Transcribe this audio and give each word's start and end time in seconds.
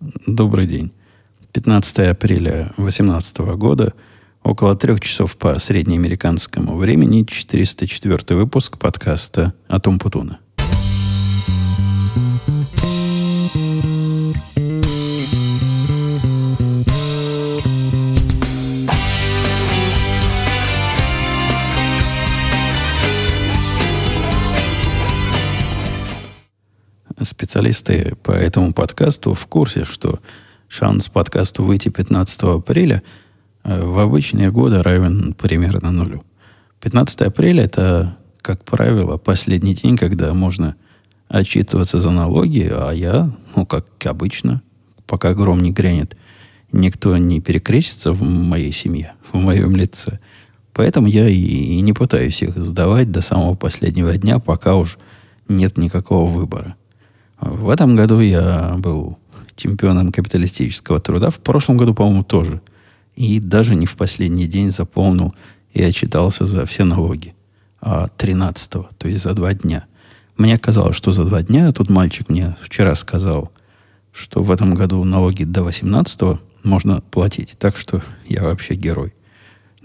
Добрый 0.00 0.66
день. 0.66 0.92
15 1.52 1.98
апреля 2.10 2.72
2018 2.76 3.38
года, 3.56 3.94
около 4.44 4.76
трех 4.76 5.00
часов 5.00 5.36
по 5.36 5.58
среднеамериканскому 5.58 6.76
времени, 6.76 7.24
404 7.24 8.38
выпуск 8.38 8.78
подкаста 8.78 9.54
«Атом 9.68 9.98
Путуна». 9.98 10.38
Специалисты 27.58 28.14
по 28.22 28.30
этому 28.30 28.72
подкасту 28.72 29.34
в 29.34 29.44
курсе, 29.48 29.84
что 29.84 30.20
шанс 30.68 31.08
подкасту 31.08 31.64
выйти 31.64 31.88
15 31.88 32.42
апреля 32.42 33.02
э, 33.64 33.82
в 33.82 33.98
обычные 33.98 34.52
годы 34.52 34.80
равен 34.80 35.34
примерно 35.34 35.90
нулю. 35.90 36.22
15 36.80 37.22
апреля 37.22 37.64
это, 37.64 38.16
как 38.42 38.64
правило, 38.64 39.16
последний 39.16 39.74
день, 39.74 39.96
когда 39.96 40.32
можно 40.34 40.76
отчитываться 41.26 41.98
за 41.98 42.12
налоги, 42.12 42.70
а 42.72 42.92
я, 42.92 43.36
ну, 43.56 43.66
как 43.66 43.86
обычно, 44.04 44.62
пока 45.08 45.34
гром 45.34 45.60
не 45.60 45.72
грянет, 45.72 46.16
никто 46.70 47.16
не 47.16 47.40
перекрестится 47.40 48.12
в 48.12 48.22
моей 48.22 48.70
семье, 48.70 49.14
в 49.32 49.36
моем 49.36 49.74
лице. 49.74 50.20
Поэтому 50.72 51.08
я 51.08 51.28
и, 51.28 51.34
и 51.34 51.80
не 51.80 51.92
пытаюсь 51.92 52.40
их 52.40 52.56
сдавать 52.56 53.10
до 53.10 53.20
самого 53.20 53.56
последнего 53.56 54.16
дня, 54.16 54.38
пока 54.38 54.76
уж 54.76 54.96
нет 55.48 55.76
никакого 55.76 56.30
выбора. 56.30 56.76
В 57.40 57.68
этом 57.70 57.96
году 57.96 58.20
я 58.20 58.74
был 58.78 59.18
чемпионом 59.56 60.12
капиталистического 60.12 61.00
труда. 61.00 61.30
В 61.30 61.38
прошлом 61.38 61.76
году, 61.76 61.94
по-моему, 61.94 62.24
тоже. 62.24 62.60
И 63.16 63.40
даже 63.40 63.74
не 63.74 63.86
в 63.86 63.96
последний 63.96 64.46
день 64.46 64.70
заполнил 64.70 65.34
и 65.72 65.82
отчитался 65.82 66.46
за 66.46 66.66
все 66.66 66.84
налоги. 66.84 67.34
А 67.80 68.08
13 68.16 68.70
то 68.70 69.08
есть 69.08 69.24
за 69.24 69.34
два 69.34 69.54
дня. 69.54 69.86
Мне 70.36 70.58
казалось, 70.58 70.96
что 70.96 71.10
за 71.12 71.24
два 71.24 71.42
дня, 71.42 71.72
тут 71.72 71.90
мальчик 71.90 72.28
мне 72.28 72.56
вчера 72.62 72.94
сказал, 72.94 73.52
что 74.12 74.42
в 74.42 74.50
этом 74.50 74.74
году 74.74 75.02
налоги 75.04 75.44
до 75.44 75.64
18 75.64 76.40
можно 76.62 77.00
платить. 77.10 77.54
Так 77.58 77.76
что 77.76 78.02
я 78.26 78.44
вообще 78.44 78.74
герой. 78.74 79.14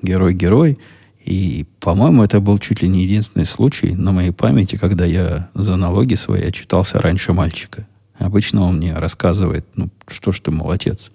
Герой-герой. 0.01 0.77
И, 1.23 1.66
по-моему, 1.79 2.23
это 2.23 2.41
был 2.41 2.59
чуть 2.59 2.81
ли 2.81 2.89
не 2.89 3.03
единственный 3.03 3.45
случай 3.45 3.95
на 3.95 4.11
моей 4.11 4.31
памяти, 4.31 4.75
когда 4.75 5.05
я 5.05 5.49
за 5.53 5.77
налоги 5.77 6.16
свои 6.16 6.43
отчитался 6.43 6.99
раньше 6.99 7.31
мальчика. 7.31 7.88
Обычно 8.17 8.63
он 8.63 8.77
мне 8.77 8.93
рассказывает, 8.93 9.66
ну, 9.75 9.89
что 10.07 10.33
ж 10.33 10.41
ты, 10.41 10.51
молодец, 10.51 11.11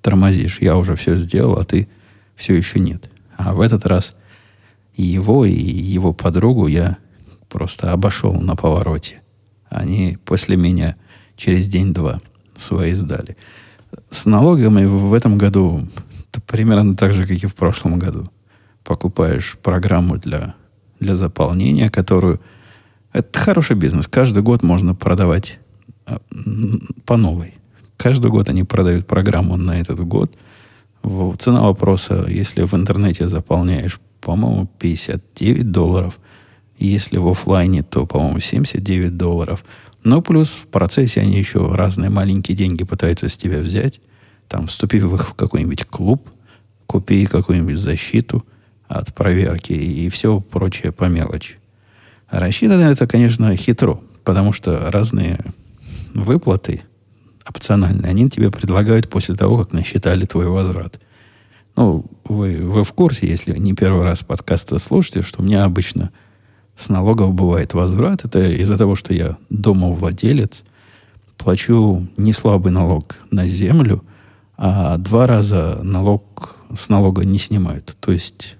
тормозишь, 0.00 0.58
я 0.60 0.76
уже 0.76 0.94
все 0.94 1.16
сделал, 1.16 1.58
а 1.58 1.64
ты 1.64 1.88
все 2.36 2.54
еще 2.54 2.78
нет. 2.78 3.10
А 3.36 3.52
в 3.52 3.60
этот 3.60 3.84
раз 3.84 4.16
и 4.94 5.02
его, 5.02 5.44
и 5.44 5.52
его 5.52 6.12
подругу 6.12 6.68
я 6.68 6.98
просто 7.48 7.92
обошел 7.92 8.34
на 8.34 8.54
повороте. 8.54 9.22
Они 9.68 10.18
после 10.24 10.56
меня 10.56 10.94
через 11.36 11.66
день-два 11.66 12.20
свои 12.56 12.92
сдали. 12.94 13.36
С 14.08 14.24
налогами 14.24 14.84
в 14.84 15.12
этом 15.14 15.36
году 15.36 15.88
примерно 16.46 16.96
так 16.96 17.12
же, 17.12 17.26
как 17.26 17.36
и 17.42 17.46
в 17.46 17.56
прошлом 17.56 17.98
году– 17.98 18.28
покупаешь 18.88 19.58
программу 19.62 20.16
для, 20.16 20.54
для 20.98 21.14
заполнения, 21.14 21.90
которую... 21.90 22.40
Это 23.12 23.38
хороший 23.38 23.76
бизнес. 23.76 24.08
Каждый 24.08 24.42
год 24.42 24.62
можно 24.62 24.94
продавать 24.94 25.58
а, 26.06 26.20
по 27.04 27.18
новой. 27.18 27.54
Каждый 27.98 28.30
год 28.30 28.48
они 28.48 28.64
продают 28.64 29.06
программу 29.06 29.58
на 29.58 29.78
этот 29.78 30.00
год. 30.00 30.34
Цена 31.38 31.62
вопроса, 31.64 32.24
если 32.28 32.62
в 32.62 32.72
интернете 32.72 33.28
заполняешь, 33.28 34.00
по-моему, 34.22 34.70
59 34.78 35.70
долларов. 35.70 36.18
Если 36.78 37.18
в 37.18 37.28
офлайне, 37.28 37.82
то, 37.82 38.06
по-моему, 38.06 38.40
79 38.40 39.18
долларов. 39.18 39.66
Но 40.02 40.22
плюс 40.22 40.48
в 40.48 40.66
процессе 40.68 41.20
они 41.20 41.38
еще 41.38 41.74
разные 41.74 42.08
маленькие 42.08 42.56
деньги 42.56 42.84
пытаются 42.84 43.28
с 43.28 43.36
тебя 43.36 43.58
взять. 43.58 44.00
Там, 44.48 44.66
вступив 44.66 45.04
в 45.04 45.34
какой-нибудь 45.34 45.84
клуб, 45.84 46.30
купи 46.86 47.26
какую-нибудь 47.26 47.76
защиту– 47.76 48.46
от 48.88 49.14
проверки 49.14 49.72
и 49.72 50.08
все 50.08 50.40
прочее 50.40 50.92
по 50.92 51.04
мелочи. 51.04 51.56
Рассчитано 52.30 52.82
это, 52.82 53.06
конечно, 53.06 53.54
хитро, 53.56 54.00
потому 54.24 54.52
что 54.52 54.90
разные 54.90 55.38
выплаты 56.14 56.82
опциональные, 57.48 58.10
они 58.10 58.28
тебе 58.28 58.50
предлагают 58.50 59.08
после 59.08 59.34
того, 59.34 59.58
как 59.58 59.72
насчитали 59.72 60.24
твой 60.24 60.46
возврат. 60.46 61.00
Ну, 61.76 62.04
вы, 62.24 62.56
вы 62.56 62.84
в 62.84 62.92
курсе, 62.92 63.28
если 63.28 63.56
не 63.56 63.72
первый 63.72 64.02
раз 64.02 64.22
подкаста 64.22 64.78
слушаете, 64.78 65.22
что 65.22 65.40
у 65.40 65.44
меня 65.44 65.64
обычно 65.64 66.10
с 66.76 66.88
налогов 66.88 67.32
бывает 67.34 67.72
возврат. 67.72 68.24
Это 68.24 68.50
из-за 68.52 68.76
того, 68.76 68.94
что 68.96 69.14
я 69.14 69.36
домовладелец, 69.48 70.64
плачу 71.36 72.06
не 72.16 72.32
слабый 72.32 72.72
налог 72.72 73.16
на 73.30 73.46
землю, 73.46 74.04
а 74.56 74.98
два 74.98 75.26
раза 75.26 75.80
налог 75.82 76.56
с 76.76 76.88
налога 76.88 77.24
не 77.24 77.38
снимают. 77.38 77.96
То 78.00 78.12
есть 78.12 78.56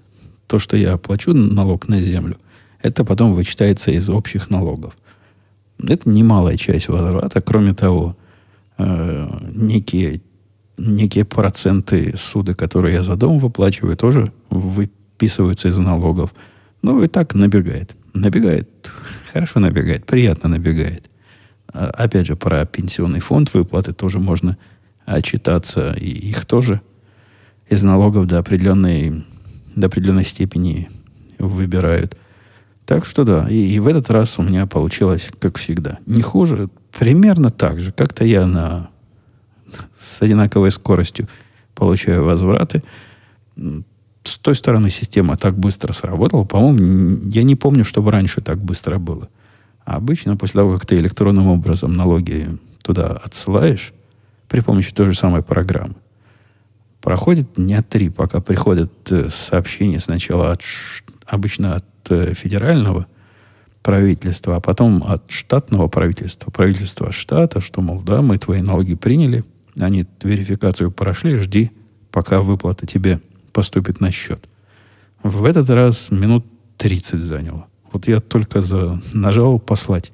то, 0.49 0.57
что 0.57 0.75
я 0.75 0.97
плачу 0.97 1.33
налог 1.33 1.87
на 1.87 2.01
землю, 2.01 2.35
это 2.81 3.05
потом 3.05 3.35
вычитается 3.35 3.91
из 3.91 4.09
общих 4.09 4.49
налогов. 4.49 4.97
Это 5.77 6.09
немалая 6.09 6.57
часть 6.57 6.87
возврата. 6.87 7.39
Кроме 7.39 7.73
того, 7.73 8.17
э, 8.79 9.29
некие, 9.53 10.21
некие 10.77 11.23
проценты 11.23 12.17
суды, 12.17 12.55
которые 12.55 12.95
я 12.95 13.03
за 13.03 13.15
дом 13.15 13.37
выплачиваю, 13.37 13.95
тоже 13.95 14.31
выписываются 14.49 15.67
из 15.67 15.77
налогов. 15.77 16.33
Ну, 16.81 17.03
и 17.03 17.07
так 17.07 17.35
набегает. 17.35 17.95
Набегает. 18.13 18.91
Хорошо 19.31 19.59
набегает. 19.59 20.05
Приятно 20.07 20.49
набегает. 20.49 21.11
А, 21.67 21.91
опять 21.91 22.25
же, 22.25 22.35
про 22.35 22.65
пенсионный 22.65 23.19
фонд 23.19 23.53
выплаты 23.53 23.93
тоже 23.93 24.17
можно 24.17 24.57
отчитаться. 25.05 25.93
И 25.93 26.09
их 26.09 26.45
тоже 26.45 26.81
из 27.69 27.83
налогов 27.83 28.25
до 28.25 28.39
определенной 28.39 29.25
до 29.79 29.87
определенной 29.87 30.25
степени 30.25 30.89
выбирают. 31.37 32.17
Так 32.85 33.05
что 33.05 33.23
да, 33.23 33.47
и, 33.49 33.55
и 33.55 33.79
в 33.79 33.87
этот 33.87 34.09
раз 34.09 34.39
у 34.39 34.43
меня 34.43 34.65
получилось, 34.65 35.29
как 35.39 35.57
всегда. 35.57 35.99
Не 36.05 36.21
хуже, 36.21 36.69
примерно 36.97 37.49
так 37.51 37.79
же. 37.79 37.91
Как-то 37.91 38.25
я 38.25 38.45
на, 38.45 38.89
с 39.97 40.21
одинаковой 40.21 40.71
скоростью 40.71 41.27
получаю 41.75 42.23
возвраты. 42.23 42.83
С 44.23 44.37
той 44.37 44.55
стороны 44.55 44.89
система 44.89 45.37
так 45.37 45.57
быстро 45.57 45.93
сработала. 45.93 46.43
По-моему, 46.43 47.29
я 47.29 47.43
не 47.43 47.55
помню, 47.55 47.85
чтобы 47.85 48.11
раньше 48.11 48.41
так 48.41 48.59
быстро 48.59 48.97
было. 48.97 49.29
А 49.85 49.95
обычно 49.95 50.35
после 50.37 50.59
того, 50.59 50.73
как 50.73 50.85
ты 50.85 50.97
электронным 50.97 51.47
образом 51.47 51.93
налоги 51.93 52.57
туда 52.83 53.07
отсылаешь, 53.23 53.93
при 54.47 54.61
помощи 54.61 54.93
той 54.93 55.11
же 55.11 55.17
самой 55.17 55.43
программы, 55.43 55.95
проходит 57.09 57.55
дня 57.55 57.81
три, 57.81 58.09
пока 58.09 58.39
приходят 58.39 58.91
э, 59.11 59.29
сообщения 59.31 59.99
сначала 59.99 60.51
от, 60.51 60.61
обычно 61.25 61.77
от 61.77 61.85
э, 62.11 62.35
федерального 62.35 63.07
правительства, 63.81 64.57
а 64.57 64.59
потом 64.59 65.03
от 65.03 65.23
штатного 65.31 65.87
правительства, 65.87 66.51
правительства 66.51 67.11
штата, 67.11 67.61
что, 67.61 67.81
мол, 67.81 67.99
да, 67.99 68.21
мы 68.21 68.37
твои 68.37 68.61
налоги 68.61 68.93
приняли, 68.93 69.43
они 69.79 70.05
верификацию 70.21 70.91
прошли, 70.91 71.37
жди, 71.37 71.71
пока 72.11 72.41
выплата 72.41 72.85
тебе 72.85 73.19
поступит 73.53 73.99
на 73.99 74.11
счет. 74.11 74.47
В 75.23 75.45
этот 75.45 75.67
раз 75.71 76.11
минут 76.11 76.45
30 76.77 77.19
заняло. 77.21 77.65
Вот 77.91 78.07
я 78.07 78.19
только 78.19 78.61
за 78.61 79.01
нажал 79.13 79.57
послать, 79.57 80.11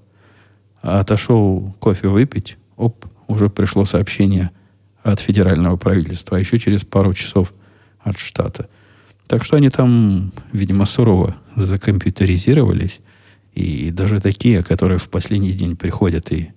отошел 0.82 1.76
кофе 1.80 2.08
выпить, 2.08 2.56
оп, 2.78 3.06
уже 3.28 3.50
пришло 3.50 3.84
сообщение– 3.84 4.52
от 5.06 5.20
федерального 5.20 5.78
правительства, 5.78 6.36
а 6.36 6.40
еще 6.40 6.58
через 6.58 6.84
пару 6.84 7.14
часов 7.14 7.54
от 8.00 8.18
штата. 8.18 8.68
Так 9.28 9.46
что 9.46 9.56
они 9.56 9.70
там, 9.70 10.32
видимо, 10.52 10.86
сурово 10.86 11.36
закомпьютеризировались. 11.56 13.02
И 13.54 13.92
даже 13.92 14.20
такие, 14.20 14.64
которые 14.64 14.98
в 14.98 15.10
последний 15.10 15.54
день 15.54 15.76
приходят 15.76 16.32
и 16.32 16.52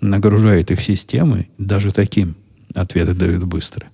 нагружают 0.00 0.72
их 0.72 0.80
системы, 0.80 1.48
даже 1.58 1.92
таким 1.92 2.34
ответы 2.74 3.14
дают 3.14 3.44
быстро. 3.44 3.86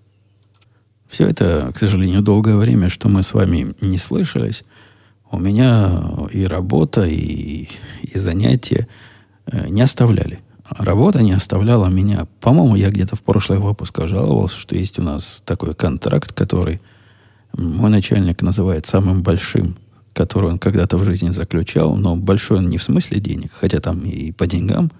Все 1.07 1.29
это, 1.29 1.71
к 1.75 1.79
сожалению, 1.79 2.23
долгое 2.23 2.57
время, 2.57 2.89
что 2.89 3.09
мы 3.09 3.23
с 3.23 3.35
вами 3.35 3.75
не 3.83 3.99
слышались. 3.99 4.65
У 5.31 5.39
меня 5.39 6.03
и 6.33 6.45
работа, 6.45 7.05
и, 7.07 7.69
и 8.03 8.19
занятия 8.19 8.89
э, 9.47 9.69
не 9.69 9.83
оставляли 9.83 10.41
работа 10.71 11.23
не 11.23 11.33
оставляла 11.33 11.89
меня. 11.89 12.27
По-моему, 12.41 12.77
я 12.77 12.91
где-то 12.91 13.17
в 13.17 13.23
прошлых 13.23 13.61
выпусках 13.61 14.09
жаловался, 14.09 14.59
что 14.59 14.77
есть 14.77 14.99
у 14.99 15.03
нас 15.03 15.43
такой 15.45 15.75
контракт, 15.75 16.33
который 16.33 16.81
мой 17.57 17.91
начальник 17.91 18.43
называет 18.43 18.87
самым 18.87 19.23
большим, 19.23 19.77
который 20.13 20.51
он 20.51 20.59
когда-то 20.59 20.97
в 20.97 21.05
жизни 21.05 21.31
заключал, 21.31 21.97
но 21.97 22.17
большой 22.17 22.59
он 22.59 22.69
не 22.69 22.79
в 22.79 22.83
смысле 22.83 23.21
денег, 23.21 23.53
хотя 23.53 23.81
там 23.81 24.01
и 24.01 24.33
по 24.33 24.47
деньгам 24.47 24.91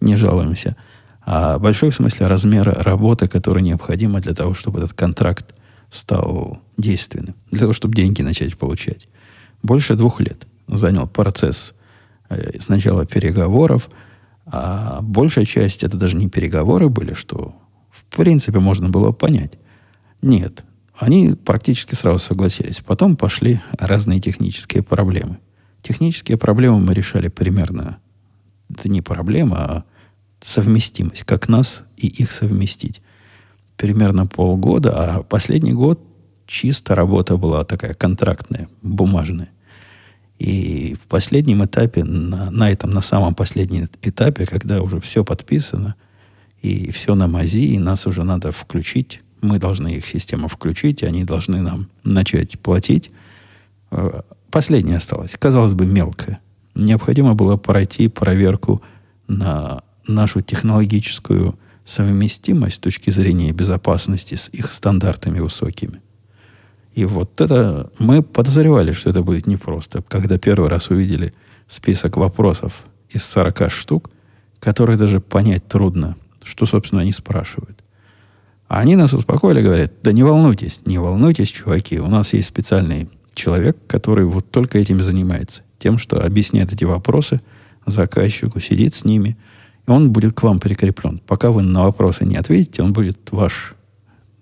не 0.00 0.16
жалуемся, 0.16 0.76
а 1.24 1.58
большой 1.58 1.90
в 1.90 1.94
смысле 1.94 2.26
размера 2.26 2.72
работы, 2.72 3.28
которая 3.28 3.64
необходима 3.64 4.20
для 4.20 4.34
того, 4.34 4.54
чтобы 4.54 4.78
этот 4.78 4.92
контракт 4.92 5.54
стал 5.90 6.58
действенным, 6.76 7.34
для 7.50 7.60
того, 7.60 7.72
чтобы 7.72 7.94
деньги 7.94 8.20
начать 8.22 8.56
получать. 8.58 9.08
Больше 9.62 9.94
двух 9.94 10.20
лет 10.20 10.46
занял 10.68 11.06
процесс 11.06 11.72
э, 12.28 12.58
сначала 12.60 13.06
переговоров, 13.06 13.88
а 14.46 15.00
большая 15.02 15.44
часть 15.44 15.82
это 15.82 15.96
даже 15.96 16.16
не 16.16 16.28
переговоры 16.28 16.88
были, 16.88 17.14
что 17.14 17.54
в 17.90 18.04
принципе 18.04 18.58
можно 18.58 18.88
было 18.88 19.12
понять. 19.12 19.58
Нет, 20.22 20.64
они 20.98 21.34
практически 21.34 21.94
сразу 21.94 22.18
согласились. 22.18 22.80
Потом 22.84 23.16
пошли 23.16 23.60
разные 23.78 24.20
технические 24.20 24.82
проблемы. 24.82 25.38
Технические 25.82 26.38
проблемы 26.38 26.78
мы 26.80 26.94
решали 26.94 27.28
примерно... 27.28 27.98
Это 28.70 28.88
не 28.88 29.02
проблема, 29.02 29.56
а 29.58 29.84
совместимость. 30.40 31.24
Как 31.24 31.48
нас 31.48 31.84
и 31.96 32.06
их 32.06 32.32
совместить. 32.32 33.02
Примерно 33.76 34.26
полгода, 34.26 34.92
а 34.96 35.22
последний 35.22 35.72
год 35.72 36.00
чисто 36.46 36.94
работа 36.94 37.36
была 37.36 37.64
такая 37.64 37.94
контрактная, 37.94 38.68
бумажная. 38.82 39.50
И 40.38 40.96
в 41.00 41.06
последнем 41.06 41.64
этапе, 41.64 42.04
на, 42.04 42.50
на 42.50 42.70
этом, 42.70 42.90
на 42.90 43.00
самом 43.00 43.34
последнем 43.34 43.88
этапе, 44.02 44.46
когда 44.46 44.82
уже 44.82 45.00
все 45.00 45.24
подписано, 45.24 45.94
и 46.60 46.90
все 46.90 47.14
на 47.14 47.28
мази, 47.28 47.74
и 47.74 47.78
нас 47.78 48.06
уже 48.06 48.24
надо 48.24 48.50
включить, 48.50 49.20
мы 49.42 49.58
должны 49.58 49.88
их 49.88 50.06
систему 50.06 50.48
включить, 50.48 51.02
и 51.02 51.06
они 51.06 51.24
должны 51.24 51.60
нам 51.60 51.88
начать 52.02 52.58
платить. 52.58 53.10
Э, 53.90 54.22
последнее 54.50 54.96
осталось. 54.96 55.36
Казалось 55.38 55.74
бы, 55.74 55.86
мелкое. 55.86 56.40
Необходимо 56.74 57.34
было 57.34 57.56
пройти 57.56 58.08
проверку 58.08 58.82
на 59.28 59.82
нашу 60.06 60.40
технологическую 60.40 61.58
совместимость 61.84 62.76
с 62.76 62.78
точки 62.78 63.10
зрения 63.10 63.52
безопасности 63.52 64.34
с 64.34 64.48
их 64.48 64.72
стандартами 64.72 65.40
высокими. 65.40 66.00
И 66.94 67.04
вот 67.04 67.40
это 67.40 67.90
мы 67.98 68.22
подозревали, 68.22 68.92
что 68.92 69.10
это 69.10 69.22
будет 69.22 69.46
непросто, 69.46 70.02
когда 70.06 70.38
первый 70.38 70.68
раз 70.68 70.90
увидели 70.90 71.34
список 71.68 72.16
вопросов 72.16 72.84
из 73.10 73.24
40 73.24 73.70
штук, 73.70 74.10
которые 74.60 74.96
даже 74.96 75.20
понять 75.20 75.66
трудно, 75.66 76.16
что, 76.42 76.66
собственно, 76.66 77.02
они 77.02 77.12
спрашивают. 77.12 77.82
А 78.68 78.78
они 78.78 78.96
нас 78.96 79.12
успокоили, 79.12 79.60
говорят, 79.60 79.92
да 80.02 80.12
не 80.12 80.22
волнуйтесь, 80.22 80.80
не 80.86 80.98
волнуйтесь, 80.98 81.48
чуваки, 81.48 81.98
у 81.98 82.06
нас 82.06 82.32
есть 82.32 82.48
специальный 82.48 83.08
человек, 83.34 83.76
который 83.88 84.24
вот 84.24 84.50
только 84.50 84.78
этим 84.78 85.02
занимается. 85.02 85.62
Тем, 85.78 85.98
что 85.98 86.24
объясняет 86.24 86.72
эти 86.72 86.84
вопросы 86.84 87.40
заказчику, 87.86 88.60
сидит 88.60 88.94
с 88.94 89.04
ними, 89.04 89.36
и 89.86 89.90
он 89.90 90.12
будет 90.12 90.34
к 90.34 90.42
вам 90.44 90.60
прикреплен. 90.60 91.20
Пока 91.26 91.50
вы 91.50 91.62
на 91.62 91.82
вопросы 91.82 92.24
не 92.24 92.36
ответите, 92.36 92.82
он 92.82 92.92
будет 92.92 93.18
ваш, 93.32 93.74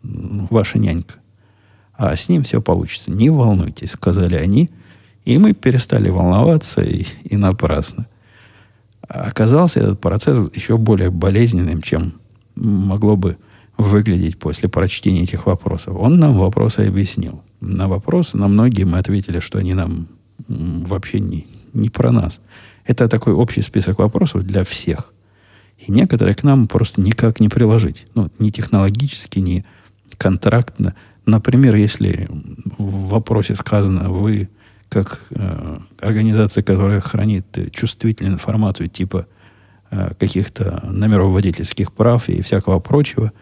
ваша 0.03 0.79
нянька. 0.79 1.22
А 1.95 2.17
с 2.17 2.29
ним 2.29 2.43
все 2.43 2.61
получится. 2.61 3.11
Не 3.11 3.31
волнуйтесь, 3.31 3.93
сказали 3.93 4.37
они. 4.37 4.71
И 5.25 5.39
мы 5.39 5.53
перестали 5.53 6.09
волноваться 6.09 6.83
и, 6.83 7.07
и 7.25 7.37
напрасно. 7.37 8.07
Оказался 9.09 9.81
этот 9.81 10.01
процесс 10.01 10.39
еще 10.55 10.79
более 10.79 11.11
болезненным, 11.11 11.83
чем 11.83 12.15
могло 12.55 13.17
бы 13.17 13.37
выглядеть 13.77 14.39
после 14.39 14.69
прочтения 14.69 15.23
этих 15.23 15.47
вопросов. 15.47 15.97
Он 15.99 16.19
нам 16.19 16.39
вопросы 16.39 16.81
объяснил. 16.81 17.43
На 17.61 17.89
вопросы, 17.89 18.37
на 18.37 18.49
многие 18.49 18.85
мы 18.85 18.99
ответили, 18.99 19.41
что 19.41 19.59
они 19.59 19.75
нам 19.75 20.09
вообще 20.49 21.21
не, 21.21 21.47
не 21.73 21.91
про 21.91 22.11
нас. 22.11 22.41
Это 22.85 23.09
такой 23.09 23.33
общий 23.33 23.63
список 23.63 23.99
вопросов 23.99 24.45
для 24.45 24.65
всех. 24.65 25.13
И 25.79 25.91
некоторые 25.91 26.35
к 26.35 26.43
нам 26.43 26.69
просто 26.69 27.01
никак 27.01 27.41
не 27.41 27.49
приложить. 27.49 28.07
Ну, 28.15 28.31
ни 28.39 28.51
технологически, 28.51 29.39
ни 29.39 29.65
контрактно. 30.17 30.95
Например, 31.27 31.75
если 31.75 32.29
в 32.79 33.09
вопросе 33.09 33.55
сказано, 33.55 34.11
вы 34.11 34.49
как 34.89 35.23
э, 35.31 35.79
организация, 36.01 36.63
которая 36.63 37.01
хранит 37.01 37.47
чувствительную 37.73 38.35
информацию 38.35 38.89
типа 38.89 39.27
э, 39.91 40.13
каких-то 40.19 40.83
номеров 40.85 41.33
водительских 41.33 41.93
прав 41.93 42.29
и 42.29 42.43
всякого 42.43 42.79
прочего, 42.81 43.33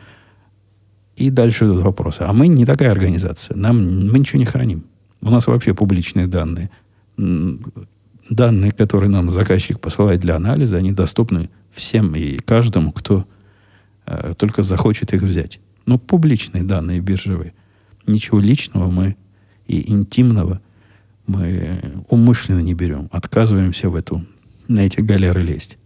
и 1.17 1.31
дальше 1.31 1.65
идут 1.65 1.82
вопросы. 1.82 2.23
А 2.23 2.32
мы 2.32 2.49
не 2.49 2.65
такая 2.65 2.93
организация. 2.93 3.56
Нам, 3.56 4.09
мы 4.09 4.19
ничего 4.21 4.38
не 4.38 4.47
храним. 4.47 4.85
У 5.21 5.31
нас 5.31 5.47
вообще 5.47 5.75
публичные 5.75 6.26
данные. 6.26 6.71
Данные, 8.31 8.73
которые 8.73 9.11
нам 9.11 9.29
заказчик 9.29 9.81
посылает 9.81 10.21
для 10.21 10.37
анализа, 10.37 10.76
они 10.76 10.93
доступны 10.93 11.50
всем 11.73 12.15
и 12.15 12.38
каждому, 12.38 12.93
кто 12.93 13.26
э, 14.06 14.35
только 14.37 14.62
захочет 14.62 15.12
их 15.12 15.23
взять. 15.23 15.61
Но 15.85 15.99
публичные 15.99 16.62
данные 16.62 17.00
биржевые. 17.00 17.55
Ничего 18.11 18.41
личного 18.41 18.91
мы 18.91 19.17
и 19.67 19.91
интимного 19.91 20.61
мы 21.27 22.05
умышленно 22.09 22.61
не 22.61 22.75
берем. 22.75 23.09
Отказываемся 23.12 23.89
в 23.89 23.95
эту, 23.95 24.27
на 24.69 24.81
эти 24.81 25.01
галеры 25.01 25.43
лезть. 25.43 25.79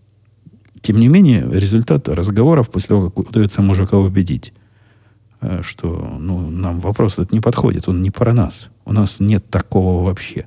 Тем 0.80 0.98
не 0.98 1.08
менее, 1.08 1.46
результат 1.50 2.08
разговоров 2.08 2.70
после 2.70 2.88
того, 2.88 3.10
как 3.10 3.18
удается 3.18 3.62
мужика 3.62 3.96
убедить, 3.98 4.52
э, 5.40 5.60
что 5.62 6.16
ну, 6.18 6.50
нам 6.50 6.80
вопрос 6.80 7.14
этот 7.14 7.32
не 7.32 7.40
подходит, 7.40 7.88
он 7.88 8.02
не 8.02 8.10
про 8.10 8.32
нас. 8.32 8.68
У 8.84 8.92
нас 8.92 9.20
нет 9.20 9.48
такого 9.48 10.04
вообще. 10.04 10.46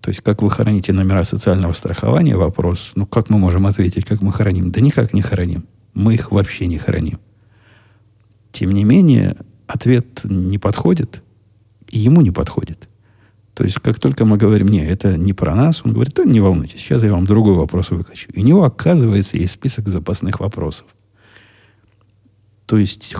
То 0.00 0.10
есть, 0.10 0.20
как 0.20 0.42
вы 0.42 0.50
храните 0.50 0.92
номера 0.92 1.24
социального 1.24 1.72
страхования, 1.72 2.36
вопрос, 2.36 2.92
ну, 2.96 3.06
как 3.06 3.30
мы 3.30 3.38
можем 3.38 3.66
ответить, 3.66 4.04
как 4.04 4.20
мы 4.20 4.32
храним? 4.32 4.70
Да 4.70 4.80
никак 4.80 5.14
не 5.14 5.22
храним. 5.22 5.64
Мы 5.94 6.14
их 6.14 6.32
вообще 6.32 6.66
не 6.66 6.78
храним. 6.78 7.20
Тем 8.50 8.72
не 8.72 8.84
менее, 8.84 9.36
ответ 9.72 10.20
не 10.24 10.58
подходит, 10.58 11.22
и 11.88 11.98
ему 11.98 12.20
не 12.20 12.30
подходит. 12.30 12.88
То 13.54 13.64
есть, 13.64 13.78
как 13.80 13.98
только 13.98 14.24
мы 14.24 14.38
говорим, 14.38 14.68
не, 14.68 14.84
это 14.84 15.16
не 15.16 15.32
про 15.32 15.54
нас, 15.54 15.82
он 15.84 15.92
говорит, 15.92 16.14
да 16.14 16.24
не 16.24 16.40
волнуйтесь, 16.40 16.80
сейчас 16.80 17.02
я 17.02 17.12
вам 17.12 17.26
другой 17.26 17.54
вопрос 17.54 17.90
выкачу. 17.90 18.30
И 18.32 18.40
у 18.40 18.44
него, 18.44 18.64
оказывается, 18.64 19.36
есть 19.36 19.52
список 19.52 19.88
запасных 19.88 20.40
вопросов. 20.40 20.86
То 22.66 22.78
есть, 22.78 23.14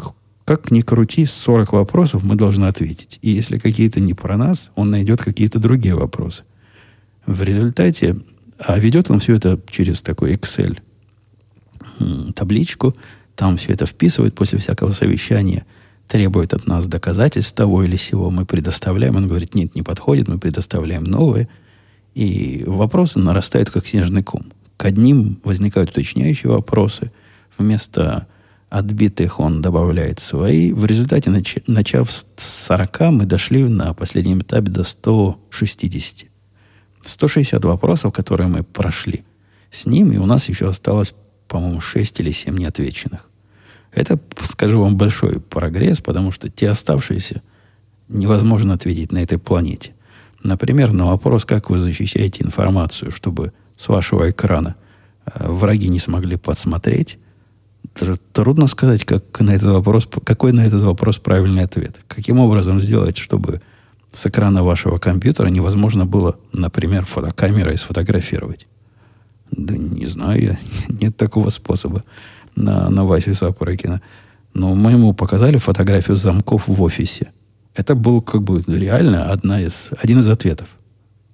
как 0.44 0.70
ни 0.70 0.80
крути, 0.80 1.26
40 1.26 1.72
вопросов 1.72 2.22
мы 2.22 2.36
должны 2.36 2.64
ответить. 2.64 3.18
И 3.20 3.30
если 3.30 3.58
какие-то 3.58 4.00
не 4.00 4.14
про 4.14 4.36
нас, 4.36 4.70
он 4.74 4.90
найдет 4.90 5.22
какие-то 5.22 5.58
другие 5.58 5.94
вопросы. 5.94 6.44
В 7.26 7.42
результате, 7.42 8.16
а 8.58 8.78
ведет 8.78 9.10
он 9.10 9.20
все 9.20 9.34
это 9.34 9.60
через 9.68 10.02
такой 10.02 10.34
Excel 10.34 10.78
табличку, 12.34 12.96
там 13.34 13.56
все 13.56 13.72
это 13.72 13.86
вписывает 13.86 14.34
после 14.34 14.58
всякого 14.58 14.92
совещания, 14.92 15.66
требует 16.12 16.52
от 16.52 16.66
нас 16.66 16.86
доказательств 16.86 17.54
того 17.54 17.84
или 17.84 17.96
сего, 17.96 18.28
мы 18.28 18.44
предоставляем, 18.44 19.16
он 19.16 19.28
говорит, 19.28 19.54
нет, 19.54 19.74
не 19.74 19.82
подходит, 19.82 20.28
мы 20.28 20.38
предоставляем 20.38 21.04
новые, 21.04 21.48
и 22.12 22.64
вопросы 22.66 23.18
нарастают 23.18 23.70
как 23.70 23.86
снежный 23.86 24.22
ком. 24.22 24.52
К 24.76 24.84
одним 24.84 25.40
возникают 25.42 25.88
уточняющие 25.88 26.52
вопросы, 26.52 27.12
вместо 27.56 28.26
отбитых 28.68 29.40
он 29.40 29.62
добавляет 29.62 30.20
свои. 30.20 30.72
В 30.72 30.84
результате, 30.84 31.30
начав 31.66 32.12
с 32.12 32.26
40, 32.36 33.00
мы 33.12 33.24
дошли 33.24 33.64
на 33.64 33.94
последнем 33.94 34.42
этапе 34.42 34.70
до 34.70 34.84
160. 34.84 36.28
160 37.04 37.64
вопросов, 37.64 38.12
которые 38.12 38.48
мы 38.48 38.64
прошли 38.64 39.24
с 39.70 39.86
ним, 39.86 40.12
и 40.12 40.18
у 40.18 40.26
нас 40.26 40.46
еще 40.50 40.68
осталось, 40.68 41.14
по-моему, 41.48 41.80
6 41.80 42.20
или 42.20 42.32
7 42.32 42.54
неотвеченных. 42.58 43.31
Это, 43.92 44.18
скажу 44.42 44.80
вам, 44.80 44.96
большой 44.96 45.40
прогресс, 45.40 46.00
потому 46.00 46.30
что 46.32 46.48
те 46.48 46.70
оставшиеся 46.70 47.42
невозможно 48.08 48.74
ответить 48.74 49.12
на 49.12 49.18
этой 49.18 49.38
планете. 49.38 49.92
Например, 50.42 50.92
на 50.92 51.06
вопрос, 51.06 51.44
как 51.44 51.70
вы 51.70 51.78
защищаете 51.78 52.44
информацию, 52.44 53.12
чтобы 53.12 53.52
с 53.76 53.88
вашего 53.88 54.30
экрана 54.30 54.76
э, 55.24 55.46
враги 55.46 55.88
не 55.88 55.98
смогли 55.98 56.36
подсмотреть, 56.36 57.18
трудно 58.32 58.66
сказать, 58.66 59.04
как 59.04 59.40
на 59.40 59.50
этот 59.50 59.70
вопрос, 59.70 60.08
какой 60.24 60.52
на 60.52 60.62
этот 60.62 60.82
вопрос 60.82 61.18
правильный 61.18 61.64
ответ. 61.64 62.00
Каким 62.08 62.38
образом 62.38 62.80
сделать, 62.80 63.18
чтобы 63.18 63.60
с 64.12 64.26
экрана 64.26 64.62
вашего 64.62 64.98
компьютера 64.98 65.48
невозможно 65.48 66.06
было, 66.06 66.36
например, 66.52 67.04
фотокамерой 67.04 67.76
сфотографировать. 67.76 68.66
Да 69.50 69.76
не 69.76 70.06
знаю 70.06 70.42
я, 70.42 70.58
нет 70.88 71.16
такого 71.16 71.50
способа 71.50 72.04
на, 72.54 72.90
на 72.90 73.04
Васю 73.04 73.34
Сапорыкина. 73.34 74.00
Но 74.54 74.74
мы 74.74 74.92
ему 74.92 75.14
показали 75.14 75.58
фотографию 75.58 76.16
замков 76.16 76.68
в 76.68 76.82
офисе. 76.82 77.32
Это 77.74 77.94
был 77.94 78.20
как 78.20 78.42
бы 78.42 78.62
реально 78.66 79.30
одна 79.30 79.60
из, 79.60 79.90
один 79.98 80.20
из 80.20 80.28
ответов. 80.28 80.68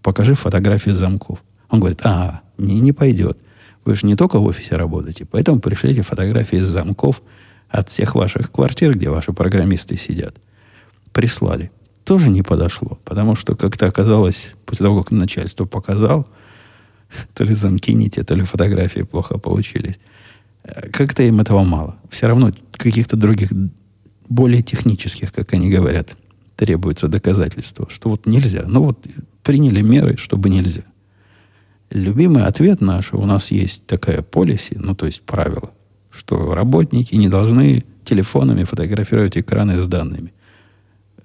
Покажи 0.03 0.35
фотографии 0.35 0.91
замков. 0.91 1.43
Он 1.69 1.81
говорит, 1.81 2.01
а, 2.05 2.43
не, 2.57 2.81
не 2.81 2.93
пойдет. 2.93 3.39
Вы 3.85 3.97
же 3.97 4.07
не 4.07 4.17
только 4.17 4.39
в 4.39 4.45
офисе 4.45 4.77
работаете, 4.77 5.25
поэтому 5.25 5.61
пришлите 5.61 6.03
фотографии 6.03 6.59
замков 6.59 7.23
от 7.69 7.89
всех 7.89 8.15
ваших 8.15 8.53
квартир, 8.53 8.95
где 8.95 9.11
ваши 9.11 9.33
программисты 9.33 9.97
сидят. 9.97 10.37
Прислали 11.13 11.73
тоже 12.09 12.31
не 12.31 12.41
подошло. 12.41 12.99
Потому 13.05 13.35
что 13.35 13.55
как-то 13.55 13.87
оказалось, 13.87 14.55
после 14.65 14.87
того, 14.87 15.03
как 15.03 15.11
начальство 15.11 15.67
показал, 15.67 16.27
то 17.35 17.45
ли 17.45 17.53
замки 17.53 17.93
не 17.93 18.09
те, 18.09 18.25
то 18.25 18.35
ли 18.35 18.45
фотографии 18.45 19.03
плохо 19.03 19.37
получились. 19.37 19.99
Как-то 20.93 21.23
им 21.23 21.41
этого 21.41 21.63
мало. 21.65 21.97
Все 22.11 22.27
равно 22.27 22.53
каких-то 22.73 23.17
других, 23.17 23.51
более 24.29 24.63
технических, 24.63 25.33
как 25.33 25.53
они 25.53 25.71
говорят, 25.71 26.17
требуется 26.57 27.09
доказательства, 27.09 27.89
что 27.91 28.11
вот 28.11 28.27
нельзя. 28.27 28.65
Ну 28.67 28.85
вот 28.85 29.07
приняли 29.43 29.81
меры, 29.81 30.17
чтобы 30.17 30.51
нельзя. 30.51 30.83
Любимый 31.91 32.45
ответ 32.45 32.81
наш, 32.81 33.13
у 33.15 33.25
нас 33.25 33.51
есть 33.51 33.87
такая 33.87 34.23
полиси, 34.23 34.77
ну 34.79 34.95
то 34.95 35.07
есть 35.07 35.23
правило, 35.23 35.71
что 36.11 36.55
работники 36.55 37.15
не 37.15 37.29
должны 37.29 37.85
телефонами 38.05 38.65
фотографировать 38.65 39.39
экраны 39.39 39.79
с 39.79 39.87
данными. 39.87 40.33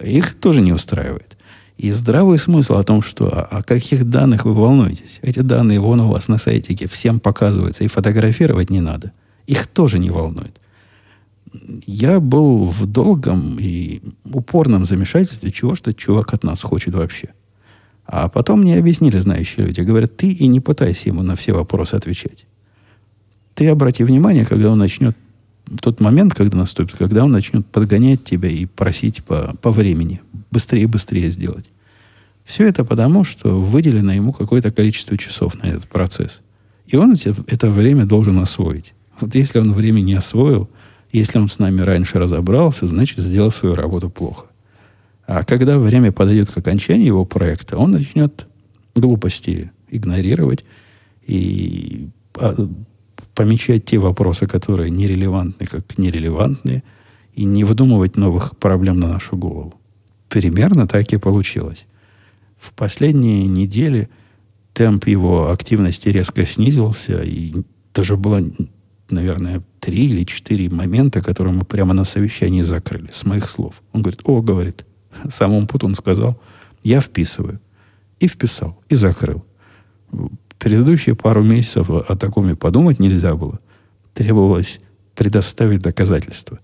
Их 0.02 0.36
тоже 0.36 0.62
не 0.62 0.72
устраивает. 0.72 1.38
И 1.78 1.92
здравый 1.92 2.38
смысл 2.38 2.76
о 2.76 2.84
том, 2.84 3.02
что 3.02 3.28
о 3.28 3.64
каких 3.64 4.10
данных 4.10 4.46
вы 4.46 4.54
волнуетесь. 4.54 5.20
Эти 5.22 5.40
данные 5.40 5.80
вон 5.80 6.02
у 6.02 6.10
вас 6.10 6.28
на 6.28 6.38
сайтике 6.38 6.88
всем 6.88 7.20
показываются, 7.20 7.84
и 7.84 7.88
фотографировать 7.88 8.70
не 8.70 8.80
надо. 8.80 9.12
Их 9.48 9.68
тоже 9.68 10.00
не 10.00 10.10
волнует. 10.10 10.60
Я 11.86 12.20
был 12.20 12.66
в 12.66 12.86
долгом 12.86 13.58
и 13.60 14.02
упорном 14.26 14.86
замешательстве, 14.86 15.52
чего 15.52 15.76
что 15.76 15.94
чувак 15.94 16.34
от 16.34 16.44
нас 16.44 16.62
хочет 16.62 16.94
вообще. 16.94 17.30
А 18.06 18.28
потом 18.28 18.62
мне 18.62 18.78
объяснили 18.78 19.18
знающие 19.20 19.66
люди. 19.66 19.82
Говорят, 19.82 20.18
ты 20.18 20.32
и 20.32 20.48
не 20.48 20.60
пытайся 20.60 21.10
ему 21.10 21.22
на 21.24 21.36
все 21.36 21.54
вопросы 21.54 21.96
отвечать. 21.96 22.46
Ты 23.54 23.70
обрати 23.70 24.04
внимание, 24.04 24.46
когда 24.46 24.72
он 24.72 24.80
начнет 24.80 25.16
тот 25.80 26.00
момент, 26.00 26.34
когда 26.34 26.58
наступит, 26.58 26.98
когда 26.98 27.24
он 27.24 27.32
начнет 27.32 27.66
подгонять 27.68 28.24
тебя 28.24 28.50
и 28.50 28.66
просить 28.66 29.24
по, 29.24 29.56
по 29.62 29.72
времени 29.72 30.22
быстрее 30.52 30.88
быстрее 30.88 31.30
сделать. 31.30 31.70
Все 32.44 32.68
это 32.68 32.84
потому, 32.84 33.24
что 33.24 33.62
выделено 33.62 34.12
ему 34.12 34.34
какое-то 34.34 34.72
количество 34.72 35.18
часов 35.18 35.56
на 35.62 35.68
этот 35.68 35.88
процесс. 35.88 36.42
И 36.88 36.98
он 36.98 37.16
это 37.48 37.70
время 37.70 38.06
должен 38.06 38.38
освоить. 38.40 38.94
Вот 39.20 39.36
если 39.36 39.60
он 39.60 39.74
время 39.74 40.01
не 40.01 40.13
освоил, 40.13 40.70
если 41.12 41.38
он 41.38 41.48
с 41.48 41.60
нами 41.60 41.82
раньше 41.82 42.20
разобрался, 42.20 42.88
значит, 42.88 43.20
сделал 43.20 43.51
свою 43.51 43.75
работу 43.75 44.10
плохо. 44.10 44.48
А 45.25 45.43
когда 45.43 45.77
время 45.77 46.12
подойдет 46.12 46.50
к 46.50 46.58
окончанию 46.58 47.08
его 47.08 47.25
проекта, 47.25 47.77
он 47.77 47.91
начнет 47.91 48.48
глупости 48.96 49.72
игнорировать 49.89 50.65
и 51.25 52.10
а, 52.36 52.55
помечать 53.36 53.86
те 53.86 54.00
вопросы, 54.00 54.48
которые 54.48 54.89
нерелевантны, 54.89 55.65
как 55.65 55.98
нерелевантные, 55.98 56.84
и 57.34 57.46
не 57.46 57.63
выдумывать 57.63 58.15
новых 58.15 58.58
проблем 58.58 59.00
на 59.00 59.08
нашу 59.08 59.38
голову. 59.38 59.74
Примерно 60.29 60.88
так 60.88 61.12
и 61.13 61.17
получилось. 61.17 61.86
В 62.60 62.74
последние 62.74 63.46
недели 63.46 64.10
темп 64.74 65.08
его 65.08 65.51
активности 65.51 66.10
резко 66.10 66.46
снизился, 66.46 67.24
и 67.24 67.53
даже 67.93 68.17
было, 68.17 68.41
наверное, 69.13 69.62
три 69.79 70.08
или 70.10 70.25
четыре 70.25 70.70
момента, 70.70 71.22
которые 71.22 71.53
мы 71.53 71.63
прямо 71.63 71.93
на 71.93 72.03
совещании 72.03 72.62
закрыли, 72.62 73.10
с 73.12 73.25
моих 73.25 73.50
слов. 73.50 73.82
Он 73.93 74.01
говорит, 74.01 74.22
о, 74.25 74.41
говорит, 74.41 74.86
самому 75.29 75.67
путу 75.67 75.88
он 75.88 75.96
сказал, 75.96 76.39
я 76.84 77.01
вписываю. 77.01 77.60
И 78.20 78.27
вписал, 78.27 78.79
и 78.89 78.96
закрыл 78.96 79.43
предыдущие 80.63 81.13
пару 81.13 81.43
месяцев 81.43 81.89
о 81.89 82.15
таком 82.15 82.50
и 82.50 82.55
подумать 82.55 82.98
нельзя 82.98 83.36
было. 83.36 83.60
Требовалось 84.13 84.79
предоставить 85.13 85.82
доказательства. 85.82 86.58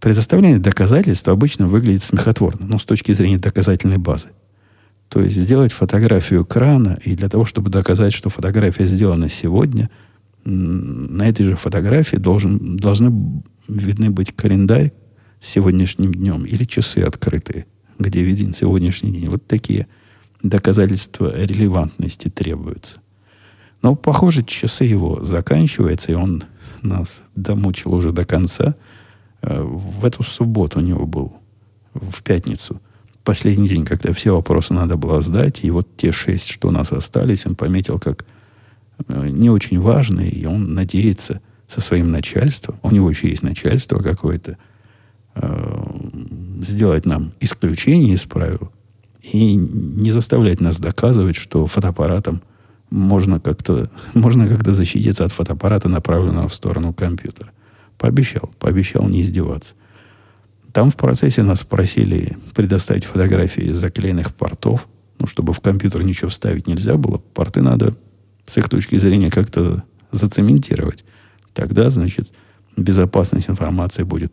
Предоставление 0.00 0.58
доказательств 0.58 1.28
обычно 1.28 1.68
выглядит 1.68 2.02
смехотворно, 2.02 2.66
но 2.66 2.80
с 2.80 2.84
точки 2.84 3.12
зрения 3.12 3.38
доказательной 3.38 3.98
базы. 3.98 4.30
То 5.08 5.20
есть 5.20 5.36
сделать 5.36 5.70
фотографию 5.70 6.42
экрана, 6.42 6.98
и 7.04 7.14
для 7.14 7.28
того, 7.28 7.44
чтобы 7.44 7.70
доказать, 7.70 8.12
что 8.12 8.28
фотография 8.28 8.86
сделана 8.86 9.28
сегодня, 9.28 9.88
на 10.44 11.28
этой 11.28 11.46
же 11.46 11.56
фотографии 11.56 12.16
должен, 12.16 12.76
должны 12.76 13.42
видны 13.68 14.10
быть 14.10 14.34
календарь 14.34 14.92
с 15.40 15.48
сегодняшним 15.48 16.12
днем 16.12 16.44
или 16.44 16.64
часы 16.64 16.98
открытые, 16.98 17.66
где 17.98 18.22
виден 18.22 18.52
сегодняшний 18.54 19.12
день. 19.12 19.28
Вот 19.28 19.46
такие 19.46 19.86
доказательства 20.42 21.34
релевантности 21.36 22.28
требуются. 22.28 22.98
Но, 23.82 23.96
похоже, 23.96 24.44
часы 24.44 24.84
его 24.84 25.24
заканчиваются, 25.24 26.12
и 26.12 26.14
он 26.14 26.44
нас 26.82 27.22
домучил 27.34 27.94
уже 27.94 28.12
до 28.12 28.24
конца. 28.24 28.76
Э, 29.42 29.62
в 29.62 30.04
эту 30.04 30.22
субботу 30.22 30.78
у 30.78 30.82
него 30.82 31.06
был, 31.06 31.36
в 31.94 32.22
пятницу, 32.22 32.80
последний 33.24 33.68
день, 33.68 33.84
когда 33.84 34.12
все 34.12 34.34
вопросы 34.34 34.72
надо 34.72 34.96
было 34.96 35.20
сдать, 35.20 35.64
и 35.64 35.70
вот 35.70 35.88
те 35.96 36.12
шесть, 36.12 36.48
что 36.48 36.68
у 36.68 36.70
нас 36.70 36.92
остались, 36.92 37.46
он 37.46 37.54
пометил 37.54 37.98
как 37.98 38.24
не 39.08 39.50
очень 39.50 39.80
важные, 39.80 40.30
и 40.30 40.46
он 40.46 40.74
надеется 40.74 41.40
со 41.66 41.80
своим 41.80 42.10
начальством, 42.10 42.78
у 42.82 42.90
него 42.90 43.08
еще 43.08 43.28
есть 43.28 43.42
начальство 43.42 44.00
какое-то, 44.00 44.58
э, 45.34 45.84
сделать 46.60 47.06
нам 47.06 47.32
исключение 47.40 48.14
из 48.14 48.24
правил 48.24 48.70
и 49.22 49.54
не 49.54 50.10
заставлять 50.10 50.60
нас 50.60 50.78
доказывать, 50.78 51.36
что 51.36 51.66
фотоаппаратом– 51.66 52.42
можно 52.92 53.40
как-то 53.40 53.90
можно 54.14 54.46
как-то 54.46 54.72
защититься 54.72 55.24
от 55.24 55.32
фотоаппарата, 55.32 55.88
направленного 55.88 56.48
в 56.48 56.54
сторону 56.54 56.92
компьютера. 56.92 57.50
Пообещал, 57.98 58.50
пообещал 58.58 59.08
не 59.08 59.22
издеваться. 59.22 59.74
Там 60.72 60.90
в 60.90 60.96
процессе 60.96 61.42
нас 61.42 61.64
просили 61.64 62.36
предоставить 62.54 63.04
фотографии 63.04 63.72
заклеенных 63.72 64.34
портов, 64.34 64.86
ну, 65.18 65.26
чтобы 65.26 65.52
в 65.52 65.60
компьютер 65.60 66.02
ничего 66.02 66.30
вставить 66.30 66.66
нельзя 66.66 66.96
было. 66.96 67.18
Порты 67.18 67.60
надо 67.60 67.94
с 68.46 68.58
их 68.58 68.68
точки 68.68 68.96
зрения 68.96 69.30
как-то 69.30 69.84
зацементировать. 70.10 71.04
Тогда, 71.52 71.90
значит, 71.90 72.30
безопасность 72.76 73.48
информации 73.48 74.02
будет 74.02 74.32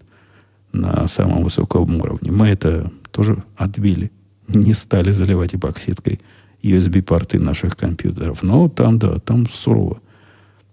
на 0.72 1.08
самом 1.08 1.44
высоком 1.44 2.00
уровне. 2.00 2.32
Мы 2.32 2.48
это 2.48 2.92
тоже 3.12 3.44
отбили. 3.58 4.12
Не 4.48 4.74
стали 4.74 5.12
заливать 5.12 5.56
эпоксидкой 5.56 6.20
USB-порты 6.62 7.39
наших 7.39 7.75
компьютеров. 7.75 8.44
Но 8.44 8.70
там, 8.70 9.00
да, 9.00 9.18
там 9.20 9.50
сурово. 9.50 10.01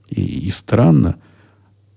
И, 0.09 0.23
и 0.23 0.51
странно. 0.51 1.17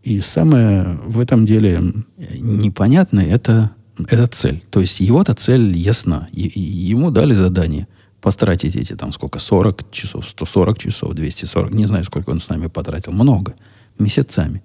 И 0.04 0.20
самое 0.22 1.00
в 1.06 1.20
этом 1.20 1.46
деле 1.46 1.94
непонятное 2.18 3.28
это, 3.28 3.72
это 4.08 4.28
цель. 4.28 4.64
То 4.70 4.80
есть 4.80 5.00
его-то 5.00 5.34
цель 5.34 5.76
ясна. 5.76 6.30
И, 6.32 6.60
ему 6.60 7.12
дали 7.12 7.34
задание 7.34 7.88
потратить 8.22 8.76
эти 8.76 8.96
там 8.96 9.12
сколько, 9.12 9.40
40 9.40 9.92
часов, 9.92 10.28
140 10.28 10.78
часов, 10.78 11.14
240, 11.14 11.72
не 11.72 11.86
знаю, 11.86 12.04
сколько 12.04 12.30
он 12.30 12.40
с 12.40 12.50
нами 12.50 12.68
потратил. 12.68 13.12
Много. 13.12 13.56
Месяцами. 13.98 14.62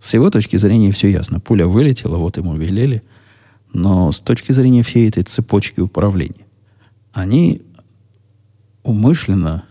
С 0.00 0.14
его 0.14 0.30
точки 0.30 0.56
зрения 0.56 0.92
все 0.92 1.08
ясно. 1.08 1.40
Пуля 1.40 1.66
вылетела, 1.66 2.16
вот 2.16 2.36
ему 2.36 2.56
велели. 2.56 3.02
Но 3.72 4.12
с 4.12 4.20
точки 4.20 4.52
зрения 4.52 4.82
всей 4.82 5.08
этой 5.08 5.22
цепочки 5.22 5.80
управления, 5.80 6.46
они 7.12 7.62
умышленно 8.82 9.64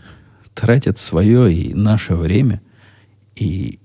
тратят 0.53 0.99
свое 0.99 1.53
и 1.53 1.73
наше 1.73 2.15
время, 2.15 2.61
и 3.35 3.79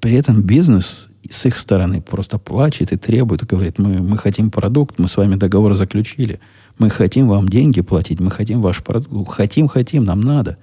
при 0.00 0.14
этом 0.14 0.42
бизнес 0.42 1.08
с 1.28 1.46
их 1.46 1.58
стороны 1.58 2.00
просто 2.00 2.38
плачет 2.38 2.92
и 2.92 2.96
требует, 2.96 3.44
говорит, 3.44 3.78
мы, 3.78 3.98
мы 3.98 4.16
хотим 4.16 4.50
продукт, 4.50 4.98
мы 4.98 5.08
с 5.08 5.16
вами 5.16 5.34
договор 5.34 5.74
заключили, 5.74 6.40
мы 6.78 6.90
хотим 6.90 7.28
вам 7.28 7.48
деньги 7.48 7.80
платить, 7.80 8.20
мы 8.20 8.30
хотим 8.30 8.62
ваш 8.62 8.82
продукт, 8.82 9.32
хотим, 9.32 9.68
хотим, 9.68 10.04
нам 10.04 10.20
надо. 10.20 10.58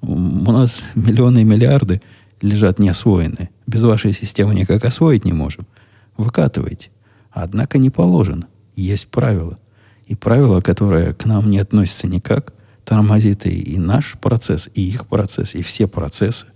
У 0.00 0.52
нас 0.52 0.82
миллионы 0.94 1.40
и 1.40 1.44
миллиарды 1.44 2.00
лежат 2.40 2.78
неосвоенные. 2.78 3.50
Без 3.66 3.82
вашей 3.82 4.12
системы 4.12 4.54
никак 4.54 4.84
освоить 4.84 5.24
не 5.24 5.32
можем. 5.32 5.66
Выкатывайте. 6.16 6.90
Однако 7.30 7.78
не 7.78 7.90
положено. 7.90 8.46
Есть 8.76 9.08
правила. 9.08 9.58
И 10.06 10.14
правила, 10.14 10.60
которые 10.60 11.14
к 11.14 11.26
нам 11.26 11.50
не 11.50 11.58
относятся 11.58 12.06
никак, 12.06 12.54
тормозит 12.84 13.46
и, 13.46 13.50
и 13.50 13.78
наш 13.78 14.16
процесс, 14.18 14.70
и 14.74 14.88
их 14.88 15.06
процесс, 15.06 15.54
и 15.54 15.62
все 15.62 15.86
процессы. 15.86 16.46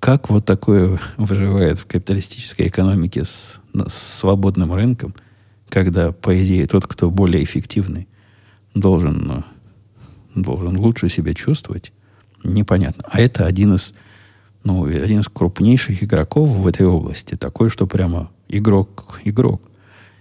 Как 0.00 0.28
вот 0.28 0.44
такое 0.44 1.00
выживает 1.16 1.78
в 1.78 1.86
капиталистической 1.86 2.66
экономике 2.66 3.24
с, 3.24 3.60
с 3.86 4.18
свободным 4.18 4.74
рынком, 4.74 5.14
когда, 5.68 6.12
по 6.12 6.36
идее, 6.42 6.66
тот, 6.66 6.86
кто 6.86 7.10
более 7.10 7.44
эффективный, 7.44 8.08
должен, 8.74 9.44
должен 10.34 10.76
лучше 10.76 11.08
себя 11.08 11.34
чувствовать, 11.34 11.92
непонятно. 12.42 13.04
А 13.10 13.20
это 13.20 13.46
один 13.46 13.74
из, 13.74 13.94
ну, 14.64 14.84
один 14.84 15.20
из 15.20 15.28
крупнейших 15.28 16.02
игроков 16.02 16.50
в 16.50 16.66
этой 16.66 16.86
области. 16.86 17.36
Такой, 17.36 17.70
что 17.70 17.86
прямо 17.86 18.30
игрок, 18.48 19.20
игрок. 19.24 19.62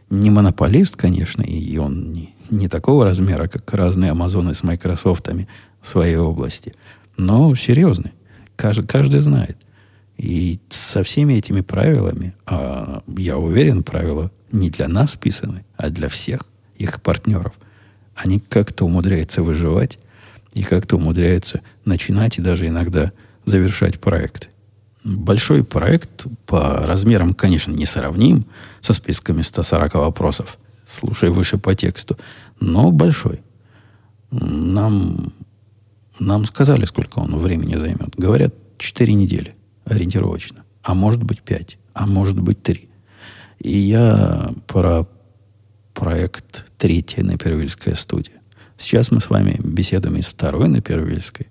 Не 0.10 0.30
монополист, 0.30 0.96
конечно, 0.96 1.42
и 1.42 1.78
он 1.78 2.12
не, 2.12 2.36
не 2.50 2.68
такого 2.68 3.04
размера, 3.04 3.48
как 3.48 3.74
разные 3.74 4.12
Амазоны 4.12 4.54
с 4.54 4.62
Майкрософтами 4.62 5.48
в 5.82 5.90
своей 5.90 6.18
области, 6.18 6.76
но 7.18 7.56
серьезный. 7.56 8.12
Каждый, 8.56 8.86
каждый 8.86 9.22
знает. 9.22 9.58
И 10.18 10.60
со 10.70 11.04
всеми 11.04 11.34
этими 11.34 11.62
правилами, 11.62 12.36
а 12.46 13.02
я 13.18 13.38
уверен, 13.38 13.82
правила 13.82 14.32
не 14.52 14.70
для 14.70 14.88
нас 14.88 15.16
писаны, 15.16 15.66
а 15.76 15.90
для 15.90 16.08
всех 16.10 16.42
их 16.76 17.02
партнеров. 17.02 17.54
Они 18.16 18.40
как-то 18.40 18.86
умудряются 18.86 19.42
выживать 19.44 20.00
и 20.54 20.64
как-то 20.64 20.98
умудряются 20.98 21.62
начинать 21.86 22.38
и 22.38 22.42
даже 22.42 22.68
иногда 22.68 23.12
завершать 23.46 24.00
проекты. 24.00 24.50
Большой 25.04 25.64
проект 25.64 26.26
по 26.46 26.78
размерам, 26.86 27.34
конечно, 27.34 27.72
не 27.72 27.86
сравним 27.86 28.46
со 28.80 28.94
списками 28.94 29.42
140 29.42 29.96
вопросов, 29.96 30.58
слушай 30.86 31.30
выше 31.30 31.58
по 31.58 31.76
тексту, 31.76 32.18
но 32.60 32.92
большой. 32.92 33.42
Нам, 34.32 35.34
нам 36.20 36.46
сказали, 36.46 36.86
сколько 36.86 37.20
он 37.20 37.38
времени 37.38 37.76
займет. 37.76 38.16
Говорят, 38.16 38.54
4 38.78 39.14
недели 39.14 39.56
ориентировочно. 39.86 40.64
А 40.84 40.94
может 40.94 41.22
быть 41.24 41.42
5, 41.42 41.78
а 41.94 42.06
может 42.06 42.40
быть 42.40 42.64
3. 42.64 42.90
И 43.60 43.78
я 43.78 44.54
про 44.68 45.08
проект 45.94 46.66
третья 46.84 47.24
Напервильская 47.24 47.96
студия. 47.96 48.42
Сейчас 48.78 49.10
мы 49.10 49.22
с 49.22 49.30
вами 49.30 49.58
беседуем 49.64 50.18
из 50.18 50.26
второй 50.26 50.68
Напервильской, 50.68 51.48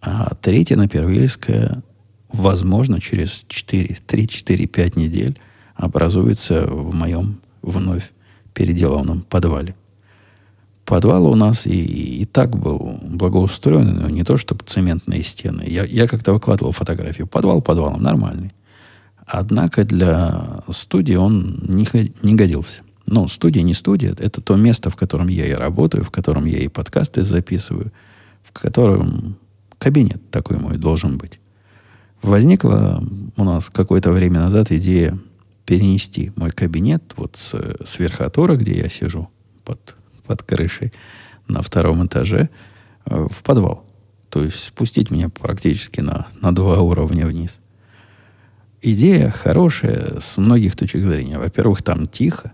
а 0.00 0.36
третья 0.40 0.76
Напервильская, 0.76 1.82
возможно, 2.28 3.00
через 3.00 3.44
4, 3.48 3.96
3, 4.06 4.28
4, 4.28 4.66
5 4.68 4.96
недель 4.96 5.40
образуется 5.74 6.68
в 6.68 6.94
моем 6.94 7.40
вновь 7.62 8.12
переделанном 8.52 9.22
подвале. 9.22 9.74
Подвал 10.84 11.26
у 11.26 11.34
нас 11.34 11.66
и, 11.66 12.20
и 12.20 12.24
так 12.24 12.56
был 12.56 13.00
благоустроен, 13.02 14.02
но 14.02 14.08
не 14.08 14.22
то, 14.22 14.36
чтобы 14.36 14.64
цементные 14.64 15.24
стены. 15.24 15.64
Я, 15.66 15.82
я 15.82 16.06
как-то 16.06 16.32
выкладывал 16.32 16.70
фотографию. 16.70 17.26
Подвал 17.26 17.60
подвалом, 17.60 18.00
нормальный. 18.00 18.52
Однако 19.26 19.82
для 19.84 20.62
студии 20.70 21.16
он 21.16 21.58
не, 21.66 21.88
не 22.22 22.36
годился. 22.36 22.83
Ну, 23.06 23.28
студия 23.28 23.62
не 23.62 23.74
студия, 23.74 24.14
это 24.18 24.40
то 24.40 24.56
место, 24.56 24.90
в 24.90 24.96
котором 24.96 25.28
я 25.28 25.46
и 25.46 25.52
работаю, 25.52 26.04
в 26.04 26.10
котором 26.10 26.46
я 26.46 26.58
и 26.58 26.68
подкасты 26.68 27.22
записываю, 27.22 27.92
в 28.42 28.52
котором 28.52 29.36
кабинет 29.78 30.30
такой 30.30 30.58
мой 30.58 30.78
должен 30.78 31.18
быть. 31.18 31.38
Возникла 32.22 33.04
у 33.36 33.44
нас 33.44 33.68
какое-то 33.68 34.10
время 34.10 34.40
назад 34.40 34.72
идея 34.72 35.18
перенести 35.66 36.32
мой 36.36 36.50
кабинет 36.50 37.12
вот 37.16 37.36
с, 37.36 37.54
с 37.84 37.98
верхотора, 37.98 38.56
где 38.56 38.78
я 38.78 38.88
сижу 38.88 39.28
под, 39.64 39.94
под 40.26 40.42
крышей 40.42 40.92
на 41.48 41.60
втором 41.60 42.06
этаже, 42.06 42.48
э, 43.04 43.26
в 43.30 43.42
подвал. 43.42 43.84
То 44.30 44.42
есть 44.42 44.64
спустить 44.64 45.10
меня 45.10 45.28
практически 45.28 46.00
на, 46.00 46.28
на 46.40 46.54
два 46.54 46.80
уровня 46.80 47.26
вниз. 47.26 47.60
Идея 48.80 49.30
хорошая 49.30 50.20
с 50.20 50.36
многих 50.36 50.76
точек 50.76 51.02
зрения. 51.02 51.38
Во-первых, 51.38 51.82
там 51.82 52.06
тихо, 52.06 52.52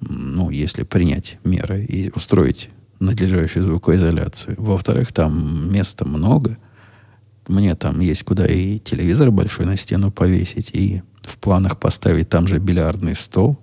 ну, 0.00 0.50
если 0.50 0.82
принять 0.82 1.38
меры 1.44 1.84
и 1.84 2.10
устроить 2.14 2.70
надлежащую 3.00 3.64
звукоизоляцию. 3.64 4.56
Во-вторых, 4.58 5.12
там 5.12 5.72
места 5.72 6.04
много. 6.04 6.58
Мне 7.48 7.74
там 7.74 8.00
есть 8.00 8.22
куда 8.22 8.46
и 8.46 8.78
телевизор 8.78 9.30
большой 9.30 9.66
на 9.66 9.76
стену 9.76 10.10
повесить, 10.10 10.70
и 10.72 11.02
в 11.22 11.38
планах 11.38 11.78
поставить 11.78 12.28
там 12.28 12.46
же 12.46 12.58
бильярдный 12.58 13.14
стол, 13.14 13.58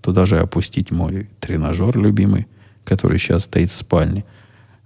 туда 0.00 0.24
же 0.24 0.40
опустить 0.40 0.90
мой 0.90 1.28
тренажер 1.38 1.96
любимый, 1.96 2.46
который 2.84 3.18
сейчас 3.18 3.44
стоит 3.44 3.70
в 3.70 3.76
спальне. 3.76 4.24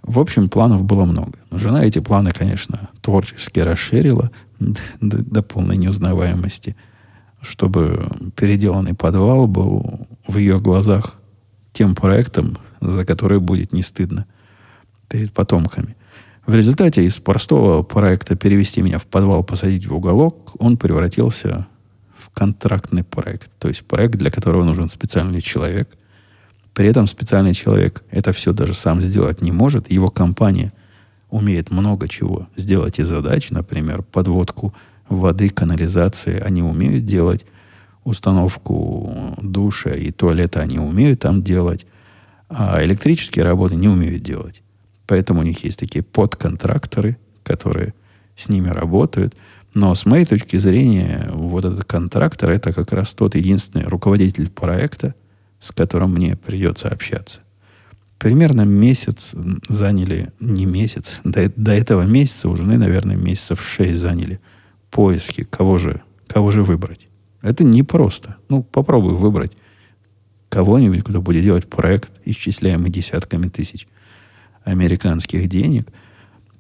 В 0.03 0.19
общем, 0.19 0.51
планов 0.51 0.85
было 0.85 1.07
много. 1.07 1.39
Но 1.51 1.59
жена 1.59 1.85
эти 1.85 2.01
планы, 2.01 2.33
конечно, 2.33 2.91
творчески 3.01 3.61
расширила 3.61 4.31
до, 4.59 4.77
до 5.01 5.43
полной 5.43 5.77
неузнаваемости– 5.77 6.77
чтобы 7.45 8.09
переделанный 8.35 8.95
подвал 8.95 9.47
был 9.47 10.07
в 10.27 10.37
ее 10.39 10.61
глазах 10.61 11.15
тем 11.73 11.95
проектом, 11.95 12.59
за 12.81 13.05
который 13.05 13.41
будет 13.41 13.73
не 13.73 13.83
стыдно 13.83 14.27
перед 15.09 15.33
потомками. 15.33 15.97
В 16.47 16.55
результате 16.55 17.05
из 17.05 17.17
простого 17.17 17.83
проекта 17.83 18.37
перевести 18.37 18.83
меня 18.83 18.99
в 18.99 19.07
подвал, 19.07 19.43
посадить 19.43 19.87
в 19.87 19.95
уголок, 19.95 20.53
он 20.59 20.77
превратился 20.77 21.67
в 22.19 22.31
контрактный 22.31 23.03
проект. 23.03 23.51
То 23.59 23.69
есть 23.69 23.85
проект, 23.85 24.17
для 24.17 24.31
которого 24.31 24.63
нужен 24.63 24.89
специальный 24.89 25.41
человек. 25.41 25.89
При 26.75 26.87
этом 26.87 27.07
специальный 27.07 27.55
человек 27.55 28.03
это 28.11 28.33
все 28.33 28.53
даже 28.53 28.75
сам 28.75 29.01
сделать 29.01 29.41
не 29.41 29.53
может. 29.53 29.91
Его 29.91 30.09
компания 30.09 30.73
умеет 31.31 31.71
много 31.71 32.09
чего 32.09 32.47
сделать 32.57 32.99
из 32.99 33.09
задач, 33.09 33.51
например, 33.51 34.03
подводку 34.03 34.75
воды, 35.09 35.49
канализации 35.49 36.39
они 36.41 36.63
умеют 36.63 37.07
делать. 37.07 37.47
Установку 38.05 39.37
душа 39.41 39.91
и 39.91 40.11
туалета 40.11 40.61
они 40.61 40.79
умеют 40.79 41.21
там 41.21 41.43
делать. 41.43 41.87
А 42.49 42.85
электрические 42.85 43.45
работы 43.45 43.77
не 43.77 43.89
умеют 43.89 44.23
делать. 44.23 44.63
Поэтому 45.07 45.41
у 45.41 45.43
них 45.43 45.65
есть 45.65 45.79
такие 45.79 46.03
подконтракторы, 46.03 47.17
которые 47.43 47.95
с 48.37 48.49
ними 48.49 48.69
работают. 48.69 49.35
Но 49.75 49.95
с 49.95 50.07
моей 50.07 50.25
точки 50.25 50.57
зрения, 50.57 51.31
вот 51.33 51.65
этот 51.65 51.85
контрактор 51.85 52.51
это 52.51 52.73
как 52.73 52.93
раз 52.93 53.13
тот 53.13 53.35
единственный 53.35 53.87
руководитель 53.87 54.51
проекта, 54.51 55.15
с 55.59 55.73
которым 55.73 56.13
мне 56.15 56.37
придется 56.37 56.89
общаться. 56.89 57.41
Примерно 58.19 58.63
месяц 58.63 59.35
заняли, 59.69 60.33
не 60.41 60.67
месяц, 60.67 61.21
до, 61.25 61.51
до 61.57 61.73
этого 61.73 62.03
месяца 62.03 62.49
уже, 62.49 62.65
наверное, 62.65 63.17
месяцев 63.17 63.67
шесть 63.67 63.99
заняли– 63.99 64.41
поиске, 64.95 65.45
кого 65.45 65.79
же, 65.79 66.03
кого 66.29 66.53
же 66.53 66.63
выбрать. 66.63 67.09
Это 67.45 67.63
непросто. 67.63 68.37
Ну, 68.49 68.63
попробуй 68.63 69.13
выбрать 69.13 69.53
кого-нибудь, 70.49 71.05
кто 71.05 71.21
будет 71.21 71.43
делать 71.43 71.69
проект, 71.69 72.11
исчисляемый 72.25 72.91
десятками 72.91 73.49
тысяч 73.49 73.87
американских 74.65 75.47
денег. 75.51 75.89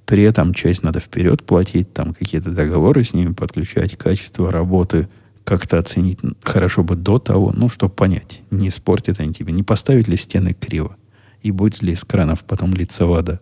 При 0.04 0.22
этом 0.24 0.52
часть 0.52 0.82
надо 0.82 1.00
вперед 1.00 1.42
платить, 1.42 1.94
там 1.94 2.12
какие-то 2.12 2.50
договоры 2.50 3.02
с 3.02 3.14
ними 3.14 3.32
подключать, 3.32 3.96
качество 3.96 4.52
работы 4.52 5.08
как-то 5.44 5.78
оценить. 5.78 6.18
Хорошо 6.42 6.84
бы 6.84 6.96
до 6.96 7.18
того, 7.18 7.54
ну, 7.56 7.70
чтобы 7.70 7.94
понять, 7.94 8.42
не 8.50 8.68
испортит 8.68 9.20
они 9.20 9.32
тебе, 9.32 9.54
не 9.54 9.62
поставить 9.62 10.06
ли 10.06 10.18
стены 10.18 10.52
криво, 10.52 10.96
и 11.40 11.50
будет 11.50 11.80
ли 11.80 11.94
из 11.94 12.04
кранов 12.04 12.44
потом 12.44 12.74
литься 12.74 13.06
вода. 13.06 13.40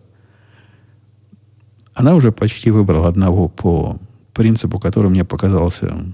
Она 1.93 2.15
уже 2.15 2.31
почти 2.31 2.71
выбрала 2.71 3.09
одного 3.09 3.49
по 3.49 3.99
принципу, 4.31 4.79
который 4.79 5.09
мне 5.09 5.25
показался 5.25 6.13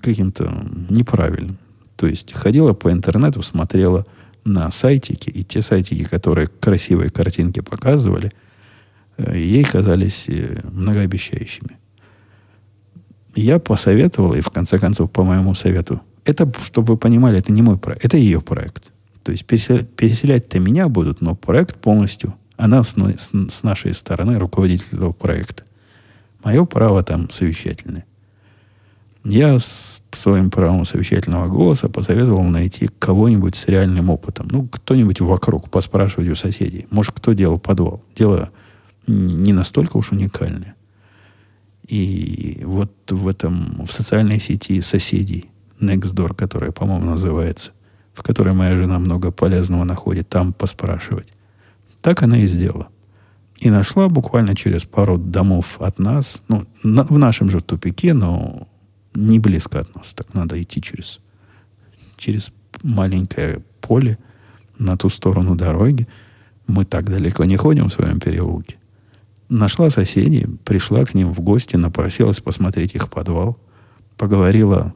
каким-то 0.00 0.66
неправильным. 0.88 1.58
То 1.96 2.06
есть 2.06 2.32
ходила 2.32 2.72
по 2.72 2.92
интернету, 2.92 3.42
смотрела 3.42 4.06
на 4.44 4.70
сайтики, 4.70 5.30
и 5.30 5.42
те 5.42 5.62
сайтики, 5.62 6.04
которые 6.04 6.46
красивые 6.46 7.10
картинки 7.10 7.60
показывали, 7.60 8.32
э, 9.16 9.36
ей 9.36 9.64
казались 9.64 10.28
э, 10.28 10.60
многообещающими. 10.70 11.78
Я 13.34 13.58
посоветовал, 13.58 14.34
и 14.34 14.40
в 14.40 14.50
конце 14.50 14.78
концов, 14.78 15.10
по 15.10 15.24
моему 15.24 15.54
совету, 15.54 16.00
это, 16.24 16.50
чтобы 16.64 16.94
вы 16.94 16.98
понимали, 16.98 17.38
это 17.38 17.52
не 17.52 17.62
мой 17.62 17.76
проект, 17.76 18.04
это 18.04 18.16
ее 18.16 18.40
проект. 18.40 18.92
То 19.22 19.32
есть 19.32 19.44
переселять-то 19.44 20.60
меня 20.60 20.88
будут, 20.88 21.20
но 21.20 21.34
проект 21.34 21.76
полностью, 21.76 22.34
она 22.56 22.82
с, 22.82 22.94
с, 22.94 23.30
с 23.50 23.62
нашей 23.62 23.94
стороны 23.94 24.36
руководитель 24.36 24.96
этого 24.96 25.12
проекта. 25.12 25.64
Мое 26.44 26.64
право 26.64 27.02
там 27.02 27.28
совещательное. 27.30 28.04
Я 29.28 29.58
с 29.58 30.00
своим 30.12 30.50
правом 30.50 30.84
совещательного 30.84 31.48
голоса 31.48 31.88
посоветовал 31.88 32.44
найти 32.44 32.88
кого-нибудь 33.00 33.56
с 33.56 33.66
реальным 33.66 34.08
опытом. 34.08 34.46
Ну, 34.52 34.68
кто-нибудь 34.68 35.20
вокруг, 35.20 35.68
поспрашивать 35.68 36.28
у 36.28 36.36
соседей. 36.36 36.86
Может, 36.90 37.16
кто 37.16 37.32
делал 37.32 37.58
подвал. 37.58 38.04
Дело 38.14 38.50
не 39.08 39.52
настолько 39.52 39.96
уж 39.96 40.12
уникальное. 40.12 40.76
И 41.88 42.62
вот 42.64 42.92
в 43.10 43.26
этом, 43.26 43.84
в 43.84 43.92
социальной 43.92 44.40
сети 44.40 44.80
соседей, 44.80 45.50
Nextdoor, 45.80 46.32
которая, 46.32 46.70
по-моему, 46.70 47.06
называется, 47.06 47.72
в 48.14 48.22
которой 48.22 48.54
моя 48.54 48.76
жена 48.76 49.00
много 49.00 49.32
полезного 49.32 49.82
находит, 49.82 50.28
там 50.28 50.52
поспрашивать. 50.52 51.32
Так 52.00 52.22
она 52.22 52.38
и 52.38 52.46
сделала. 52.46 52.86
И 53.58 53.70
нашла 53.70 54.08
буквально 54.08 54.54
через 54.54 54.84
пару 54.84 55.18
домов 55.18 55.78
от 55.80 55.98
нас, 55.98 56.44
ну, 56.46 56.64
на, 56.84 57.02
в 57.02 57.18
нашем 57.18 57.50
же 57.50 57.60
тупике, 57.60 58.14
но 58.14 58.68
не 59.16 59.38
близко 59.38 59.80
от 59.80 59.94
нас. 59.94 60.14
Так 60.14 60.34
надо 60.34 60.60
идти 60.62 60.80
через, 60.80 61.20
через 62.16 62.52
маленькое 62.82 63.62
поле 63.80 64.18
на 64.78 64.96
ту 64.96 65.08
сторону 65.08 65.54
дороги. 65.56 66.06
Мы 66.66 66.84
так 66.84 67.08
далеко 67.08 67.44
не 67.44 67.56
ходим 67.56 67.88
в 67.88 67.92
своем 67.92 68.20
переулке. 68.20 68.76
Нашла 69.48 69.90
соседей, 69.90 70.46
пришла 70.64 71.04
к 71.04 71.14
ним 71.14 71.32
в 71.32 71.40
гости, 71.40 71.76
напросилась 71.76 72.40
посмотреть 72.40 72.94
их 72.94 73.08
подвал, 73.08 73.56
поговорила 74.16 74.92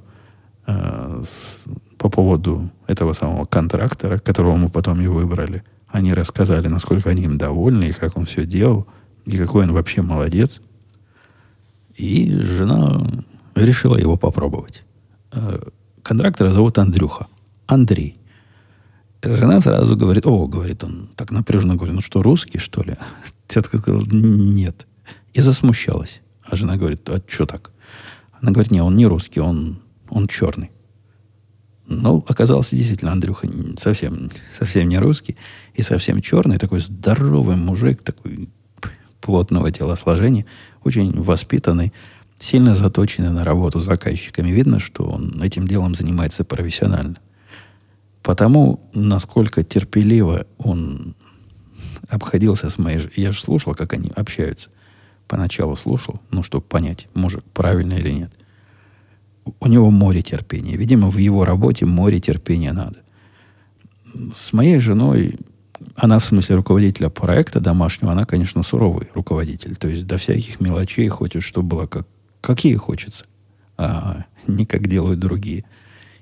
э, 0.67 1.23
с, 1.25 1.65
по 1.99 2.09
поводу 2.09 2.71
этого 2.89 3.13
самого 3.13 3.45
контрактора, 3.45 4.19
которого 4.19 4.57
мы 4.57 4.69
потом 4.69 5.01
и 5.01 5.07
выбрали– 5.07 5.63
они 5.93 6.15
рассказали, 6.15 6.69
насколько 6.69 7.11
они 7.11 7.25
им 7.25 7.37
довольны, 7.37 7.85
и 7.85 7.93
как 7.93 8.17
он 8.17 8.25
все 8.25 8.47
делал, 8.47 8.87
и 9.27 9.37
какой 9.37 9.65
он 9.65 9.73
вообще 9.73 10.03
молодец. 10.03 10.61
И 11.97 12.33
жена 12.33 13.25
решила 13.65 13.97
его 13.97 14.17
попробовать. 14.17 14.83
Э, 15.33 15.61
контрактора 16.03 16.53
зовут 16.53 16.79
Андрюха. 16.79 17.27
Андрей. 17.67 18.19
Жена 19.23 19.61
сразу 19.61 19.97
говорит, 19.97 20.27
о, 20.27 20.47
говорит 20.47 20.83
он, 20.83 21.11
так 21.15 21.31
напряженно 21.31 21.77
говорит, 21.77 21.95
ну 21.95 22.01
что, 22.01 22.23
русский, 22.23 22.59
что 22.59 22.83
ли? 22.83 22.97
Тетка 23.49 23.79
сказала, 23.79 24.05
нет. 24.05 24.87
И 25.35 25.41
засмущалась. 25.41 26.21
А 26.43 26.57
жена 26.57 26.77
говорит, 26.77 27.09
а 27.09 27.23
что 27.27 27.47
так? 27.47 27.71
Она 28.41 28.53
говорит, 28.53 28.73
не, 28.73 28.81
он 28.81 28.97
не 28.97 29.07
русский, 29.07 29.41
он, 29.41 29.81
он 30.09 30.27
черный. 30.27 30.71
Ну, 31.87 32.25
оказался 32.29 32.77
действительно 32.77 33.13
Андрюха 33.13 33.49
совсем, 33.77 34.31
совсем 34.53 34.89
не 34.89 34.99
русский 34.99 35.37
и 35.75 35.83
совсем 35.83 36.23
черный, 36.23 36.59
такой 36.59 36.81
здоровый 36.81 37.57
мужик, 37.57 38.03
такой 38.03 38.49
плотного 39.21 39.71
телосложения, 39.71 40.47
очень 40.85 41.21
воспитанный, 41.21 41.93
сильно 42.41 42.75
заточенный 42.75 43.31
на 43.31 43.45
работу 43.45 43.79
с 43.79 43.85
заказчиками. 43.85 44.51
Видно, 44.51 44.81
что 44.81 45.05
он 45.05 45.41
этим 45.43 45.69
делом 45.69 45.95
занимается 45.95 46.43
профессионально. 46.43 47.19
Потому, 48.23 48.81
насколько 48.93 49.63
терпеливо 49.63 50.47
он 50.59 51.15
обходился 52.09 52.69
с 52.69 52.79
моей... 52.79 53.09
Я 53.15 53.31
же 53.31 53.41
слушал, 53.41 53.75
как 53.75 53.93
они 53.93 54.11
общаются. 54.17 54.71
Поначалу 55.29 55.77
слушал, 55.77 56.21
ну, 56.33 56.43
чтобы 56.43 56.65
понять, 56.65 57.07
мужик 57.15 57.45
правильно 57.53 57.95
или 57.95 58.11
нет 58.11 58.33
у 59.59 59.69
него 59.69 59.91
море 59.91 60.23
терпения. 60.23 60.77
Видимо, 60.77 61.11
в 61.11 61.17
его 61.17 61.45
работе 61.45 61.87
море 61.87 62.21
терпения 62.21 62.73
надо. 62.73 63.03
С 64.33 64.53
моей 64.53 64.81
женой, 64.81 65.39
она 65.97 66.19
в 66.19 66.25
смысле 66.25 66.57
руководителя 66.57 67.09
проекта 67.09 67.61
домашнего, 67.61 68.13
она, 68.13 68.25
конечно, 68.25 68.63
суровый 68.63 69.09
руководитель. 69.15 69.77
То 69.77 69.89
есть 69.89 70.07
до 70.07 70.19
всяких 70.19 70.61
мелочей 70.61 71.09
хочет, 71.09 71.43
чтобы 71.43 71.69
было 71.69 71.87
как, 71.87 72.07
какие 72.41 72.75
хочется, 72.77 73.25
а 73.77 74.25
не 74.47 74.67
как 74.67 74.87
делают 74.87 75.21
другие. 75.21 75.65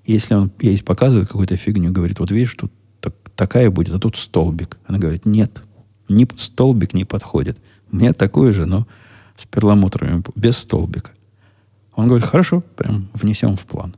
Если 0.04 0.34
он 0.34 0.50
есть 0.60 0.84
показывает 0.84 1.28
какую-то 1.28 1.56
фигню, 1.56 1.92
говорит, 1.92 2.18
вот 2.18 2.30
видишь, 2.30 2.54
тут 2.54 2.72
так, 3.00 3.14
такая 3.36 3.70
будет, 3.70 3.94
а 3.94 3.98
тут 3.98 4.16
столбик. 4.16 4.78
Она 4.86 4.98
говорит, 4.98 5.26
нет, 5.26 5.62
ни, 6.08 6.26
столбик 6.36 6.94
не 6.94 7.04
подходит. 7.04 7.58
Мне 7.90 8.12
такое 8.12 8.52
же, 8.52 8.66
но 8.66 8.86
с 9.36 9.44
перламутровыми, 9.44 10.22
без 10.34 10.58
столбика. 10.58 11.10
Он 11.94 12.06
говорит, 12.06 12.26
хорошо, 12.26 12.62
прям 12.76 13.08
внесем 13.12 13.56
в 13.56 13.66
план. 13.66 13.96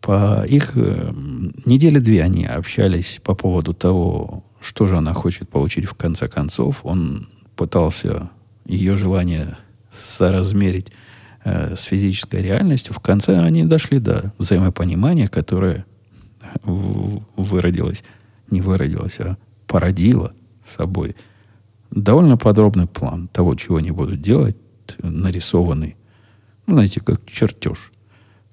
По 0.00 0.44
их 0.46 0.72
э, 0.74 1.12
недели 1.64 1.98
две 1.98 2.22
они 2.22 2.44
общались 2.44 3.20
по 3.22 3.34
поводу 3.34 3.72
того, 3.72 4.44
что 4.60 4.86
же 4.86 4.96
она 4.96 5.14
хочет 5.14 5.48
получить 5.48 5.84
в 5.84 5.94
конце 5.94 6.28
концов. 6.28 6.80
Он 6.82 7.28
пытался 7.56 8.30
ее 8.64 8.96
желание 8.96 9.56
соразмерить 9.92 10.92
э, 11.44 11.76
с 11.76 11.82
физической 11.82 12.42
реальностью. 12.42 12.94
В 12.94 13.00
конце 13.00 13.38
они 13.38 13.64
дошли 13.64 13.98
до 13.98 14.32
взаимопонимания, 14.38 15.28
которое 15.28 15.84
выродилось, 16.64 18.02
не 18.50 18.60
выродилось, 18.60 19.20
а 19.20 19.36
породило 19.66 20.32
собой 20.64 21.16
довольно 21.90 22.36
подробный 22.36 22.86
план 22.86 23.28
того, 23.28 23.54
чего 23.54 23.76
они 23.76 23.90
будут 23.90 24.20
делать, 24.20 24.56
нарисованный 24.98 25.96
ну, 26.66 26.74
знаете, 26.74 27.00
как 27.00 27.20
чертеж. 27.26 27.92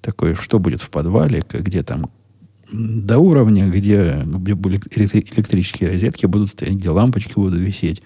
Такой, 0.02 0.36
что 0.36 0.60
будет 0.60 0.82
в 0.82 0.90
подвале, 0.90 1.44
где 1.52 1.84
там 1.84 2.10
до 2.72 3.18
уровня, 3.18 3.68
где, 3.68 4.24
где 4.26 4.52
электрические 4.52 5.90
розетки 5.90 6.26
будут 6.26 6.50
стоять, 6.50 6.76
где 6.76 6.90
лампочки 6.90 7.34
будут 7.34 7.60
висеть, 7.60 8.02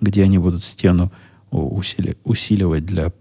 где 0.00 0.24
они 0.24 0.38
будут 0.38 0.64
стену 0.64 1.12
усили, 1.50 2.16
усиливать 2.24 2.84
для 2.84 3.12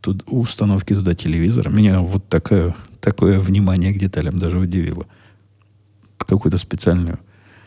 тут, 0.00 0.22
установки 0.26 0.94
туда 0.94 1.14
телевизора. 1.14 1.70
Меня 1.70 2.00
вот 2.00 2.28
такое, 2.28 2.76
такое 3.00 3.40
внимание 3.40 3.92
к 3.92 3.98
деталям 3.98 4.38
даже 4.38 4.58
удивило. 4.58 5.06
Какое-то 6.18 6.58
специальное, 6.58 7.18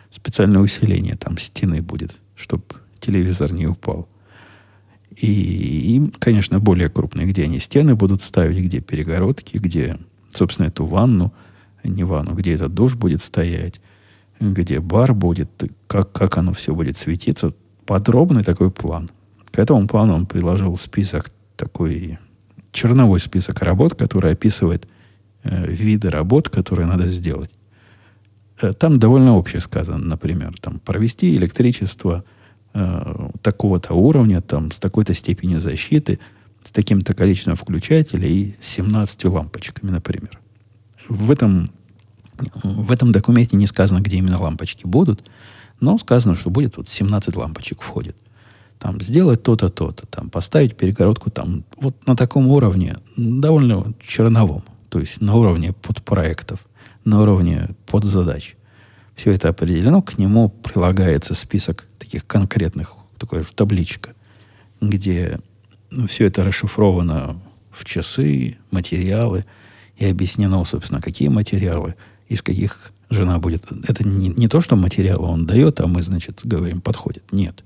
специальное 0.10 0.62
усиление 0.62 1.16
там 1.16 1.38
стены 1.38 1.82
будет, 1.82 2.16
чтобы 2.36 2.64
телевизор 3.00 3.52
не 3.54 3.68
упал. 3.68 4.08
И, 5.16 5.96
и, 5.96 6.12
конечно, 6.20 6.60
более 6.60 6.90
крупные, 6.90 7.26
где 7.26 7.46
они 7.46 7.60
стены 7.60 7.96
будут 7.96 8.22
ставить, 8.22 8.64
где 8.64 8.82
перегородки, 8.82 9.58
где, 9.58 9.98
собственно, 10.32 10.68
эту 10.68 10.86
ванну, 10.86 11.34
не 11.84 12.04
ванну, 12.04 12.34
где 12.34 12.54
этот 12.54 12.74
душ 12.74 12.96
будет 12.96 13.24
стоять, 13.24 13.82
где 14.40 14.80
бар 14.80 15.16
будет, 15.16 15.50
как, 15.88 16.12
как 16.12 16.38
оно 16.38 16.54
все 16.54 16.76
будет 16.76 16.98
светиться. 16.98 17.52
Подробный 17.86 18.44
такой 18.44 18.70
план. 18.70 19.10
К 19.58 19.60
этому 19.60 19.88
плану 19.88 20.14
он 20.14 20.28
приложил 20.28 20.78
список 20.78 21.32
такой, 21.56 22.20
черновой 22.72 23.20
список 23.20 23.64
работ, 23.64 23.96
который 23.96 24.34
описывает 24.34 24.88
э, 25.44 25.66
виды 25.66 26.12
работ, 26.12 26.48
которые 26.48 26.86
надо 26.86 27.10
сделать. 27.10 27.50
Э, 28.62 28.74
там 28.74 29.00
довольно 29.00 29.36
общее 29.36 29.60
сказано, 29.60 29.98
например, 29.98 30.54
там 30.62 30.78
провести 30.80 31.36
электричество– 31.36 32.24
э, 32.76 33.30
такого-то 33.42 33.96
уровня, 33.96 34.42
там, 34.42 34.70
с 34.70 34.78
такой-то 34.78 35.16
степенью 35.16 35.60
защиты, 35.60 36.20
с 36.64 36.72
таким-то 36.72 37.16
количеством 37.16 37.56
включателей 37.56 38.30
и 38.30 38.56
17 38.62 39.26
лампочками, 39.26 39.90
например. 39.90 40.40
В 41.10 41.32
этом, 41.32 41.72
в 42.62 42.92
этом 42.92 43.12
документе 43.12 43.58
не 43.58 43.66
сказано, 43.66 44.02
где 44.02 44.18
именно 44.18 44.40
лампочки 44.40 44.86
будут, 44.86 45.28
но 45.80 45.98
сказано, 45.98 46.36
что 46.36 46.52
будет 46.52 46.78
вот 46.78 46.90
17 46.90 47.36
лампочек 47.36 47.82
входит. 47.82 48.16
Там 48.80 49.02
сделать 49.02 49.42
то-то, 49.44 49.70
то-то, 49.70 50.06
там 50.08 50.30
поставить 50.30 50.78
перегородку 50.78 51.32
там 51.32 51.64
вот 51.78 52.06
на 52.06 52.16
таком 52.16 52.48
уровне, 52.48 52.98
довольно 53.16 53.94
черновом, 54.06 54.64
то 54.90 55.00
есть 55.00 55.20
на 55.20 55.36
уровне 55.36 55.74
подпроектов, 55.74 56.60
на 57.04 57.22
уровне 57.22 57.70
подзадач. 57.88 58.56
Все 59.16 59.32
это 59.32 59.50
определено, 59.50 60.02
к 60.04 60.20
нему 60.20 60.50
прилагается 60.50 61.34
список 61.34 61.88
таких 61.98 62.28
конкретных, 62.28 62.96
такая 63.18 63.42
же 63.42 63.50
табличка, 63.54 64.12
где 64.80 65.40
ну, 65.90 66.08
все 66.08 66.26
это 66.26 66.44
расшифровано 66.44 67.42
в 67.72 67.84
часы, 67.84 68.58
материалы, 68.70 69.46
и 69.98 70.06
объяснено, 70.06 70.64
собственно, 70.66 71.02
какие 71.02 71.30
материалы, 71.30 71.96
из 72.28 72.42
каких 72.42 72.92
жена 73.10 73.40
будет. 73.40 73.66
Это 73.88 74.08
не, 74.08 74.30
не 74.30 74.48
то, 74.48 74.62
что 74.62 74.76
материалы 74.76 75.28
он 75.28 75.46
дает, 75.46 75.80
а 75.80 75.88
мы, 75.88 76.02
значит, 76.02 76.42
говорим, 76.44 76.82
подходит. 76.82 77.24
Нет. 77.32 77.64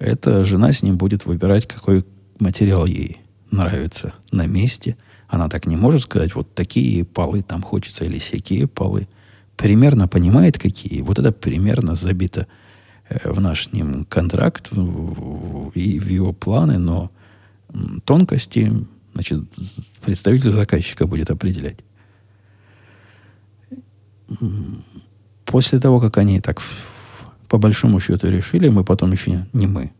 Это 0.00 0.44
жена 0.44 0.72
с 0.72 0.82
ним 0.82 0.96
будет 0.96 1.24
выбирать, 1.24 1.68
какой 1.68 2.04
материал 2.40 2.86
ей 2.86 3.20
нравится 3.52 4.14
на 4.32 4.48
месте. 4.48 4.96
Она 5.28 5.48
так 5.48 5.66
не 5.66 5.76
может 5.76 6.02
сказать, 6.02 6.34
вот 6.34 6.52
такие 6.54 7.04
полы 7.04 7.42
там 7.42 7.62
хочется, 7.62 8.04
или 8.04 8.18
всякие 8.18 8.66
полы. 8.66 9.06
Примерно 9.56 10.08
понимает, 10.08 10.58
какие. 10.58 11.02
Вот 11.02 11.20
это 11.20 11.30
примерно 11.30 11.94
забито 11.94 12.48
Э, 13.10 13.32
в 13.32 13.40
наш 13.40 13.72
ним 13.72 14.04
контракт 14.04 14.70
и 14.72 15.98
в 16.00 16.08
его 16.08 16.32
планы, 16.32 16.78
но 16.78 17.10
тонкости 18.04 18.72
значит, 19.12 19.42
представитель 20.00 20.52
заказчика 20.52 21.06
будет 21.06 21.30
определять. 21.30 21.84
После 25.44 25.80
того, 25.80 26.00
как 26.00 26.18
они 26.18 26.40
так 26.40 26.62
по 27.50 27.58
большому 27.58 27.98
счету 28.00 28.28
решили, 28.28 28.68
мы 28.68 28.84
потом 28.84 29.10
еще, 29.10 29.44
не 29.52 29.66
мы, 29.66 29.90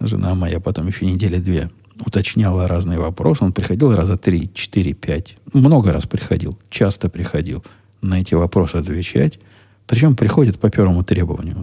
жена 0.00 0.34
моя 0.34 0.58
потом 0.58 0.88
еще 0.88 1.04
недели 1.04 1.38
две 1.38 1.70
уточняла 2.00 2.66
разные 2.66 2.98
вопросы. 2.98 3.44
Он 3.44 3.52
приходил 3.52 3.94
раза 3.94 4.16
три, 4.16 4.50
четыре, 4.54 4.94
пять. 4.94 5.36
Много 5.52 5.92
раз 5.92 6.06
приходил, 6.06 6.58
часто 6.70 7.10
приходил 7.10 7.62
на 8.00 8.20
эти 8.20 8.34
вопросы 8.34 8.76
отвечать. 8.76 9.38
Причем 9.86 10.16
приходит 10.16 10.58
по 10.58 10.70
первому 10.70 11.04
требованию 11.04 11.62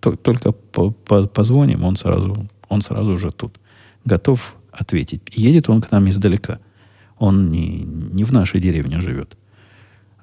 только 0.00 0.50
позвоним, 0.50 1.84
он 1.84 1.94
сразу, 1.94 2.48
он 2.68 2.82
сразу 2.82 3.16
же 3.16 3.30
тут. 3.30 3.60
Готов 4.04 4.56
ответить. 4.72 5.22
Едет 5.30 5.68
он 5.68 5.80
к 5.80 5.92
нам 5.92 6.08
издалека. 6.10 6.58
Он 7.18 7.52
не, 7.52 7.82
не 7.82 8.24
в 8.24 8.32
нашей 8.32 8.60
деревне 8.60 9.00
живет. 9.00 9.36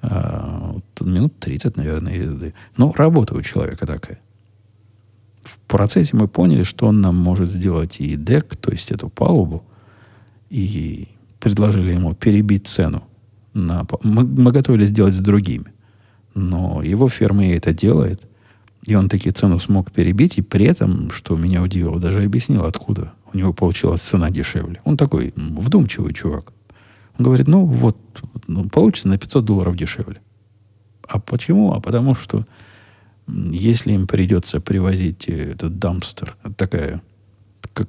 А, 0.02 0.76
минут 1.00 1.38
30, 1.38 1.76
наверное, 1.76 2.14
езды. 2.14 2.54
Но 2.76 2.92
работа 2.92 3.34
у 3.34 3.42
человека 3.42 3.86
такая. 3.86 4.18
В 5.42 5.58
процессе 5.60 6.16
мы 6.16 6.28
поняли, 6.28 6.62
что 6.62 6.86
он 6.86 7.00
нам 7.00 7.16
может 7.16 7.48
сделать 7.48 8.00
и 8.00 8.16
дек, 8.16 8.56
то 8.56 8.70
есть 8.70 8.90
эту 8.90 9.08
палубу, 9.08 9.64
и 10.50 11.08
предложили 11.38 11.92
ему 11.92 12.14
перебить 12.14 12.66
цену. 12.66 13.02
На, 13.52 13.86
мы, 14.02 14.24
мы 14.24 14.52
готовились 14.52 14.88
сделать 14.88 15.14
с 15.14 15.20
другими. 15.20 15.72
Но 16.34 16.82
его 16.82 17.08
фирма 17.08 17.46
это 17.46 17.72
делает. 17.72 18.22
И 18.86 18.94
он 18.94 19.08
таки 19.08 19.30
цену 19.30 19.58
смог 19.58 19.92
перебить, 19.92 20.38
и 20.38 20.42
при 20.42 20.66
этом, 20.66 21.10
что 21.10 21.36
меня 21.36 21.62
удивило, 21.62 21.98
даже 21.98 22.22
объяснил, 22.22 22.64
откуда 22.64 23.12
у 23.32 23.36
него 23.36 23.52
получилась 23.52 24.00
цена 24.00 24.30
дешевле. 24.30 24.80
Он 24.84 24.96
такой 24.96 25.32
вдумчивый 25.36 26.14
чувак. 26.14 26.52
Говорит, 27.20 27.48
ну 27.48 27.66
вот, 27.66 27.98
ну, 28.46 28.66
получится 28.70 29.06
на 29.06 29.18
500 29.18 29.44
долларов 29.44 29.76
дешевле. 29.76 30.22
А 31.06 31.18
почему? 31.18 31.74
А 31.74 31.80
потому 31.80 32.14
что 32.14 32.46
если 33.26 33.92
им 33.92 34.06
придется 34.06 34.58
привозить 34.58 35.26
этот 35.28 35.78
дамстер, 35.78 36.38
такая, 36.56 37.02
как, 37.74 37.88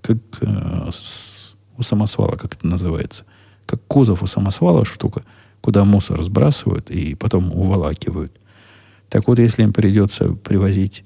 как 0.00 0.16
э, 0.40 0.88
с, 0.90 1.56
у 1.76 1.82
самосвала, 1.82 2.36
как 2.36 2.54
это 2.54 2.66
называется, 2.66 3.24
как 3.66 3.82
кузов 3.86 4.22
у 4.22 4.26
самосвала 4.26 4.86
штука, 4.86 5.24
куда 5.60 5.84
мусор 5.84 6.22
сбрасывают 6.22 6.90
и 6.90 7.14
потом 7.14 7.52
уволакивают. 7.52 8.32
Так 9.10 9.28
вот, 9.28 9.38
если 9.38 9.62
им 9.62 9.74
придется 9.74 10.32
привозить 10.32 11.04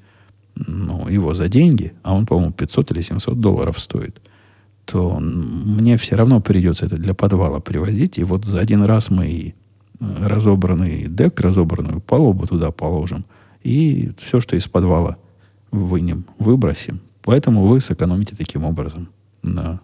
ну, 0.54 1.08
его 1.08 1.34
за 1.34 1.48
деньги, 1.48 1.92
а 2.04 2.14
он, 2.14 2.24
по-моему, 2.24 2.52
500 2.52 2.92
или 2.92 3.00
700 3.00 3.40
долларов 3.40 3.80
стоит, 3.80 4.20
то 4.84 5.18
мне 5.18 5.96
все 5.96 6.16
равно 6.16 6.40
придется 6.40 6.86
это 6.86 6.96
для 6.96 7.14
подвала 7.14 7.60
привозить. 7.60 8.18
И 8.18 8.24
вот 8.24 8.44
за 8.44 8.60
один 8.60 8.82
раз 8.82 9.10
мы 9.10 9.26
и 9.26 9.54
э, 10.00 10.26
разобранный 10.26 11.06
дек, 11.08 11.40
разобранную 11.40 12.00
палубу 12.00 12.46
туда 12.46 12.70
положим. 12.70 13.24
И 13.62 14.12
все, 14.18 14.40
что 14.40 14.56
из 14.56 14.68
подвала 14.68 15.16
вынем, 15.70 16.26
выбросим. 16.38 17.00
Поэтому 17.22 17.66
вы 17.66 17.80
сэкономите 17.80 18.36
таким 18.36 18.64
образом 18.64 19.08
на, 19.42 19.80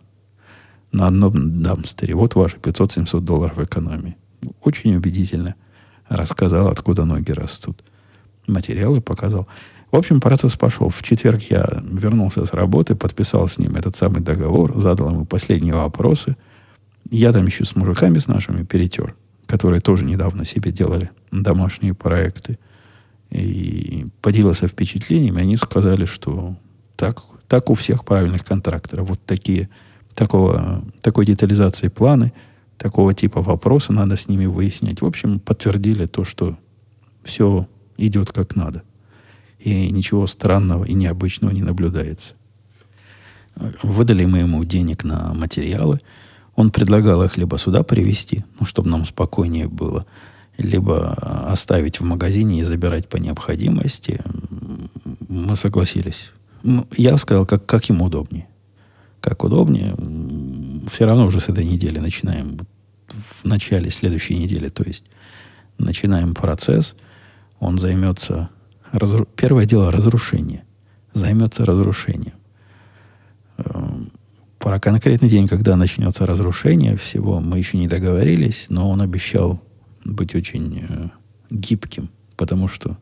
на 0.92 1.06
одном 1.06 1.62
дамстере. 1.62 2.14
Вот 2.14 2.34
ваши 2.34 2.56
500-700 2.56 3.20
долларов 3.20 3.58
экономии. 3.58 4.16
Очень 4.62 4.94
убедительно 4.96 5.54
рассказал, 6.08 6.68
откуда 6.68 7.04
ноги 7.04 7.32
растут. 7.32 7.82
Материалы 8.46 9.00
показал. 9.00 9.48
В 9.90 9.96
общем, 9.96 10.20
процесс 10.20 10.56
пошел. 10.56 10.88
В 10.88 11.02
четверг 11.02 11.42
я 11.50 11.82
вернулся 11.82 12.44
с 12.46 12.52
работы, 12.52 12.94
подписал 12.94 13.48
с 13.48 13.58
ним 13.58 13.74
этот 13.74 13.96
самый 13.96 14.20
договор, 14.20 14.78
задал 14.78 15.10
ему 15.10 15.24
последние 15.24 15.74
вопросы. 15.74 16.36
Я 17.10 17.32
там 17.32 17.46
еще 17.46 17.64
с 17.64 17.74
мужиками 17.74 18.18
с 18.18 18.28
нашими 18.28 18.62
перетер, 18.62 19.16
которые 19.46 19.80
тоже 19.80 20.04
недавно 20.04 20.44
себе 20.44 20.70
делали 20.70 21.10
домашние 21.32 21.94
проекты. 21.94 22.58
И 23.30 24.06
поделился 24.20 24.68
впечатлениями. 24.68 25.40
Они 25.40 25.56
сказали, 25.56 26.04
что 26.04 26.56
так, 26.94 27.22
так 27.48 27.68
у 27.68 27.74
всех 27.74 28.04
правильных 28.04 28.44
контракторов. 28.44 29.08
Вот 29.08 29.20
такие, 29.24 29.68
такого, 30.14 30.84
такой 31.00 31.26
детализации 31.26 31.88
планы, 31.88 32.32
такого 32.76 33.12
типа 33.12 33.42
вопросы 33.42 33.92
надо 33.92 34.16
с 34.16 34.28
ними 34.28 34.46
выяснять. 34.46 35.00
В 35.00 35.06
общем, 35.06 35.40
подтвердили 35.40 36.06
то, 36.06 36.22
что 36.24 36.56
все 37.24 37.66
идет 37.96 38.32
как 38.32 38.54
надо 38.54 38.84
и 39.60 39.90
ничего 39.90 40.26
странного 40.26 40.84
и 40.84 40.94
необычного 40.94 41.52
не 41.52 41.62
наблюдается. 41.62 42.34
Выдали 43.82 44.24
мы 44.24 44.38
ему 44.38 44.64
денег 44.64 45.04
на 45.04 45.34
материалы. 45.34 46.00
Он 46.56 46.70
предлагал 46.70 47.22
их 47.22 47.36
либо 47.36 47.58
сюда 47.58 47.82
привезти, 47.82 48.44
ну, 48.58 48.66
чтобы 48.66 48.88
нам 48.88 49.04
спокойнее 49.04 49.68
было, 49.68 50.06
либо 50.56 51.12
оставить 51.50 52.00
в 52.00 52.04
магазине 52.04 52.60
и 52.60 52.64
забирать 52.64 53.08
по 53.08 53.18
необходимости. 53.18 54.20
Мы 55.28 55.56
согласились. 55.56 56.32
Ну, 56.62 56.86
я 56.96 57.16
сказал, 57.18 57.46
как, 57.46 57.66
как 57.66 57.88
ему 57.88 58.06
удобнее. 58.06 58.46
Как 59.20 59.44
удобнее. 59.44 59.94
Все 60.90 61.04
равно 61.04 61.26
уже 61.26 61.40
с 61.40 61.48
этой 61.48 61.64
недели 61.64 61.98
начинаем. 61.98 62.60
В 63.08 63.44
начале 63.44 63.90
следующей 63.90 64.36
недели, 64.36 64.68
то 64.68 64.84
есть 64.84 65.04
начинаем 65.78 66.34
процесс. 66.34 66.94
Он 67.58 67.78
займется 67.78 68.50
Разру... 68.92 69.26
Первое 69.36 69.66
дело 69.66 69.90
разрушение. 69.92 70.64
Займется 71.12 71.64
разрушением. 71.64 72.34
Эм, 73.58 74.12
про 74.58 74.78
конкретный 74.80 75.28
день, 75.28 75.48
когда 75.48 75.76
начнется 75.76 76.26
разрушение 76.26 76.96
всего, 76.96 77.40
мы 77.40 77.58
еще 77.58 77.78
не 77.78 77.88
договорились, 77.88 78.66
но 78.68 78.90
он 78.90 79.00
обещал 79.00 79.60
быть 80.04 80.34
очень 80.34 80.84
э, 80.88 81.08
гибким, 81.50 82.10
потому 82.36 82.68
что, 82.68 82.98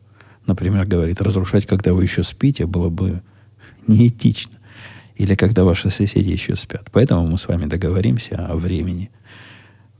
например, 0.47 0.85
говорит, 0.85 1.21
разрушать, 1.21 1.65
когда 1.65 1.93
вы 1.93 2.03
еще 2.03 2.23
спите, 2.23 2.65
было 2.65 2.89
бы 2.89 3.21
неэтично. 3.87 4.57
Или 5.15 5.35
когда 5.35 5.65
ваши 5.65 5.89
соседи 5.89 6.29
еще 6.29 6.55
спят. 6.55 6.89
Поэтому 6.91 7.27
мы 7.27 7.37
с 7.37 7.47
вами 7.47 7.65
договоримся 7.65 8.47
о 8.47 8.55
времени. 8.55 9.11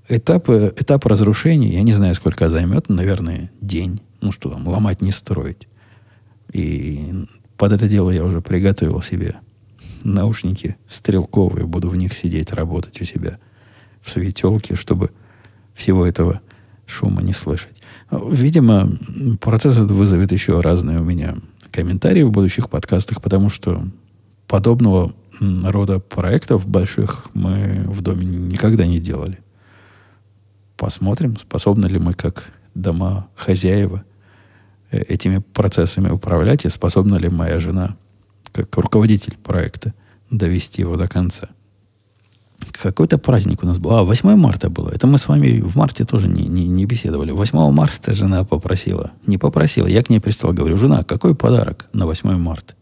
Этап, 0.08 0.49
этап 0.49 1.06
разрушения, 1.06 1.73
я 1.73 1.84
не 1.84 1.93
знаю, 1.93 2.15
сколько 2.15 2.47
займет, 2.49 2.88
наверное, 2.89 3.52
день. 3.60 3.99
Ну 4.21 4.32
что 4.32 4.49
там, 4.49 4.67
ломать, 4.67 5.02
не 5.02 5.12
строить. 5.12 5.67
И 6.51 7.25
под 7.57 7.73
это 7.73 7.88
дело 7.88 8.09
я 8.09 8.23
уже 8.23 8.41
приготовил 8.41 9.01
себе 9.01 9.35
наушники 10.03 10.77
стрелковые. 10.88 11.65
Буду 11.65 11.89
в 11.89 11.95
них 11.95 12.13
сидеть, 12.13 12.51
работать 12.51 12.99
у 13.01 13.05
себя 13.05 13.39
в 14.01 14.09
светелке, 14.09 14.75
чтобы 14.75 15.12
всего 15.73 16.05
этого 16.05 16.41
шума 16.85 17.21
не 17.21 17.33
слышать. 17.33 17.81
Видимо, 18.12 18.97
процесс 19.39 19.77
этот 19.77 19.91
вызовет 19.91 20.31
еще 20.31 20.62
разные 20.62 20.99
у 20.99 21.03
меня 21.03 21.38
комментарии 21.71 22.23
в 22.23 22.31
будущих 22.31 22.69
подкастах, 22.69 23.21
потому 23.21 23.49
что 23.49 23.85
подобного 24.47 25.13
рода 25.39 25.99
проектов 25.99 26.67
больших 26.67 27.27
мы 27.33 27.85
в 27.88 28.01
доме 28.01 28.25
никогда 28.25 28.85
не 28.85 28.99
делали. 28.99 29.39
Посмотрим, 30.75 31.38
способны 31.38 31.85
ли 31.85 31.99
мы, 31.99 32.13
как 32.13 32.51
дома 32.73 33.27
хозяева, 33.35 34.03
этими 34.91 35.39
процессами 35.39 36.10
управлять, 36.10 36.65
и 36.65 36.69
способна 36.69 37.15
ли 37.15 37.30
моя 37.30 37.60
жена, 37.60 37.95
как 38.52 38.75
руководитель 38.78 39.38
проекта, 39.38 39.93
довести 40.30 40.82
его 40.82 40.95
до 40.95 41.08
конца. 41.08 41.49
Какой-то 42.71 43.17
праздник 43.17 43.63
у 43.63 43.65
нас 43.65 43.78
был. 43.78 43.91
А, 43.91 44.04
8 44.04 44.36
марта 44.36 44.69
было. 44.69 44.89
Это 44.89 45.08
мы 45.08 45.17
с 45.17 45.28
вами 45.28 45.62
в 45.62 45.75
марте 45.75 46.06
тоже 46.06 46.28
не, 46.28 46.47
не, 46.47 46.67
не 46.67 46.86
беседовали. 46.86 47.32
8 47.32 47.71
марта 47.71 48.13
жена 48.13 48.43
попросила. 48.43 49.12
Не 49.25 49.38
попросила. 49.38 49.88
Я 49.88 50.04
к 50.04 50.10
ней 50.10 50.19
пристал, 50.19 50.54
говорю, 50.54 50.78
жена, 50.78 51.04
какой 51.04 51.36
подарок 51.36 51.89
на 51.93 52.06
8 52.06 52.38
марта? 52.38 52.73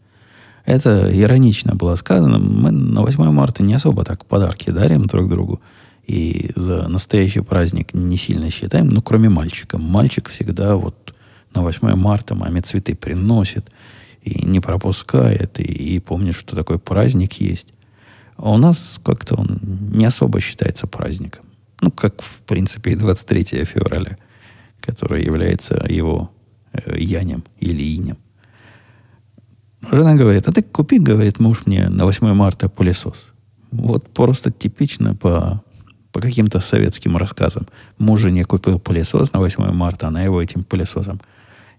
Это 0.64 1.10
иронично 1.12 1.74
было 1.74 1.94
сказано. 1.94 2.38
Мы 2.38 2.70
на 2.70 3.02
8 3.02 3.30
марта 3.30 3.62
не 3.62 3.74
особо 3.74 4.04
так 4.04 4.26
подарки 4.26 4.70
дарим 4.70 5.06
друг 5.06 5.28
другу. 5.28 5.60
И 6.06 6.50
за 6.56 6.88
настоящий 6.88 7.40
праздник 7.40 7.94
не 7.94 8.16
сильно 8.16 8.50
считаем, 8.50 8.88
ну, 8.88 9.02
кроме 9.02 9.28
мальчика. 9.28 9.78
Мальчик 9.78 10.28
всегда 10.28 10.76
вот 10.76 11.14
на 11.54 11.62
8 11.62 11.94
марта 11.94 12.34
маме 12.34 12.60
цветы 12.60 12.94
приносит 12.94 13.70
и 14.22 14.44
не 14.44 14.60
пропускает, 14.60 15.60
и, 15.60 15.62
и 15.62 16.00
помнит, 16.00 16.34
что 16.34 16.56
такой 16.56 16.78
праздник 16.78 17.34
есть. 17.34 17.68
А 18.36 18.50
у 18.50 18.58
нас 18.58 19.00
как-то 19.02 19.36
он 19.36 19.60
не 19.92 20.04
особо 20.04 20.40
считается 20.40 20.86
праздником. 20.86 21.44
Ну, 21.80 21.90
как, 21.90 22.22
в 22.22 22.40
принципе, 22.42 22.92
и 22.92 22.96
23 22.96 23.64
февраля, 23.64 24.16
который 24.80 25.24
является 25.24 25.84
его 25.88 26.30
э, 26.72 26.98
янем 26.98 27.44
или 27.58 27.96
инем. 27.96 28.18
Жена 29.90 30.14
говорит, 30.14 30.48
а 30.48 30.52
ты 30.52 30.62
купи, 30.62 30.98
говорит 30.98 31.38
муж 31.38 31.62
мне 31.66 31.88
на 31.88 32.04
8 32.04 32.32
марта 32.32 32.68
пылесос. 32.68 33.26
Вот 33.70 34.08
просто 34.08 34.50
типично 34.50 35.14
по, 35.14 35.62
по 36.12 36.20
каким-то 36.20 36.60
советским 36.60 37.16
рассказам. 37.16 37.66
Муж 37.98 38.20
жене 38.20 38.44
купил 38.44 38.80
пылесос 38.80 39.32
на 39.32 39.38
8 39.38 39.72
марта, 39.72 40.08
она 40.08 40.22
его 40.22 40.42
этим 40.42 40.64
пылесосом 40.64 41.20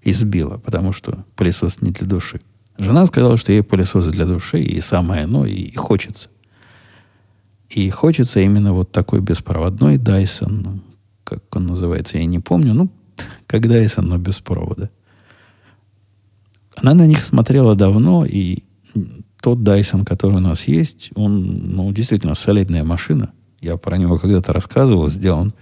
избила, 0.01 0.57
потому 0.57 0.91
что 0.91 1.25
пылесос 1.35 1.81
не 1.81 1.91
для 1.91 2.07
души. 2.07 2.41
Жена 2.77 3.05
сказала, 3.05 3.37
что 3.37 3.51
ей 3.51 3.61
пылесос 3.61 4.07
для 4.07 4.25
души, 4.25 4.61
и 4.61 4.79
самое 4.79 5.23
оно, 5.23 5.45
и, 5.45 5.53
и 5.53 5.75
хочется. 5.75 6.29
И 7.69 7.89
хочется 7.89 8.39
именно 8.39 8.73
вот 8.73 8.91
такой 8.91 9.19
беспроводной 9.21 9.97
Dyson, 9.97 10.79
как 11.23 11.43
он 11.55 11.67
называется, 11.67 12.17
я 12.17 12.25
не 12.25 12.39
помню, 12.39 12.73
ну, 12.73 12.89
как 13.45 13.65
Dyson, 13.65 14.01
но 14.01 14.17
без 14.17 14.39
провода. 14.39 14.89
Она 16.77 16.93
на 16.93 17.05
них 17.05 17.23
смотрела 17.25 17.75
давно, 17.75 18.25
и 18.25 18.63
тот 19.41 19.59
Dyson, 19.59 20.05
который 20.05 20.37
у 20.37 20.41
нас 20.41 20.67
есть, 20.67 21.11
он, 21.15 21.75
ну, 21.75 21.91
действительно 21.91 22.33
солидная 22.33 22.83
машина. 22.83 23.33
Я 23.61 23.77
про 23.77 23.97
него 23.97 24.17
когда-то 24.17 24.53
рассказывал, 24.53 25.07
сделан 25.07 25.53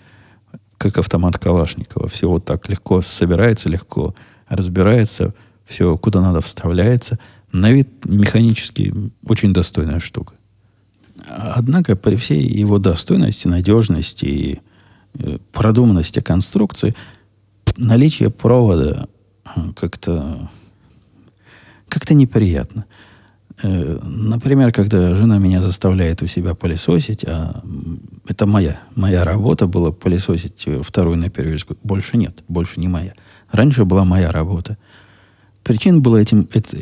как 0.78 0.98
автомат 0.98 1.38
Калашникова. 1.38 2.08
Все 2.08 2.30
вот 2.30 2.46
так 2.46 2.70
легко 2.70 3.02
собирается, 3.02 3.70
легко 3.70 4.16
разбирается, 4.48 5.34
все 5.66 5.98
куда 5.98 6.22
надо 6.22 6.42
вставляется. 6.42 7.20
На 7.52 7.72
вид 7.72 7.90
механически 8.06 8.94
очень 9.26 9.54
достойная 9.54 10.00
штука. 10.00 10.34
Однако 11.28 11.96
при 11.96 12.16
всей 12.16 12.44
его 12.44 12.78
достойности, 12.78 13.48
надежности 13.48 14.26
и 14.26 14.60
э, 15.16 15.40
продуманности 15.52 16.20
конструкции, 16.20 16.94
наличие 17.76 18.30
провода 18.30 19.08
э, 19.44 19.50
как-то 19.76 20.50
как-то 21.90 22.14
неприятно. 22.14 22.86
Э, 23.64 24.00
например, 24.04 24.72
когда 24.72 25.16
жена 25.16 25.40
меня 25.40 25.62
заставляет 25.62 26.22
у 26.22 26.28
себя 26.28 26.54
пылесосить, 26.54 27.24
а 27.26 27.64
это 28.28 28.46
моя, 28.46 28.82
моя 28.96 29.24
работа 29.24 29.68
была 29.68 29.92
пылесосить 29.92 30.68
вторую 30.84 31.18
на 31.18 31.30
Перевельскую. 31.30 31.78
Больше 31.84 32.18
нет, 32.18 32.44
больше 32.48 32.80
не 32.80 32.88
моя. 32.88 33.14
Раньше 33.52 33.86
была 33.86 34.06
моя 34.06 34.32
работа. 34.32 34.78
Причин 35.64 36.02
было 36.02 36.18
этим, 36.18 36.48
это, 36.54 36.78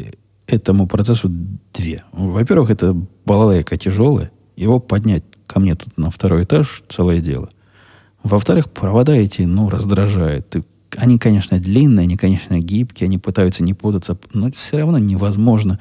этому 0.48 0.88
процессу 0.88 1.30
две. 1.74 2.04
Во-первых, 2.12 2.70
это 2.70 2.96
балалайка 3.26 3.78
тяжелая. 3.78 4.32
Его 4.56 4.80
поднять 4.80 5.24
ко 5.48 5.60
мне 5.60 5.76
тут 5.76 5.98
на 5.98 6.12
второй 6.12 6.44
этаж 6.44 6.84
целое 6.90 7.20
дело. 7.20 7.50
Во-вторых, 8.24 8.70
провода 8.70 9.14
эти, 9.14 9.44
ну, 9.44 9.70
раздражают. 9.70 10.56
Они, 10.98 11.18
конечно, 11.18 11.60
длинные, 11.60 12.04
они, 12.04 12.18
конечно, 12.18 12.60
гибкие, 12.60 13.08
они 13.08 13.18
пытаются 13.18 13.64
не 13.64 13.74
путаться, 13.74 14.18
но 14.34 14.52
все 14.52 14.78
равно 14.78 14.98
невозможно 14.98 15.80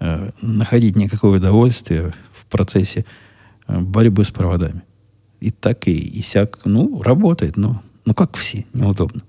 Э, 0.00 0.30
находить 0.40 0.96
никакое 0.96 1.38
удовольствие 1.38 2.14
в 2.32 2.46
процессе 2.46 3.04
э, 3.66 3.78
борьбы 3.78 4.24
с 4.24 4.30
проводами. 4.30 4.82
И 5.40 5.50
так, 5.50 5.88
и, 5.88 5.92
и 5.92 6.22
сяк, 6.22 6.60
ну, 6.64 7.02
работает, 7.02 7.56
но 7.56 7.82
ну, 8.04 8.14
как 8.14 8.36
все, 8.36 8.64
неудобно. 8.72 9.22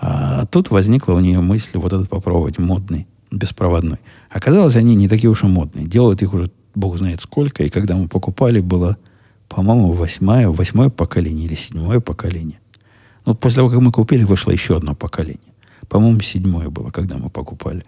А 0.00 0.46
тут 0.46 0.70
возникла 0.70 1.14
у 1.14 1.20
нее 1.20 1.40
мысль 1.40 1.78
вот 1.78 1.92
этот 1.92 2.08
попробовать 2.08 2.58
модный, 2.58 3.06
беспроводной. 3.30 3.98
Оказалось, 4.30 4.76
они 4.76 4.94
не 4.94 5.08
такие 5.08 5.30
уж 5.30 5.42
и 5.42 5.46
модные. 5.46 5.86
Делают 5.86 6.22
их 6.22 6.34
уже 6.34 6.50
бог 6.74 6.96
знает 6.98 7.20
сколько. 7.20 7.64
И 7.64 7.68
когда 7.68 7.96
мы 7.96 8.08
покупали, 8.08 8.60
было, 8.60 8.96
по-моему, 9.48 9.92
восьмое, 9.92 10.48
восьмое 10.48 10.88
поколение 10.90 11.46
или 11.46 11.54
седьмое 11.54 12.00
поколение. 12.00 12.60
Ну, 13.26 13.34
после 13.34 13.56
того, 13.56 13.70
как 13.70 13.80
мы 13.80 13.92
купили, 13.92 14.24
вышло 14.24 14.50
еще 14.50 14.76
одно 14.76 14.94
поколение. 14.94 15.54
По-моему, 15.88 16.20
седьмое 16.20 16.68
было, 16.68 16.90
когда 16.90 17.16
мы 17.16 17.30
покупали. 17.30 17.84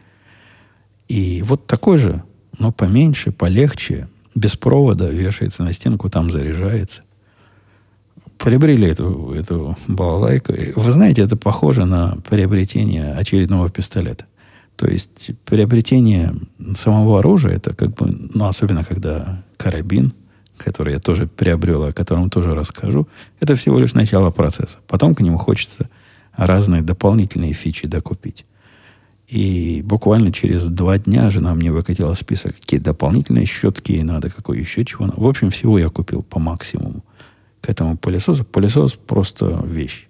И 1.11 1.43
вот 1.43 1.67
такой 1.67 1.99
же, 1.99 2.23
но 2.57 2.71
поменьше, 2.71 3.33
полегче, 3.33 4.07
без 4.37 4.55
провода, 4.55 5.09
вешается 5.09 5.65
на 5.65 5.73
стенку, 5.73 6.09
там 6.09 6.31
заряжается. 6.31 7.03
Приобрели 8.39 8.87
эту, 8.87 9.33
эту 9.33 9.77
балалайку. 9.89 10.53
Вы 10.77 10.93
знаете, 10.93 11.23
это 11.23 11.37
похоже 11.37 11.85
на 11.85 12.19
приобретение 12.29 13.13
очередного 13.13 13.69
пистолета. 13.71 14.27
То 14.77 14.87
есть 14.87 15.33
приобретение 15.45 16.33
самого 16.77 17.19
оружия, 17.19 17.57
это 17.57 17.75
как 17.75 17.93
бы, 17.97 18.07
ну, 18.33 18.45
особенно 18.45 18.85
когда 18.85 19.43
карабин, 19.57 20.13
который 20.59 20.93
я 20.93 21.01
тоже 21.01 21.27
приобрел, 21.27 21.87
о 21.87 21.93
котором 21.93 22.31
тоже 22.31 22.55
расскажу, 22.55 23.09
это 23.41 23.57
всего 23.57 23.81
лишь 23.81 23.95
начало 23.95 24.31
процесса. 24.31 24.79
Потом 24.87 25.17
к 25.17 25.21
нему 25.23 25.39
хочется 25.39 25.91
разные 26.37 26.83
дополнительные 26.83 27.53
фичи 27.53 27.89
докупить. 27.89 28.47
И 29.31 29.81
буквально 29.85 30.33
через 30.33 30.69
два 30.69 30.99
дня 30.99 31.31
жена 31.31 31.55
мне 31.55 31.71
выкатила 31.71 32.15
список, 32.15 32.57
какие 32.57 32.81
дополнительные 32.81 33.47
щетки 33.47 33.93
ей 33.93 34.03
надо, 34.03 34.29
какой 34.29 34.59
еще 34.59 34.85
чего. 34.85 35.07
В 35.17 35.27
общем, 35.27 35.51
всего 35.51 35.79
я 35.79 35.89
купил 35.89 36.23
по 36.23 36.41
максимуму 36.41 37.05
к 37.61 37.69
этому 37.69 37.97
пылесосу. 37.97 38.45
Пылесос 38.45 38.95
просто 38.95 39.63
вещь. 39.65 40.09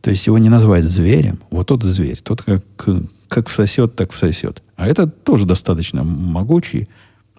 То 0.00 0.10
есть 0.10 0.26
его 0.26 0.38
не 0.38 0.48
назвать 0.48 0.84
зверем. 0.84 1.38
Вот 1.50 1.68
тот 1.68 1.84
зверь. 1.84 2.18
Тот 2.20 2.42
как 2.42 2.64
как 3.32 3.48
всосет, 3.48 3.96
так 3.96 4.12
всосет. 4.12 4.62
А 4.76 4.86
это 4.86 5.06
тоже 5.06 5.46
достаточно 5.46 6.04
могучий. 6.04 6.88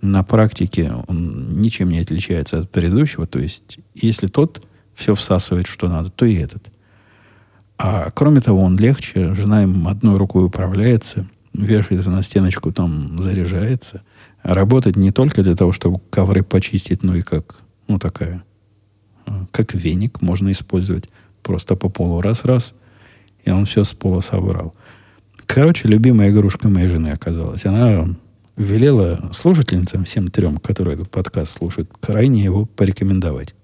На 0.01 0.23
практике 0.23 0.91
он 1.07 1.61
ничем 1.61 1.89
не 1.89 1.99
отличается 1.99 2.59
от 2.59 2.71
предыдущего. 2.71 3.27
То 3.27 3.37
есть, 3.37 3.77
если 3.93 4.25
тот 4.25 4.65
все 4.95 5.13
всасывает, 5.13 5.67
что 5.67 5.87
надо, 5.89 6.09
то 6.09 6.25
и 6.25 6.33
этот. 6.33 6.72
А 7.77 8.11
кроме 8.11 8.41
того, 8.41 8.61
он 8.61 8.77
легче. 8.77 9.33
Жена 9.33 9.63
им 9.63 9.87
одной 9.87 10.17
рукой 10.17 10.45
управляется, 10.45 11.27
вешается 11.53 12.11
на 12.11 12.23
стеночку, 12.23 12.71
там 12.71 13.19
заряжается. 13.19 14.03
Работать 14.41 14.95
не 14.95 15.11
только 15.11 15.43
для 15.43 15.55
того, 15.55 15.71
чтобы 15.71 15.99
ковры 16.09 16.43
почистить, 16.43 17.03
но 17.03 17.15
и 17.15 17.21
как, 17.21 17.57
ну, 17.87 17.99
такая, 17.99 18.43
а, 19.25 19.45
как 19.51 19.73
веник 19.73 20.21
можно 20.21 20.51
использовать. 20.51 21.09
Просто 21.41 21.75
по 21.75 21.89
полу 21.89 22.21
раз-раз, 22.21 22.73
и 23.43 23.51
он 23.51 23.65
все 23.65 23.83
с 23.83 23.93
пола 23.93 24.21
собрал. 24.21 24.73
Короче, 25.45 25.87
любимая 25.87 26.31
игрушка 26.31 26.69
моей 26.69 26.87
жены 26.87 27.09
оказалась. 27.09 27.65
Она 27.65 28.07
велела 28.55 29.29
слушательницам, 29.33 30.05
всем 30.05 30.29
трем, 30.29 30.57
которые 30.57 30.95
этот 30.95 31.09
подкаст 31.09 31.57
слушают, 31.57 31.89
крайне 31.99 32.43
его 32.43 32.65
порекомендовать. 32.65 33.55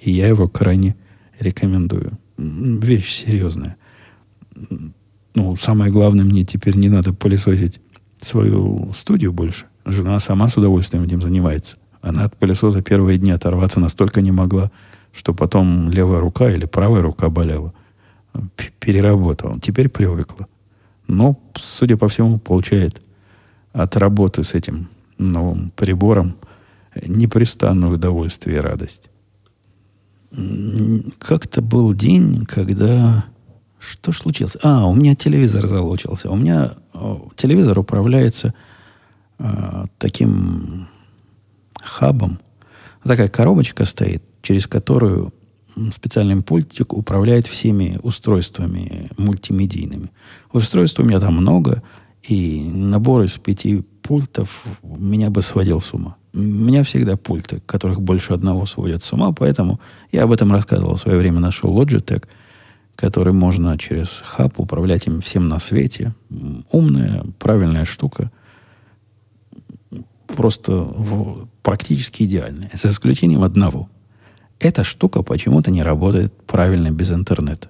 И 0.00 0.10
я 0.10 0.28
его 0.28 0.48
крайне 0.48 0.94
рекомендую. 1.40 2.18
Вещь 2.38 3.24
серьезная. 3.24 3.76
Ну, 5.34 5.56
самое 5.56 5.90
главное, 5.90 6.24
мне 6.24 6.44
теперь 6.44 6.76
не 6.76 6.88
надо 6.88 7.12
пылесосить 7.12 7.80
свою 8.20 8.92
студию 8.94 9.32
больше. 9.32 9.66
Жена 9.84 10.20
сама 10.20 10.48
с 10.48 10.56
удовольствием 10.56 11.04
этим 11.04 11.20
занимается. 11.20 11.76
Она 12.00 12.24
от 12.24 12.36
пылесоса 12.36 12.80
первые 12.82 13.18
дни 13.18 13.32
оторваться 13.32 13.80
настолько 13.80 14.20
не 14.20 14.30
могла, 14.30 14.70
что 15.12 15.34
потом 15.34 15.90
левая 15.90 16.20
рука 16.20 16.50
или 16.50 16.64
правая 16.64 17.02
рука 17.02 17.28
болела. 17.28 17.74
Переработала. 18.78 19.58
Теперь 19.60 19.88
привыкла. 19.88 20.46
Но, 21.08 21.40
судя 21.56 21.96
по 21.96 22.08
всему, 22.08 22.38
получает 22.38 23.02
от 23.72 23.96
работы 23.96 24.44
с 24.44 24.54
этим 24.54 24.88
новым 25.18 25.70
прибором 25.74 26.36
непрестанное 27.06 27.90
удовольствие 27.90 28.58
и 28.58 28.60
радость. 28.60 29.10
Как-то 31.18 31.62
был 31.62 31.94
день, 31.94 32.44
когда... 32.46 33.24
Что 33.78 34.12
ж 34.12 34.18
случилось? 34.18 34.56
А, 34.62 34.86
у 34.86 34.94
меня 34.94 35.14
телевизор 35.14 35.66
залочился. 35.66 36.30
У 36.30 36.36
меня 36.36 36.72
телевизор 37.36 37.78
управляется 37.78 38.52
э, 39.38 39.84
таким 39.98 40.88
хабом. 41.80 42.40
Такая 43.04 43.28
коробочка 43.28 43.84
стоит, 43.84 44.22
через 44.42 44.66
которую 44.66 45.32
специальный 45.92 46.42
пультик 46.42 46.92
управляет 46.92 47.46
всеми 47.46 47.98
устройствами 48.02 49.10
мультимедийными. 49.16 50.10
Устройств 50.52 50.98
у 50.98 51.04
меня 51.04 51.20
там 51.20 51.34
много, 51.34 51.82
и 52.22 52.68
набор 52.72 53.22
из 53.22 53.38
пяти 53.38 53.84
пультов 54.02 54.64
меня 54.82 55.30
бы 55.30 55.42
сводил 55.42 55.80
с 55.80 55.92
ума. 55.94 56.16
Меня 56.38 56.82
всегда 56.84 57.16
пульты, 57.16 57.60
которых 57.66 58.00
больше 58.00 58.32
одного 58.32 58.66
сводят 58.66 59.02
с 59.02 59.12
ума, 59.12 59.32
поэтому 59.32 59.80
я 60.12 60.24
об 60.24 60.32
этом 60.32 60.52
рассказывал 60.52 60.94
в 60.94 61.00
свое 61.00 61.18
время. 61.18 61.40
Нашел 61.40 61.76
Logitech, 61.76 62.24
который 62.96 63.32
можно 63.32 63.76
через 63.78 64.22
хаб 64.24 64.58
управлять 64.58 65.06
им 65.06 65.20
всем 65.20 65.48
на 65.48 65.58
свете. 65.58 66.14
Умная, 66.70 67.24
правильная 67.38 67.84
штука. 67.84 68.30
Просто 70.26 70.72
в, 70.72 71.48
практически 71.62 72.22
идеальная. 72.22 72.70
За 72.72 72.88
исключением 72.88 73.42
одного– 73.42 73.88
эта 74.60 74.82
штука 74.82 75.22
почему-то 75.22 75.70
не 75.70 75.82
работает 75.82 76.32
правильно 76.46 76.90
без 76.90 77.10
интернета. 77.10 77.68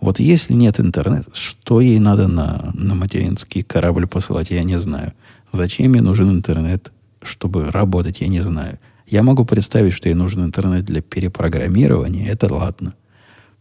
Вот 0.00 0.20
если 0.20 0.52
нет 0.52 0.78
интернета, 0.78 1.30
что 1.32 1.80
ей 1.80 1.98
надо 1.98 2.28
на, 2.28 2.70
на 2.74 2.94
материнский 2.94 3.62
корабль 3.62 4.06
посылать, 4.06 4.50
я 4.50 4.62
не 4.62 4.78
знаю. 4.78 5.12
Зачем 5.52 5.94
ей 5.94 6.00
нужен 6.00 6.30
интернет, 6.30 6.92
чтобы 7.26 7.70
работать, 7.70 8.20
я 8.20 8.28
не 8.28 8.40
знаю. 8.40 8.78
Я 9.06 9.22
могу 9.22 9.44
представить, 9.44 9.92
что 9.92 10.08
ей 10.08 10.14
нужен 10.14 10.44
интернет 10.44 10.84
для 10.84 11.02
перепрограммирования, 11.02 12.30
это 12.30 12.52
ладно. 12.52 12.94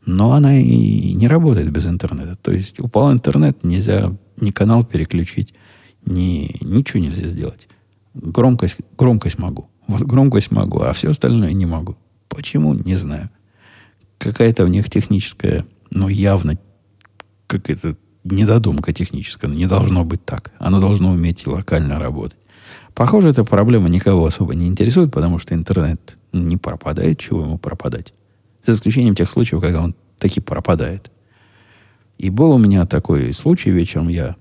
Но 0.06 0.34
она 0.34 0.58
и 0.58 1.14
не 1.14 1.28
работает 1.28 1.72
без 1.72 1.86
интернета. 1.86 2.38
То 2.42 2.52
есть 2.52 2.80
упал 2.80 3.12
интернет, 3.12 3.64
нельзя 3.64 4.16
ни 4.38 4.52
канал 4.52 4.84
переключить, 4.86 5.54
ни, 6.06 6.58
ничего 6.62 7.02
нельзя 7.02 7.28
сделать. 7.28 7.68
Громкость, 8.14 8.78
громкость 8.98 9.38
могу. 9.38 9.70
Вот 9.88 10.02
громкость 10.02 10.52
могу, 10.52 10.82
а 10.82 10.94
все 10.94 11.12
остальное 11.12 11.54
не 11.54 11.66
могу. 11.66 11.98
Почему? 12.30 12.74
Не 12.74 12.96
знаю. 12.96 13.30
Какая-то 14.18 14.64
у 14.64 14.68
них 14.68 14.90
техническая, 14.90 15.66
ну, 15.90 16.08
явно 16.08 16.58
какая-то 17.48 17.98
недодумка 18.24 18.94
техническая. 18.94 19.52
Не 19.52 19.68
должно 19.68 20.06
быть 20.06 20.24
так. 20.26 20.52
Оно 20.58 20.80
должно 20.80 21.12
уметь 21.12 21.44
и 21.46 21.50
локально 21.50 22.00
работать. 22.00 22.38
Похоже, 22.94 23.30
эта 23.30 23.44
проблема 23.44 23.90
никого 23.90 24.26
особо 24.26 24.54
не 24.54 24.68
интересует, 24.68 25.12
потому 25.12 25.40
что 25.40 25.56
интернет 25.56 26.18
не 26.32 26.58
пропадает. 26.58 27.20
Чего 27.20 27.42
ему 27.42 27.58
пропадать? 27.58 28.14
За 28.66 28.74
исключением 28.74 29.16
тех 29.16 29.32
случаев, 29.32 29.62
когда 29.62 29.82
он 29.82 29.96
таки 30.20 30.40
пропадает. 30.40 31.12
И 32.18 32.30
был 32.30 32.52
у 32.52 32.58
меня 32.58 32.86
такой 32.86 33.34
случай 33.34 33.72
вечером. 33.72 34.10
Я 34.10 34.36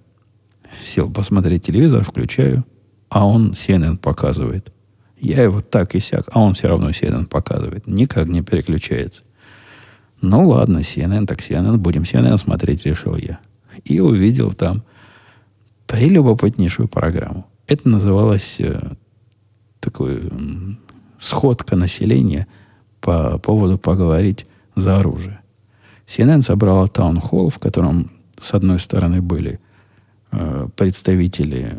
сел 0.84 1.10
посмотреть 1.10 1.64
телевизор, 1.64 2.04
включаю, 2.04 2.64
а 3.08 3.26
он 3.26 3.52
CNN 3.52 3.96
показывает. 3.96 4.72
Я 5.18 5.42
его 5.42 5.60
так 5.60 5.94
и 5.94 6.00
сяк, 6.00 6.28
а 6.32 6.40
он 6.40 6.54
все 6.54 6.68
равно 6.68 6.90
CNN 6.90 7.26
показывает. 7.26 7.86
Никак 7.86 8.28
не 8.28 8.42
переключается. 8.42 9.22
Ну 10.20 10.48
ладно, 10.48 10.78
CNN 10.78 11.26
так 11.26 11.40
CNN, 11.40 11.78
будем 11.78 12.02
CNN 12.02 12.36
смотреть, 12.38 12.84
решил 12.84 13.16
я. 13.16 13.40
И 13.84 13.98
увидел 14.00 14.52
там 14.52 14.82
прелюбопытнейшую 15.86 16.88
программу. 16.88 17.46
Это 17.66 17.88
называлось 17.88 18.56
э, 18.58 18.94
такой 19.80 20.20
э, 20.22 20.30
сходка 21.18 21.76
населения 21.76 22.46
по 23.00 23.38
поводу 23.38 23.78
поговорить 23.78 24.46
за 24.74 24.98
оружие. 24.98 25.40
CNN 26.06 26.42
собрала 26.42 26.88
таунхолл, 26.88 27.50
в 27.50 27.58
котором 27.58 28.10
с 28.38 28.54
одной 28.54 28.78
стороны 28.78 29.22
были 29.22 29.60
э, 30.32 30.68
представители 30.76 31.76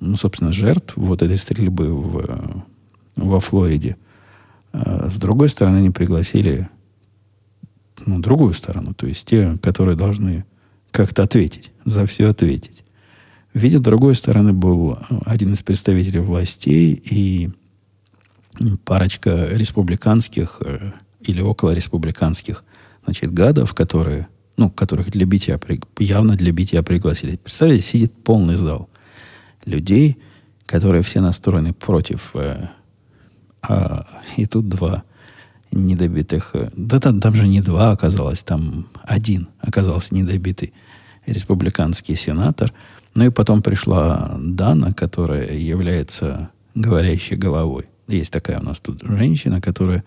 ну, 0.00 0.16
собственно, 0.16 0.52
жертв 0.52 0.94
вот 0.96 1.22
этой 1.22 1.36
стрельбы 1.36 1.88
в, 1.88 2.64
во 3.16 3.40
Флориде. 3.40 3.96
А 4.72 5.08
с 5.08 5.18
другой 5.18 5.48
стороны, 5.48 5.78
они 5.78 5.90
пригласили 5.90 6.68
ну, 8.04 8.18
другую 8.18 8.54
сторону, 8.54 8.92
то 8.94 9.06
есть 9.06 9.26
те, 9.26 9.56
которые 9.62 9.96
должны 9.96 10.44
как-то 10.90 11.22
ответить, 11.22 11.72
за 11.84 12.06
все 12.06 12.28
ответить. 12.28 12.83
Видя 13.54 13.78
другой 13.78 14.16
стороны 14.16 14.52
был 14.52 14.98
один 15.24 15.52
из 15.52 15.62
представителей 15.62 16.18
властей 16.18 16.92
и 16.92 17.50
парочка 18.84 19.48
республиканских 19.52 20.58
э, 20.60 20.90
или 21.20 21.40
около 21.40 21.70
республиканских 21.70 22.64
значит, 23.04 23.32
гадов, 23.32 23.72
которые, 23.72 24.26
ну, 24.56 24.70
которых 24.70 25.10
для 25.10 25.24
битья, 25.24 25.60
явно 25.98 26.36
для 26.36 26.50
битья 26.50 26.82
пригласили. 26.82 27.36
Представляете, 27.36 27.86
сидит 27.86 28.12
полный 28.12 28.56
зал 28.56 28.88
людей, 29.64 30.18
которые 30.66 31.02
все 31.02 31.20
настроены 31.20 31.72
против. 31.72 32.30
Э, 32.34 32.70
а, 33.62 34.06
и 34.36 34.46
тут 34.46 34.68
два 34.68 35.04
недобитых. 35.70 36.50
Э, 36.54 36.70
да 36.76 36.98
там, 36.98 37.20
там 37.20 37.34
же 37.36 37.46
не 37.46 37.60
два 37.60 37.92
оказалось, 37.92 38.42
там 38.42 38.88
один 39.04 39.48
оказался 39.60 40.12
недобитый 40.14 40.72
республиканский 41.26 42.16
сенатор. 42.16 42.72
Ну 43.14 43.24
и 43.24 43.30
потом 43.30 43.62
пришла 43.62 44.36
Дана, 44.38 44.92
которая 44.92 45.54
является 45.54 46.50
говорящей 46.74 47.36
головой. 47.36 47.86
Есть 48.08 48.32
такая 48.32 48.58
у 48.58 48.62
нас 48.62 48.80
тут 48.80 49.02
женщина, 49.02 49.60
которая 49.60 50.04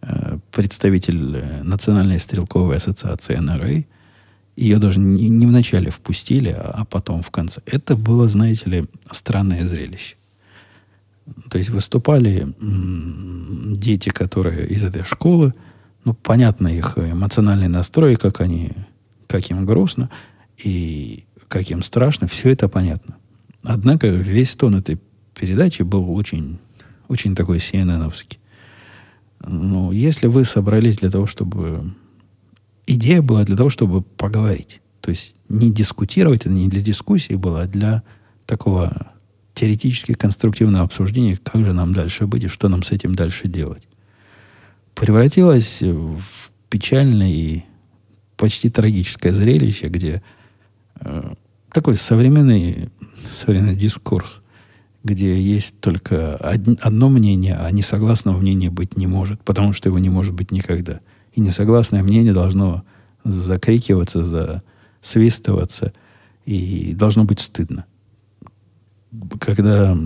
э, 0.00 0.38
представитель 0.50 1.36
э, 1.36 1.62
Национальной 1.62 2.18
стрелковой 2.18 2.76
ассоциации 2.76 3.36
НРА. 3.36 3.84
Ее 4.56 4.78
даже 4.78 4.98
не, 4.98 5.28
не 5.28 5.46
вначале 5.46 5.90
впустили, 5.90 6.54
а, 6.58 6.84
потом 6.84 7.22
в 7.22 7.30
конце. 7.30 7.60
Это 7.66 7.96
было, 7.96 8.26
знаете 8.26 8.68
ли, 8.70 8.86
странное 9.10 9.64
зрелище. 9.64 10.16
То 11.50 11.58
есть 11.58 11.70
выступали 11.70 12.52
дети, 13.76 14.08
которые 14.08 14.66
из 14.66 14.82
этой 14.82 15.04
школы, 15.04 15.54
ну, 16.04 16.14
понятно 16.14 16.68
их 16.68 16.98
эмоциональный 16.98 17.68
настрой, 17.68 18.16
как 18.16 18.40
они, 18.40 18.72
как 19.28 19.48
им 19.50 19.64
грустно 19.66 20.10
и 20.58 21.24
как 21.50 21.68
им 21.70 21.82
страшно, 21.82 22.28
все 22.28 22.50
это 22.50 22.68
понятно. 22.68 23.16
Однако 23.62 24.06
весь 24.06 24.54
тон 24.54 24.76
этой 24.76 24.98
передачи 25.34 25.82
был 25.82 26.14
очень, 26.14 26.58
очень 27.08 27.34
такой 27.34 27.58
CNN-овский. 27.58 28.38
Ну, 29.44 29.90
если 29.90 30.28
вы 30.28 30.44
собрались 30.44 30.98
для 30.98 31.10
того, 31.10 31.26
чтобы... 31.26 31.92
Идея 32.86 33.20
была 33.20 33.44
для 33.44 33.56
того, 33.56 33.68
чтобы 33.68 34.02
поговорить. 34.02 34.80
То 35.00 35.10
есть 35.10 35.34
не 35.48 35.70
дискутировать, 35.70 36.42
это 36.42 36.50
не 36.50 36.68
для 36.68 36.82
дискуссии 36.82 37.34
было, 37.34 37.62
а 37.62 37.66
для 37.66 38.02
такого 38.46 39.12
теоретически 39.54 40.12
конструктивного 40.12 40.84
обсуждения, 40.84 41.36
как 41.36 41.64
же 41.64 41.72
нам 41.72 41.92
дальше 41.92 42.26
быть 42.26 42.44
и 42.44 42.48
что 42.48 42.68
нам 42.68 42.82
с 42.82 42.92
этим 42.92 43.14
дальше 43.14 43.48
делать. 43.48 43.88
Превратилось 44.94 45.82
в 45.82 46.50
печальное 46.68 47.28
и 47.28 47.64
почти 48.36 48.70
трагическое 48.70 49.32
зрелище, 49.32 49.88
где 49.88 50.22
э, 51.00 51.29
такой 51.72 51.96
современный, 51.96 52.90
современный 53.32 53.76
дискурс, 53.76 54.42
где 55.04 55.40
есть 55.40 55.80
только 55.80 56.36
од, 56.36 56.78
одно 56.80 57.08
мнение, 57.08 57.56
а 57.56 57.70
несогласного 57.70 58.38
мнения 58.38 58.70
быть 58.70 58.96
не 58.96 59.06
может, 59.06 59.42
потому 59.42 59.72
что 59.72 59.88
его 59.88 59.98
не 59.98 60.10
может 60.10 60.34
быть 60.34 60.50
никогда. 60.50 61.00
И 61.32 61.40
несогласное 61.40 62.02
мнение 62.02 62.32
должно 62.32 62.84
закрикиваться, 63.24 64.62
засвистываться, 65.02 65.92
и 66.44 66.94
должно 66.94 67.24
быть 67.24 67.40
стыдно. 67.40 67.84
Когда 69.40 69.96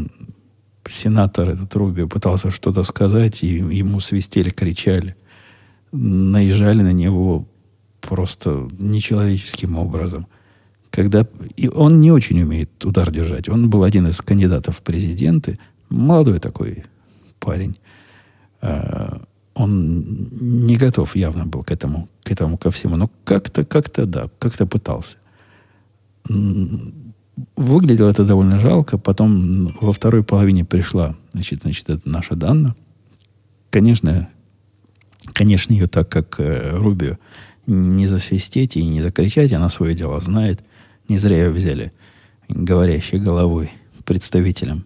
сенатор 0.87 1.51
этот 1.51 1.75
Руби 1.75 2.07
пытался 2.07 2.51
что-то 2.51 2.83
сказать, 2.85 3.43
и 3.43 3.47
ему 3.47 4.01
свистели, 4.01 4.51
кричали, 4.51 5.17
наезжали 5.93 6.83
на 6.83 6.93
него 6.93 7.49
просто 8.01 8.69
нечеловеческим 8.79 9.77
образом– 9.77 10.27
когда 10.95 11.27
и 11.57 11.67
он 11.69 12.01
не 12.01 12.13
очень 12.13 12.41
умеет 12.41 12.85
удар 12.85 13.11
держать. 13.11 13.49
Он 13.49 13.69
был 13.69 13.83
один 13.83 14.07
из 14.07 14.21
кандидатов 14.21 14.79
в 14.79 14.83
президенты, 14.83 15.59
молодой 15.91 16.39
такой 16.39 16.85
парень. 17.41 17.77
А, 18.61 19.21
он 19.55 20.29
не 20.41 20.77
готов 20.77 21.17
явно 21.17 21.47
был 21.47 21.65
к 21.65 21.73
этому, 21.73 22.09
к 22.23 22.31
этому 22.31 22.59
ко 22.59 22.71
всему, 22.71 22.95
но 22.95 23.11
как-то, 23.25 23.65
как-то, 23.65 24.07
да, 24.07 24.31
как-то 24.39 24.67
пытался. 24.67 25.17
Выглядело 26.29 28.11
это 28.11 28.25
довольно 28.25 28.61
жалко. 28.61 28.97
Потом 28.97 29.77
во 29.81 29.93
второй 29.93 30.23
половине 30.23 30.65
пришла, 30.65 31.17
значит, 31.33 31.63
значит, 31.63 31.91
это 31.91 32.09
наша 32.09 32.37
Данна. 32.37 32.77
Конечно, 33.71 34.29
конечно, 35.33 35.73
ее 35.73 35.89
так, 35.89 36.09
как 36.09 36.39
э, 36.39 36.71
Рубио, 36.77 37.19
не 37.67 38.07
засвистеть 38.07 38.77
и 38.77 38.85
не 38.85 39.03
закричать, 39.03 39.53
она 39.53 39.69
свое 39.69 39.97
дело 39.97 40.21
знает– 40.21 40.61
не 41.09 41.19
зря 41.19 41.45
ее 41.45 41.51
взяли 41.51 41.93
говорящей 42.49 43.19
головой 43.19 43.71
представителем 44.05 44.85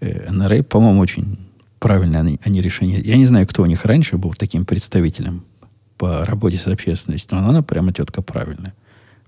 э, 0.00 0.30
НРА. 0.30 0.62
По-моему, 0.62 1.00
очень 1.00 1.38
правильное 1.78 2.20
они, 2.20 2.40
они 2.42 2.60
решение. 2.60 3.00
Я 3.00 3.16
не 3.16 3.26
знаю, 3.26 3.46
кто 3.46 3.62
у 3.62 3.66
них 3.66 3.84
раньше 3.84 4.16
был 4.16 4.32
таким 4.34 4.64
представителем 4.64 5.44
по 5.96 6.24
работе 6.24 6.58
с 6.58 6.66
общественностью, 6.66 7.38
но 7.38 7.48
она 7.48 7.62
прямо 7.62 7.92
тетка 7.92 8.22
правильная. 8.22 8.74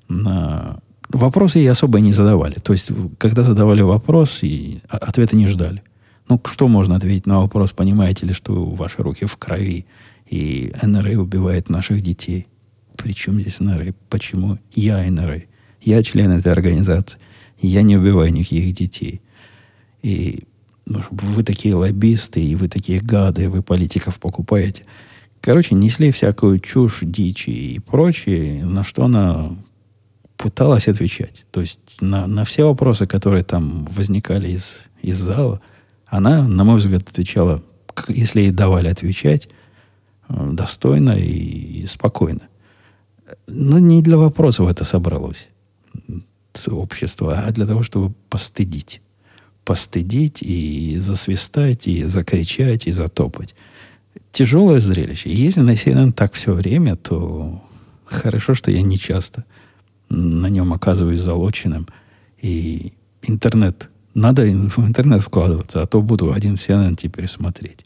На... 0.09 0.79
Вопросы 1.09 1.59
ей 1.59 1.71
особо 1.71 2.01
не 2.01 2.13
задавали. 2.13 2.55
То 2.55 2.73
есть, 2.73 2.91
когда 3.19 3.43
задавали 3.43 3.83
вопрос, 3.83 4.43
и 4.43 4.81
ответа 4.89 5.37
не 5.37 5.47
ждали. 5.47 5.83
Ну, 6.29 6.41
что 6.45 6.67
можно 6.67 6.97
ответить 6.97 7.27
на 7.27 7.41
вопрос, 7.41 7.71
понимаете 7.71 8.27
ли, 8.27 8.33
что 8.33 8.65
ваши 8.65 9.03
руки 9.03 9.27
в 9.27 9.37
крови, 9.37 9.87
и 10.29 10.73
НРА 10.83 11.13
убивает 11.21 11.69
наших 11.69 12.03
детей? 12.03 12.49
Причем 12.97 13.39
здесь 13.39 13.61
НРА? 13.61 13.95
Почему 14.09 14.59
я 14.75 15.09
НРА? 15.09 15.43
Я 15.81 16.03
член 16.03 16.31
этой 16.33 16.53
организации. 16.53 17.19
Я 17.59 17.83
не 17.83 17.97
убиваю 17.97 18.33
никаких 18.33 18.75
детей. 18.75 19.21
И 20.03 20.45
вы 20.87 21.43
такие 21.43 21.75
лоббисты, 21.75 22.41
и 22.41 22.55
вы 22.55 22.69
такие 22.69 23.01
гады, 23.01 23.49
вы 23.49 23.63
политиков 23.63 24.19
покупаете. 24.19 24.85
Короче, 25.41 25.75
несли 25.75 26.11
всякую 26.13 26.61
чушь, 26.61 27.01
дичь 27.03 27.49
и 27.49 27.81
прочее, 27.81 28.65
на 28.65 28.85
что 28.85 29.05
она 29.05 29.57
пыталась 30.37 30.89
отвечать. 30.89 31.45
То 31.51 31.61
есть 31.61 31.81
на, 32.01 32.27
на 32.27 32.45
все 32.45 32.65
вопросы, 32.65 33.07
которые 33.07 33.43
там 33.43 33.85
возникали 33.87 34.51
из, 34.51 34.83
из 35.03 35.19
зала, 35.19 35.61
она, 36.07 36.47
на 36.47 36.65
мой 36.65 36.77
взгляд, 36.77 37.09
отвечала, 37.09 37.63
если 38.09 38.43
ей 38.43 38.51
давали 38.51 38.89
отвечать, 38.89 39.49
э, 40.29 40.51
достойно 40.53 41.13
и, 41.13 41.83
и 41.83 41.87
спокойно. 41.87 42.43
Но 43.47 43.79
не 43.79 44.03
для 44.03 44.19
вопросов 44.19 44.69
это 44.69 44.85
собралось 44.85 45.49
общества, 46.69 47.45
а 47.47 47.53
для 47.53 47.67
того, 47.67 47.83
чтобы 47.83 48.15
постыдить. 48.29 49.01
Постыдить 49.65 50.43
и 50.43 50.97
засвистать, 50.99 51.87
и 51.87 52.05
закричать, 52.05 52.87
и 52.87 52.93
затопать. 52.93 53.55
Тяжелое 54.33 54.81
зрелище. 54.81 55.31
Если 55.31 55.61
на 55.61 55.73
CNN 55.73 56.13
так 56.13 56.35
все 56.35 56.53
время, 56.53 56.97
то 56.97 57.63
хорошо, 58.05 58.55
что 58.55 58.71
я 58.71 58.83
не 58.83 58.99
часто 58.99 59.45
на 60.09 60.47
нем 60.47 60.73
оказываюсь 60.73 61.21
залоченным. 61.21 61.89
И 62.41 62.93
интернет, 63.23 63.91
надо 64.15 64.43
в 64.45 64.79
интернет 64.79 65.23
вкладываться, 65.23 65.83
а 65.83 65.87
то 65.87 66.01
буду 66.01 66.33
один 66.33 66.55
CNN 66.55 66.97
теперь 66.97 67.29
смотреть 67.29 67.85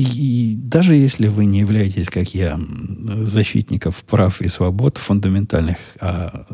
и 0.00 0.54
даже 0.56 0.94
если 0.94 1.28
вы 1.28 1.44
не 1.44 1.60
являетесь, 1.60 2.08
как 2.08 2.34
я, 2.34 2.58
защитников 3.22 4.02
прав 4.04 4.40
и 4.40 4.48
свобод 4.48 4.98
фундаментальных, 4.98 5.76
а 6.00 6.46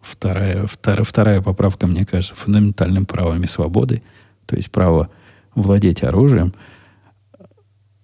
вторая, 0.00 0.66
вторая, 0.66 1.04
вторая 1.04 1.40
поправка, 1.40 1.86
мне 1.86 2.04
кажется, 2.04 2.34
фундаментальным 2.34 3.06
правом 3.06 3.42
и 3.42 3.46
свободы, 3.46 4.02
то 4.46 4.56
есть 4.56 4.70
право 4.70 5.10
владеть 5.54 6.02
оружием, 6.02 6.54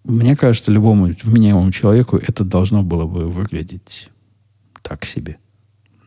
мне 0.05 0.35
кажется, 0.35 0.73
любому 0.73 1.15
вменяемому 1.23 1.71
человеку 1.73 2.17
это 2.17 2.43
должно 2.43 2.83
было 2.83 3.07
бы 3.07 3.29
выглядеть 3.29 4.09
так 4.83 5.05
себе. 5.05 5.39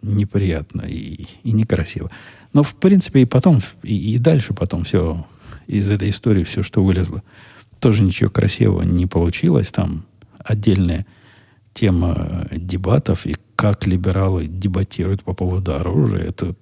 Неприятно 0.02 0.82
и, 0.82 1.28
и 1.44 1.52
некрасиво. 1.52 2.12
Но, 2.52 2.64
в 2.64 2.76
принципе, 2.76 3.22
и 3.22 3.26
потом, 3.26 3.62
и, 3.84 4.16
и 4.16 4.18
дальше 4.18 4.54
потом 4.54 4.84
все 4.84 5.26
из 5.68 5.90
этой 5.90 6.10
истории, 6.10 6.44
все, 6.44 6.64
что 6.64 6.84
вылезло– 6.84 7.24
тоже 7.84 8.02
ничего 8.02 8.30
красивого 8.30 8.84
не 8.84 9.06
получилось. 9.08 9.70
Там 9.70 10.06
отдельная 10.40 11.06
тема 11.74 12.48
дебатов 12.50 13.26
и 13.26 13.36
как 13.58 13.86
либералы 13.86 14.46
дебатируют 14.48 15.24
по 15.24 15.34
поводу 15.34 15.76
оружия. 15.76 16.24
Это, 16.24 16.56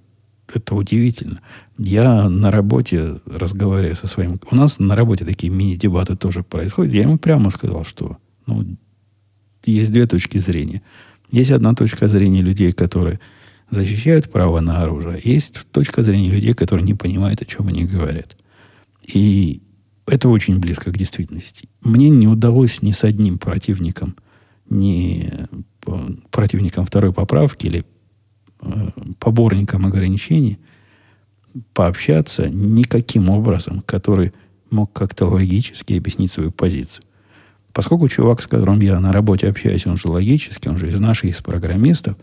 это 0.51 0.74
удивительно. 0.74 1.39
Я 1.78 2.28
на 2.28 2.49
работе 2.49 3.19
разговариваю 3.28 3.95
со 3.95 4.07
своим... 4.07 4.39
У 4.49 4.55
нас 4.55 4.80
на 4.80 4.95
работе 4.95 5.24
такие 5.24 5.53
мини-дебаты 5.53 6.15
тоже 6.15 6.41
происходят. 6.41 6.91
Я 6.91 7.03
ему 7.03 7.19
прямо 7.19 7.51
сказал, 7.51 7.86
что 7.86 8.17
ну, 8.47 8.65
есть 9.63 9.91
две 9.91 10.07
точки 10.07 10.39
зрения. 10.39 10.82
Есть 11.30 11.51
одна 11.51 11.76
точка 11.76 12.07
зрения 12.07 12.41
людей, 12.41 12.72
которые 12.72 13.19
защищают 13.69 14.32
право 14.32 14.59
на 14.59 14.82
оружие. 14.82 15.22
Есть 15.24 15.67
точка 15.72 16.01
зрения 16.01 16.32
людей, 16.32 16.55
которые 16.55 16.84
не 16.84 16.95
понимают, 16.95 17.43
о 17.43 17.45
чем 17.45 17.67
они 17.67 17.86
говорят. 17.86 18.36
И 19.05 19.61
это 20.12 20.28
очень 20.28 20.59
близко 20.59 20.91
к 20.91 20.97
действительности. 20.97 21.70
Мне 21.80 22.09
не 22.09 22.28
удалось 22.28 22.82
ни 22.82 22.91
с 22.91 23.05
одним 23.05 23.38
противником, 23.38 24.18
ни 24.70 25.47
противником 26.32 26.86
второй 26.86 27.14
поправки 27.14 27.68
или 27.68 27.86
э, 28.62 28.89
поборником 29.20 29.86
ограничений 29.86 30.59
пообщаться 31.74 32.49
никаким 32.49 33.30
образом, 33.30 33.82
который 33.86 34.34
мог 34.70 34.91
как-то 34.91 35.28
логически 35.28 35.93
объяснить 35.93 36.32
свою 36.32 36.51
позицию. 36.51 37.05
Поскольку 37.72 38.09
чувак, 38.09 38.41
с 38.41 38.47
которым 38.47 38.82
я 38.82 38.99
на 38.99 39.14
работе 39.14 39.47
общаюсь, 39.47 39.88
он 39.88 39.95
же 39.95 40.09
логический, 40.09 40.68
он 40.68 40.78
же 40.78 40.89
из 40.89 40.99
наших, 40.99 41.32
из 41.32 41.41
программистов, 41.41 42.18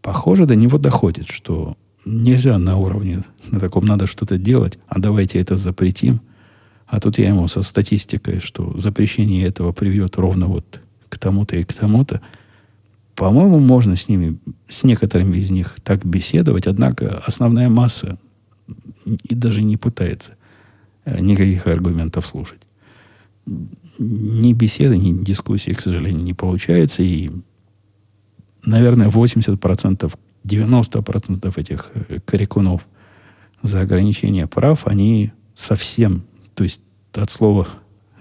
похоже, 0.00 0.46
до 0.46 0.56
него 0.56 0.78
доходит, 0.78 1.28
что 1.28 1.76
нельзя 2.06 2.56
на 2.58 2.78
уровне, 2.78 3.22
на 3.50 3.60
таком 3.60 3.84
надо 3.84 4.06
что-то 4.06 4.38
делать, 4.38 4.78
а 4.88 4.98
давайте 4.98 5.38
это 5.38 5.56
запретим– 5.56 6.22
а 6.94 7.00
тут 7.00 7.18
я 7.18 7.26
ему 7.26 7.48
со 7.48 7.62
статистикой, 7.62 8.38
что 8.38 8.72
запрещение 8.78 9.44
этого 9.44 9.72
приведет 9.72 10.16
ровно 10.16 10.46
вот 10.46 10.80
к 11.08 11.18
тому-то 11.18 11.56
и 11.56 11.64
к 11.64 11.72
тому-то. 11.72 12.20
По-моему, 13.16 13.58
можно 13.58 13.96
с 13.96 14.08
ними, 14.08 14.38
с 14.68 14.84
некоторыми 14.84 15.38
из 15.38 15.50
них 15.50 15.74
так 15.82 16.06
беседовать, 16.06 16.68
однако 16.68 17.20
основная 17.26 17.68
масса 17.68 18.16
и 19.28 19.34
даже 19.34 19.62
не 19.62 19.76
пытается 19.76 20.36
э, 21.04 21.18
никаких 21.18 21.66
аргументов 21.66 22.28
слушать. 22.28 22.60
Ни 23.98 24.52
беседы, 24.52 24.96
ни 24.96 25.24
дискуссии, 25.24 25.72
к 25.72 25.80
сожалению, 25.80 26.22
не 26.22 26.32
получается. 26.32 27.02
И, 27.02 27.32
наверное, 28.64 29.10
80%, 29.10 30.14
90% 30.44 31.60
этих 31.60 31.90
э, 31.92 32.20
корякунов 32.24 32.86
за 33.62 33.80
ограничение 33.80 34.46
прав, 34.46 34.86
они 34.86 35.32
совсем, 35.56 36.22
то 36.54 36.62
есть 36.62 36.80
от 37.18 37.30
слова, 37.30 37.68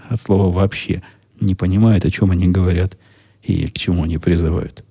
от 0.10 0.22
слова 0.22 0.52
вообще 0.52 1.02
не 1.40 1.56
понимают, 1.56 2.06
о 2.06 2.12
чем 2.12 2.32
они 2.32 2.48
говорят 2.48 2.98
и 3.42 3.68
к 3.68 3.74
чему 3.74 4.04
они 4.04 4.18
призывают. 4.18 4.84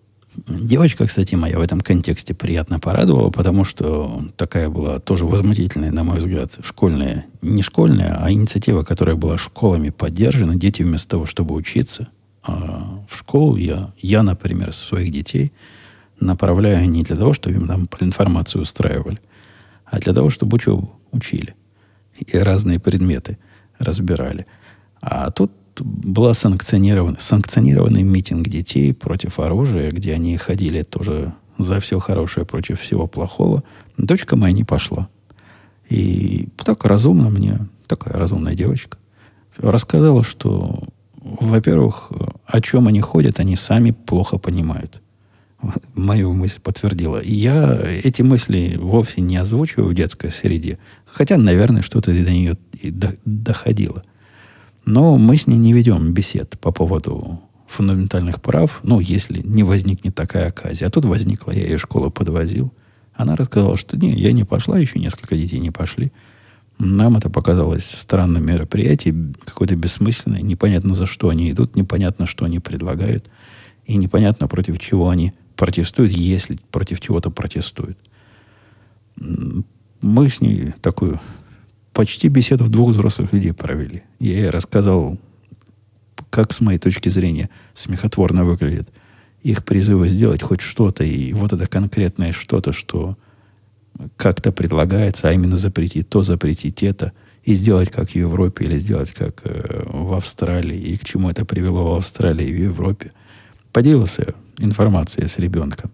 Девочка, 0.46 1.06
кстати, 1.06 1.34
моя 1.34 1.58
в 1.58 1.62
этом 1.62 1.82
контексте 1.82 2.32
приятно 2.32 2.80
порадовала, 2.80 3.30
потому 3.30 3.64
что 3.64 4.28
такая 4.36 4.70
была 4.70 4.98
тоже 4.98 5.26
возмутительная, 5.26 5.90
на 5.90 6.04
мой 6.04 6.18
взгляд, 6.18 6.52
школьная, 6.62 7.26
не 7.42 7.62
школьная, 7.62 8.18
а 8.18 8.32
инициатива, 8.32 8.82
которая 8.82 9.14
была 9.14 9.36
школами 9.36 9.90
поддержана. 9.90 10.56
Дети 10.56 10.82
вместо 10.82 11.10
того, 11.10 11.26
чтобы 11.26 11.54
учиться 11.54 12.08
а 12.42 13.04
в 13.08 13.18
школу, 13.18 13.56
я, 13.56 13.92
я, 13.98 14.22
например, 14.22 14.72
своих 14.72 15.12
детей 15.12 15.52
направляю 16.18 16.88
не 16.88 17.02
для 17.02 17.16
того, 17.16 17.34
чтобы 17.34 17.56
им 17.56 17.68
там 17.68 17.88
информацию 18.00 18.62
устраивали, 18.62 19.20
а 19.84 19.98
для 19.98 20.14
того, 20.14 20.30
чтобы 20.30 20.56
учебу 20.56 20.92
учили 21.12 21.54
и 22.18 22.38
разные 22.38 22.80
предметы 22.80 23.38
разбирали. 23.82 24.46
А 25.00 25.30
тут 25.30 25.52
была 25.78 26.34
санкционирован, 26.34 27.16
санкционированный 27.18 28.02
митинг 28.02 28.48
детей 28.48 28.92
против 28.94 29.38
оружия, 29.40 29.90
где 29.90 30.14
они 30.14 30.36
ходили 30.36 30.82
тоже 30.82 31.34
за 31.58 31.80
все 31.80 31.98
хорошее 31.98 32.46
против 32.46 32.80
всего 32.80 33.06
плохого. 33.06 33.62
Дочка 33.96 34.36
моя 34.36 34.52
не 34.52 34.64
пошла. 34.64 35.08
И 35.88 36.48
так 36.56 36.84
разумно 36.84 37.28
мне, 37.28 37.68
такая 37.86 38.14
разумная 38.14 38.54
девочка, 38.54 38.98
рассказала, 39.58 40.24
что, 40.24 40.84
во-первых, 41.16 42.10
о 42.46 42.60
чем 42.60 42.88
они 42.88 43.00
ходят, 43.00 43.40
они 43.40 43.56
сами 43.56 43.90
плохо 43.90 44.38
понимают. 44.38 45.01
Мою 45.94 46.32
мысль 46.32 46.60
подтвердила. 46.60 47.18
И 47.18 47.32
я 47.32 47.80
эти 48.02 48.22
мысли 48.22 48.76
вовсе 48.80 49.20
не 49.20 49.36
озвучиваю 49.36 49.88
в 49.88 49.94
детской 49.94 50.30
среде. 50.32 50.78
Хотя, 51.06 51.36
наверное, 51.36 51.82
что-то 51.82 52.12
до 52.12 52.30
нее 52.30 52.56
доходило. 53.24 54.02
Но 54.84 55.16
мы 55.16 55.36
с 55.36 55.46
ней 55.46 55.58
не 55.58 55.72
ведем 55.72 56.12
бесед 56.12 56.58
по 56.58 56.72
поводу 56.72 57.40
фундаментальных 57.68 58.42
прав, 58.42 58.80
ну, 58.82 59.00
если 59.00 59.40
не 59.42 59.62
возникнет 59.62 60.14
такая 60.14 60.48
оказия. 60.48 60.88
А 60.88 60.90
тут 60.90 61.04
возникла, 61.04 61.52
я 61.52 61.62
ее 61.62 61.78
школу 61.78 62.10
подвозил. 62.10 62.72
Она 63.14 63.36
рассказала, 63.36 63.76
что 63.76 63.96
не, 63.96 64.12
я 64.12 64.32
не 64.32 64.44
пошла, 64.44 64.78
еще 64.78 64.98
несколько 64.98 65.36
детей 65.36 65.60
не 65.60 65.70
пошли. 65.70 66.12
Нам 66.78 67.16
это 67.16 67.30
показалось 67.30 67.84
странным 67.84 68.44
мероприятием, 68.44 69.36
какое-то 69.44 69.76
бессмысленное, 69.76 70.42
непонятно 70.42 70.94
за 70.94 71.06
что 71.06 71.28
они 71.28 71.50
идут, 71.50 71.76
непонятно, 71.76 72.26
что 72.26 72.44
они 72.44 72.58
предлагают, 72.58 73.30
и 73.86 73.96
непонятно, 73.96 74.48
против 74.48 74.78
чего 74.78 75.08
они 75.08 75.32
протестуют, 75.62 76.10
если 76.10 76.58
против 76.72 77.00
чего-то 77.00 77.30
протестуют. 77.30 77.96
Мы 79.16 80.28
с 80.28 80.40
ней 80.40 80.74
такую 80.80 81.20
почти 81.92 82.26
беседу 82.26 82.66
двух 82.66 82.90
взрослых 82.90 83.32
людей 83.32 83.52
провели. 83.52 84.02
Я 84.18 84.38
ей 84.38 84.50
рассказал, 84.50 85.18
как 86.30 86.52
с 86.52 86.60
моей 86.60 86.80
точки 86.80 87.10
зрения 87.10 87.48
смехотворно 87.74 88.44
выглядит 88.44 88.88
их 89.44 89.64
призывы 89.64 90.08
сделать 90.08 90.42
хоть 90.42 90.62
что-то, 90.62 91.04
и 91.04 91.32
вот 91.32 91.52
это 91.52 91.68
конкретное 91.68 92.32
что-то, 92.32 92.72
что 92.72 93.16
как-то 94.16 94.50
предлагается, 94.50 95.28
а 95.28 95.32
именно 95.32 95.56
запретить 95.56 96.08
то, 96.08 96.22
запретить 96.22 96.82
это, 96.82 97.12
и 97.44 97.54
сделать 97.54 97.92
как 97.92 98.10
в 98.10 98.16
Европе, 98.16 98.64
или 98.64 98.78
сделать 98.78 99.12
как 99.12 99.42
э, 99.44 99.84
в 99.86 100.12
Австралии, 100.14 100.80
и 100.80 100.96
к 100.96 101.04
чему 101.04 101.30
это 101.30 101.44
привело 101.44 101.92
в 101.92 101.94
Австралии 101.98 102.48
и 102.48 102.52
в 102.52 102.62
Европе. 102.72 103.12
Поделился 103.72 104.34
информацией 104.58 105.28
с 105.28 105.38
ребенком. 105.38 105.90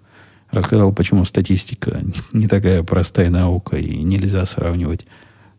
Рассказал, 0.50 0.92
почему 0.92 1.24
статистика 1.24 2.02
не 2.32 2.48
такая 2.48 2.82
простая 2.82 3.30
наука, 3.30 3.76
и 3.76 4.02
нельзя 4.02 4.44
сравнивать 4.46 5.04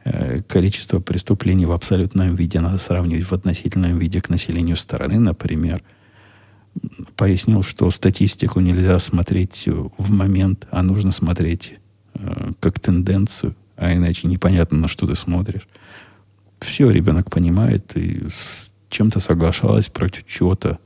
Э, 0.06 0.42
количество 0.48 1.00
преступлений 1.00 1.66
в 1.66 1.72
абсолютном 1.72 2.36
виде 2.36 2.60
надо 2.60 2.78
сравнивать 2.78 3.26
в 3.26 3.34
относительном 3.34 4.00
виде 4.00 4.22
к 4.22 4.30
населению 4.30 4.78
страны, 4.78 5.20
например. 5.20 5.84
Пояснил, 7.16 7.64
что 7.64 7.92
статистику 7.92 8.60
нельзя 8.60 8.98
смотреть 9.00 9.68
в 9.98 10.12
момент, 10.12 10.68
а 10.72 10.84
нужно 10.84 11.12
смотреть 11.12 11.74
э, 12.16 12.52
как 12.60 12.80
тенденцию, 12.80 13.56
а 13.76 13.94
иначе 13.94 14.28
непонятно, 14.28 14.78
на 14.78 14.88
что 14.88 15.06
ты 15.06 15.16
смотришь. 15.16 15.68
Все 16.60 16.90
ребенок 16.90 17.30
понимает 17.30 17.96
и 17.96 18.28
с 18.30 18.72
чем-то 18.90 19.20
соглашалась, 19.20 19.90
против 19.90 20.26
чего-то 20.28 20.80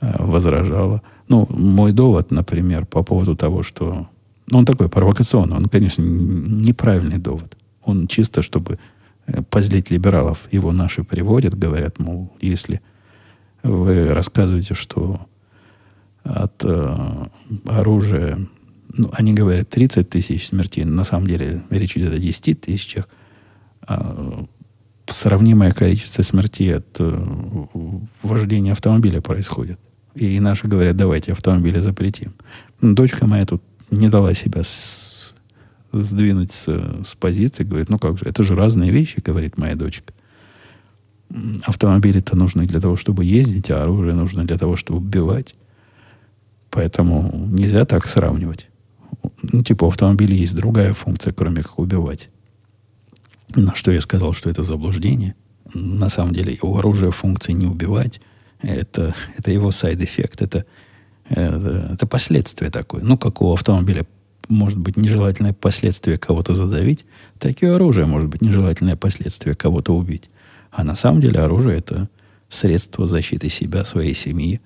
возражала. 0.00 1.02
Ну, 1.28 1.46
мой 1.50 1.92
довод, 1.92 2.30
например, 2.30 2.86
по 2.86 3.02
поводу 3.02 3.36
того, 3.36 3.62
что... 3.62 4.08
Ну, 4.50 4.58
он 4.58 4.64
такой 4.64 4.88
провокационный, 4.88 5.56
он, 5.56 5.66
конечно, 5.66 6.02
неправильный 6.02 7.18
довод. 7.18 7.56
Он 7.82 8.06
чисто, 8.06 8.42
чтобы 8.42 8.78
э, 9.26 9.42
позлить 9.42 9.90
либералов, 9.90 10.48
его 10.50 10.72
наши 10.72 11.04
приводят, 11.04 11.58
говорят, 11.58 11.98
мол, 11.98 12.32
если 12.40 12.80
вы 13.62 14.14
рассказываете, 14.14 14.74
что 14.74 15.20
от 16.24 16.64
э, 16.64 17.26
оружия, 17.66 18.46
ну, 18.94 19.10
они 19.12 19.34
говорят 19.34 19.68
30 19.68 20.08
тысяч 20.08 20.48
смертей, 20.48 20.84
на 20.84 21.04
самом 21.04 21.26
деле 21.26 21.62
речь 21.70 21.96
идет 21.96 22.14
о 22.14 22.18
10 22.18 22.60
тысячах, 22.60 23.08
а 23.82 24.46
сравнимое 25.10 25.72
количество 25.72 26.22
смертей 26.22 26.76
от 26.76 26.96
э, 26.98 27.26
вождения 28.22 28.72
автомобиля 28.72 29.20
происходит. 29.20 29.78
И 30.18 30.40
наши 30.40 30.66
говорят, 30.66 30.96
давайте 30.96 31.32
автомобили 31.32 31.78
запретим. 31.78 32.34
Дочка 32.80 33.26
моя 33.26 33.46
тут 33.46 33.62
не 33.90 34.08
дала 34.08 34.34
себя 34.34 34.62
с 34.62 35.34
сдвинуть 35.92 36.52
с, 36.52 36.68
с 37.04 37.14
позиции, 37.14 37.64
говорит, 37.64 37.88
ну 37.88 37.98
как 37.98 38.18
же, 38.18 38.24
это 38.26 38.42
же 38.42 38.54
разные 38.54 38.90
вещи, 38.90 39.22
говорит 39.24 39.56
моя 39.56 39.74
дочка. 39.74 40.12
Автомобили-то 41.62 42.36
нужны 42.36 42.66
для 42.66 42.80
того, 42.80 42.96
чтобы 42.96 43.24
ездить, 43.24 43.70
а 43.70 43.82
оружие 43.82 44.14
нужно 44.14 44.44
для 44.44 44.58
того, 44.58 44.76
чтобы 44.76 44.98
убивать. 44.98 45.54
Поэтому 46.70 47.48
нельзя 47.50 47.84
так 47.84 48.06
сравнивать. 48.06 48.68
Ну, 49.42 49.62
типа, 49.62 49.84
у 49.84 49.88
автомобиля 49.88 50.34
есть 50.34 50.54
другая 50.54 50.94
функция, 50.94 51.32
кроме 51.32 51.62
как 51.62 51.78
убивать. 51.78 52.28
На 53.54 53.74
что 53.74 53.90
я 53.90 54.00
сказал, 54.00 54.32
что 54.32 54.50
это 54.50 54.62
заблуждение. 54.62 55.34
На 55.74 56.08
самом 56.08 56.34
деле, 56.34 56.58
у 56.60 56.76
оружия 56.76 57.10
функции 57.10 57.52
не 57.52 57.66
убивать. 57.66 58.20
Это, 58.60 59.14
это 59.36 59.50
его 59.50 59.70
side 59.70 59.96
effect. 59.96 60.42
Это, 60.42 60.64
это, 61.28 61.90
это 61.94 62.06
последствие 62.06 62.70
такое. 62.70 63.02
Ну, 63.02 63.16
как 63.16 63.42
у 63.42 63.52
автомобиля 63.52 64.06
может 64.48 64.78
быть 64.78 64.96
нежелательное 64.96 65.52
последствие 65.52 66.18
кого-то 66.18 66.54
задавить, 66.54 67.04
так 67.38 67.62
и 67.62 67.66
оружие 67.66 68.06
может 68.06 68.28
быть 68.28 68.42
нежелательное 68.42 68.96
последствие 68.96 69.54
кого-то 69.54 69.94
убить. 69.94 70.30
А 70.70 70.84
на 70.84 70.94
самом 70.94 71.20
деле 71.20 71.40
оружие 71.40 71.78
это 71.78 72.08
средство 72.48 73.06
защиты 73.06 73.48
себя, 73.48 73.84
своей 73.84 74.14
семьи 74.14 74.60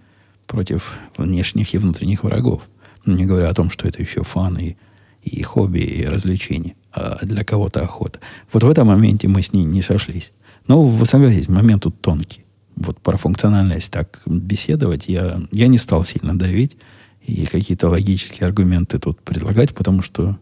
против 0.47 0.99
внешних 1.17 1.75
и 1.75 1.79
внутренних 1.79 2.25
врагов. 2.25 2.63
Не 3.07 3.27
говоря 3.27 3.49
о 3.49 3.55
том, 3.55 3.71
что 3.71 3.89
это 3.89 4.01
еще 4.01 4.23
фан 4.23 4.57
и, 4.59 4.77
и 5.23 5.43
хобби, 5.43 5.81
и 5.81 6.05
развлечение, 6.05 6.77
а 6.93 7.19
для 7.23 7.45
кого-то 7.45 7.83
охота. 7.83 8.21
Вот 8.53 8.63
в 8.63 8.71
этом 8.71 8.87
моменте 8.87 9.27
мы 9.27 9.43
с 9.43 9.53
ней 9.53 9.65
не 9.65 9.83
сошлись. 9.83 10.31
Но 10.69 10.85
вы 10.85 11.05
согласитесь, 11.07 11.49
момент 11.49 11.83
тут 11.83 12.01
тонкий. 12.01 12.42
Вот 12.77 13.01
про 13.01 13.17
функциональность 13.17 13.91
так 13.91 14.21
беседовать 14.27 15.09
я, 15.09 15.43
я 15.53 15.67
не 15.69 15.79
стал 15.79 16.05
сильно 16.05 16.39
давить 16.39 16.77
и 17.21 17.47
какие-то 17.47 17.89
логические 17.89 18.47
аргументы 18.47 18.99
тут 18.99 19.21
предлагать, 19.21 19.75
потому 19.75 20.03
что 20.03 20.39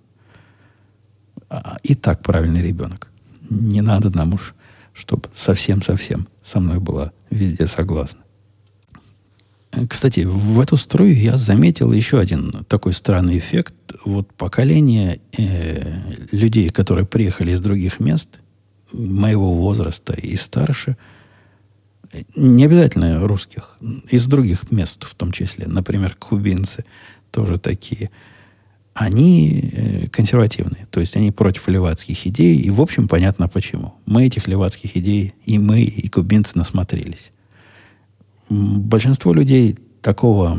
а, 1.48 1.78
и 1.82 1.94
так 1.94 2.22
правильный 2.22 2.62
ребенок. 2.62 3.08
Не 3.48 3.80
надо 3.80 4.10
нам 4.10 4.34
уж, 4.34 4.54
чтобы 4.92 5.28
совсем-совсем 5.34 6.28
со 6.42 6.60
мной 6.60 6.78
была 6.78 7.12
везде 7.30 7.66
согласна. 7.66 8.20
Кстати, 9.88 10.20
в 10.20 10.58
эту 10.58 10.76
струю 10.76 11.14
я 11.14 11.36
заметил 11.36 11.92
еще 11.92 12.18
один 12.18 12.64
такой 12.68 12.92
странный 12.92 13.38
эффект. 13.38 13.74
Вот 14.04 14.32
поколение 14.34 15.20
э, 15.36 16.00
людей, 16.32 16.70
которые 16.70 17.06
приехали 17.06 17.52
из 17.52 17.60
других 17.60 18.00
мест, 18.00 18.40
моего 18.92 19.54
возраста 19.54 20.12
и 20.12 20.36
старше– 20.36 20.96
не 22.34 22.64
обязательно 22.64 23.26
русских, 23.26 23.76
из 24.08 24.26
других 24.26 24.70
мест 24.70 25.04
в 25.04 25.14
том 25.14 25.32
числе, 25.32 25.66
например, 25.66 26.16
кубинцы 26.18 26.84
тоже 27.30 27.58
такие, 27.58 28.10
они 28.94 29.70
э, 29.72 30.08
консервативные, 30.08 30.86
то 30.90 31.00
есть 31.00 31.16
они 31.16 31.30
против 31.30 31.68
левацких 31.68 32.26
идей, 32.26 32.58
и, 32.58 32.70
в 32.70 32.80
общем, 32.80 33.06
понятно 33.08 33.48
почему. 33.48 33.94
Мы 34.06 34.26
этих 34.26 34.48
левацких 34.48 34.96
идей, 34.96 35.34
и 35.46 35.58
мы, 35.58 35.82
и 35.82 36.08
кубинцы 36.08 36.58
насмотрелись. 36.58 37.30
Большинство 38.48 39.32
людей 39.32 39.78
такого, 40.02 40.58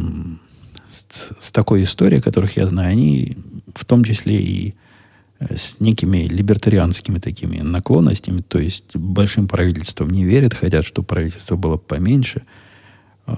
с, 0.89 1.33
с 1.39 1.51
такой 1.51 1.83
историей, 1.83 2.21
которых 2.21 2.55
я 2.55 2.67
знаю, 2.67 2.91
они 2.91 3.37
в 3.75 3.83
том 3.83 4.05
числе 4.05 4.37
и 4.37 4.75
с 5.49 5.79
некими 5.79 6.27
либертарианскими 6.27 7.19
такими 7.19 7.59
наклонностями, 7.59 8.41
то 8.41 8.59
есть 8.59 8.95
большим 8.95 9.47
правительством 9.47 10.09
не 10.09 10.23
верят, 10.23 10.53
хотят, 10.53 10.85
чтобы 10.85 11.07
правительство 11.07 11.55
было 11.55 11.77
поменьше. 11.77 12.43
Э, 13.27 13.33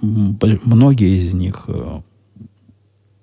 многие 0.00 1.18
из 1.18 1.34
них 1.34 1.64
э, 1.68 2.00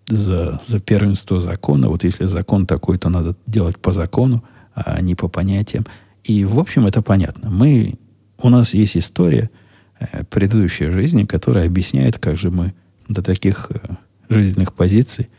за, 0.08 0.60
за 0.62 0.80
первенство 0.80 1.40
закона. 1.40 1.90
Вот 1.90 2.04
если 2.04 2.26
закон 2.26 2.66
такой, 2.66 2.98
то 2.98 3.10
надо 3.10 3.36
делать 3.48 3.78
по 3.78 3.92
закону, 3.92 4.44
а 4.74 5.02
не 5.02 5.16
по 5.16 5.28
понятиям. 5.28 5.86
И, 6.24 6.46
в 6.46 6.60
общем, 6.60 6.86
это 6.86 7.02
понятно. 7.02 7.50
Мы, 7.50 7.96
у 8.38 8.50
нас 8.50 8.74
есть 8.74 8.98
история 8.98 9.50
э, 10.00 10.24
предыдущей 10.26 10.92
жизни, 10.92 11.26
которая 11.26 11.66
объясняет, 11.66 12.20
как 12.20 12.38
же 12.38 12.52
мы 12.52 12.74
до 13.08 13.24
таких 13.24 13.72
э, 13.72 13.96
жизненных 14.30 14.74
позиций 14.74 15.30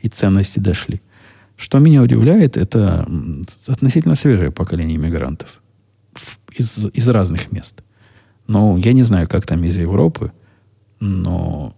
и 0.00 0.08
ценностей 0.08 0.60
дошли. 0.60 1.02
Что 1.60 1.78
меня 1.78 2.00
удивляет, 2.00 2.56
это 2.56 3.06
относительно 3.66 4.14
свежее 4.14 4.50
поколение 4.50 4.96
иммигрантов 4.96 5.60
из, 6.56 6.86
из 6.94 7.06
разных 7.10 7.52
мест. 7.52 7.82
Но 8.46 8.78
я 8.78 8.94
не 8.94 9.02
знаю, 9.02 9.28
как 9.28 9.44
там 9.44 9.62
из 9.64 9.76
Европы, 9.76 10.32
но 11.00 11.76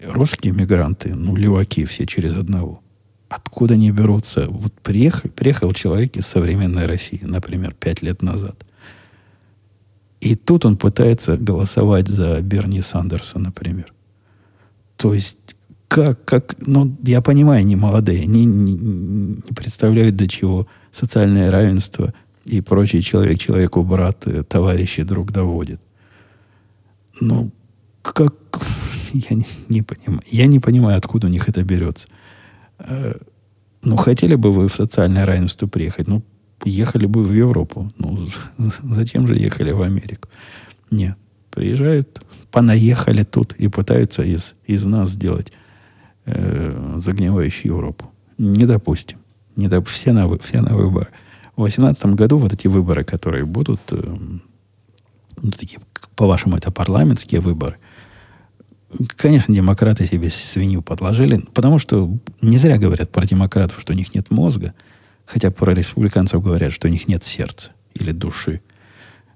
русские 0.00 0.52
мигранты, 0.52 1.16
ну, 1.16 1.34
леваки 1.34 1.84
все 1.84 2.06
через 2.06 2.36
одного. 2.36 2.80
Откуда 3.28 3.74
они 3.74 3.90
берутся? 3.90 4.46
Вот 4.48 4.72
приехал, 4.72 5.28
приехал 5.30 5.72
человек 5.72 6.16
из 6.16 6.28
современной 6.28 6.86
России, 6.86 7.20
например, 7.20 7.74
пять 7.74 8.02
лет 8.02 8.22
назад. 8.22 8.64
И 10.20 10.36
тут 10.36 10.64
он 10.64 10.76
пытается 10.76 11.36
голосовать 11.36 12.06
за 12.06 12.40
Берни 12.40 12.82
Сандерса, 12.82 13.40
например. 13.40 13.92
То 14.96 15.12
есть, 15.12 15.56
как, 15.88 16.24
как, 16.24 16.56
ну, 16.66 16.96
я 17.02 17.20
понимаю, 17.20 17.64
не 17.64 17.76
молодые, 17.76 18.22
они 18.22 18.44
не, 18.44 18.74
не, 18.74 19.42
представляют 19.54 20.16
до 20.16 20.26
чего 20.28 20.66
социальное 20.90 21.50
равенство 21.50 22.12
и 22.44 22.60
прочий 22.60 23.02
человек 23.02 23.38
человеку 23.38 23.82
брат, 23.82 24.26
э, 24.26 24.42
товарищи 24.42 25.02
друг 25.02 25.32
доводит. 25.32 25.80
Ну, 27.20 27.50
как, 28.02 28.34
я 29.12 29.36
не, 29.36 29.46
не 29.68 29.82
понимаю. 29.82 30.22
Я 30.26 30.46
не 30.46 30.60
понимаю, 30.60 30.98
откуда 30.98 31.26
у 31.26 31.30
них 31.30 31.48
это 31.48 31.62
берется. 31.62 32.08
Э, 32.78 33.14
ну, 33.82 33.96
хотели 33.96 34.34
бы 34.34 34.50
вы 34.50 34.68
в 34.68 34.74
социальное 34.74 35.24
равенство 35.24 35.66
приехать? 35.66 36.08
Ну, 36.08 36.22
ехали 36.64 37.06
бы 37.06 37.22
в 37.22 37.32
Европу. 37.32 37.92
Ну, 37.98 38.28
зачем 38.82 39.26
же 39.26 39.36
ехали 39.36 39.72
в 39.72 39.82
Америку? 39.82 40.28
Нет. 40.90 41.16
Приезжают, 41.50 42.20
понаехали 42.50 43.22
тут 43.22 43.52
и 43.52 43.68
пытаются 43.68 44.22
из, 44.22 44.54
из 44.66 44.84
нас 44.86 45.10
сделать 45.10 45.52
э, 46.26 46.94
загнивающую 46.96 47.72
Европу. 47.72 48.10
Не 48.38 48.66
допустим. 48.66 49.18
Не 49.56 49.68
доп... 49.68 49.88
все, 49.88 50.12
на, 50.12 50.28
все 50.38 50.60
на 50.60 50.76
выборы. 50.76 51.08
В 51.56 51.62
2018 51.62 52.06
году 52.06 52.38
вот 52.38 52.52
эти 52.52 52.66
выборы, 52.66 53.04
которые 53.04 53.44
будут, 53.44 53.80
э, 53.92 54.16
ну, 55.42 55.50
такие, 55.52 55.80
по-вашему, 56.16 56.56
это 56.56 56.70
парламентские 56.70 57.40
выборы, 57.40 57.76
Конечно, 59.16 59.54
демократы 59.54 60.04
себе 60.06 60.30
свинью 60.30 60.80
подложили, 60.82 61.44
потому 61.52 61.78
что 61.78 62.16
не 62.40 62.58
зря 62.58 62.78
говорят 62.78 63.10
про 63.10 63.26
демократов, 63.26 63.80
что 63.80 63.92
у 63.92 63.96
них 63.96 64.14
нет 64.14 64.30
мозга, 64.30 64.74
хотя 65.26 65.50
про 65.50 65.74
республиканцев 65.74 66.42
говорят, 66.42 66.72
что 66.72 66.86
у 66.86 66.90
них 66.90 67.08
нет 67.08 67.24
сердца 67.24 67.72
или 67.94 68.12
души. 68.12 68.60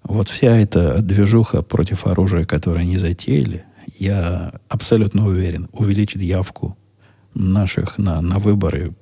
Вот 0.05 0.29
вся 0.29 0.57
эта 0.57 1.03
движуха 1.03 1.63
против 1.63 2.07
оружия, 2.07 2.45
которую 2.45 2.83
они 2.83 2.99
затеяли, 2.99 3.65
я 3.99 4.61
абсолютно 4.69 5.27
уверен, 5.27 5.69
увеличит 5.73 6.23
явку 6.23 6.77
наших 7.35 7.99
на, 7.99 8.21
на 8.21 8.39
выборы 8.39 8.95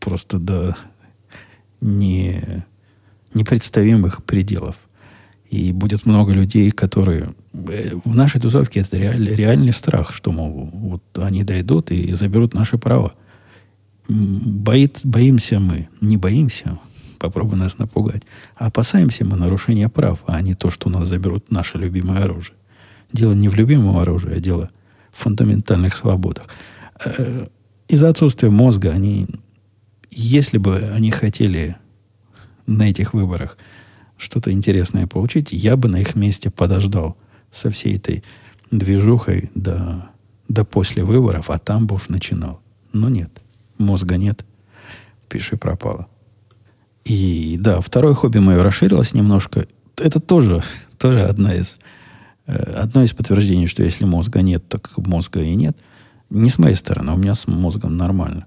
просто 0.00 0.38
до 0.38 0.76
не, 1.80 2.64
непредставимых 3.32 4.24
пределов. 4.24 4.76
И 5.50 5.72
будет 5.72 6.06
много 6.06 6.32
людей, 6.32 6.70
которые... 6.70 7.34
Э, 7.52 7.92
в 8.04 8.16
нашей 8.16 8.40
тусовке 8.40 8.80
это 8.80 8.96
реаль, 8.96 9.28
реальный 9.28 9.72
страх, 9.72 10.12
что, 10.12 10.32
мол, 10.32 10.70
вот 10.72 11.02
они 11.16 11.44
дойдут 11.44 11.90
и 11.90 12.12
заберут 12.12 12.54
наши 12.54 12.76
права. 12.76 13.14
Боит, 14.08 15.00
боимся 15.04 15.60
мы. 15.60 15.88
Не 16.00 16.16
боимся, 16.16 16.78
попробуй 17.18 17.58
нас 17.58 17.78
напугать. 17.78 18.24
А 18.56 18.66
опасаемся 18.66 19.24
мы 19.24 19.36
нарушения 19.36 19.88
прав, 19.88 20.18
а 20.26 20.40
не 20.42 20.54
то, 20.54 20.70
что 20.70 20.88
у 20.88 20.92
нас 20.92 21.08
заберут 21.08 21.50
наше 21.50 21.78
любимое 21.78 22.24
оружие. 22.24 22.56
Дело 23.14 23.32
не 23.32 23.48
в 23.48 23.54
любимом 23.54 23.96
оружии, 23.96 24.34
а 24.34 24.40
дело 24.40 24.70
в 25.10 25.22
фундаментальных 25.22 25.96
свободах. 25.96 26.48
Э, 27.02 27.46
из-за 27.88 28.08
отсутствия 28.08 28.50
мозга 28.50 28.90
они, 28.90 29.28
если 30.10 30.58
бы 30.58 30.90
они 30.94 31.10
хотели 31.10 31.76
на 32.66 32.90
этих 32.90 33.14
выборах 33.14 33.56
что-то 34.18 34.50
интересное 34.50 35.06
получить, 35.06 35.52
я 35.52 35.76
бы 35.76 35.88
на 35.88 36.00
их 36.00 36.16
месте 36.16 36.50
подождал 36.50 37.16
со 37.50 37.70
всей 37.70 37.96
этой 37.96 38.24
движухой 38.70 39.50
до, 39.54 40.10
до 40.48 40.64
после 40.64 41.04
выборов, 41.04 41.50
а 41.50 41.58
там 41.58 41.86
бы 41.86 41.94
уж 41.94 42.08
начинал. 42.08 42.60
Но 42.92 43.08
нет, 43.08 43.30
мозга 43.78 44.16
нет, 44.16 44.44
пиши 45.28 45.56
пропало. 45.56 46.08
И 47.04 47.56
да, 47.60 47.80
второе 47.80 48.14
хобби 48.14 48.38
мое 48.38 48.62
расширилось 48.62 49.14
немножко. 49.14 49.66
Это 49.98 50.20
тоже, 50.20 50.64
тоже 50.98 51.22
одна 51.22 51.54
из, 51.54 51.78
одно 52.46 53.02
из 53.02 53.12
подтверждений, 53.12 53.66
что 53.66 53.82
если 53.82 54.04
мозга 54.04 54.42
нет, 54.42 54.66
так 54.68 54.90
мозга 54.96 55.40
и 55.40 55.54
нет. 55.54 55.76
Не 56.30 56.50
с 56.50 56.58
моей 56.58 56.74
стороны, 56.74 57.12
у 57.12 57.16
меня 57.16 57.34
с 57.34 57.46
мозгом 57.46 57.96
нормально. 57.96 58.46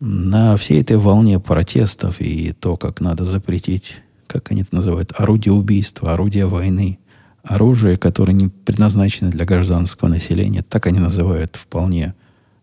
На 0.00 0.56
всей 0.56 0.80
этой 0.80 0.96
волне 0.96 1.38
протестов 1.38 2.20
и 2.20 2.52
то, 2.52 2.76
как 2.76 3.00
надо 3.00 3.24
запретить 3.24 3.96
как 4.32 4.50
они 4.50 4.62
это 4.62 4.74
называют, 4.74 5.12
орудие 5.16 5.52
убийства, 5.52 6.14
орудие 6.14 6.46
войны, 6.46 6.98
оружие, 7.42 7.96
которое 7.96 8.32
не 8.32 8.48
предназначено 8.48 9.30
для 9.30 9.44
гражданского 9.44 10.08
населения, 10.08 10.62
так 10.62 10.86
они 10.86 11.00
называют 11.00 11.56
вполне 11.56 12.14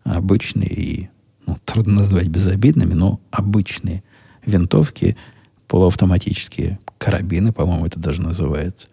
обычные 0.02 0.68
и, 0.68 1.10
ну, 1.46 1.58
трудно 1.64 1.96
назвать 1.96 2.26
безобидными, 2.26 2.94
но 2.94 3.20
обычные 3.30 4.02
винтовки, 4.44 5.16
полуавтоматические 5.68 6.80
карабины, 6.98 7.52
по-моему, 7.52 7.86
это 7.86 8.00
даже 8.00 8.20
называется, 8.20 8.88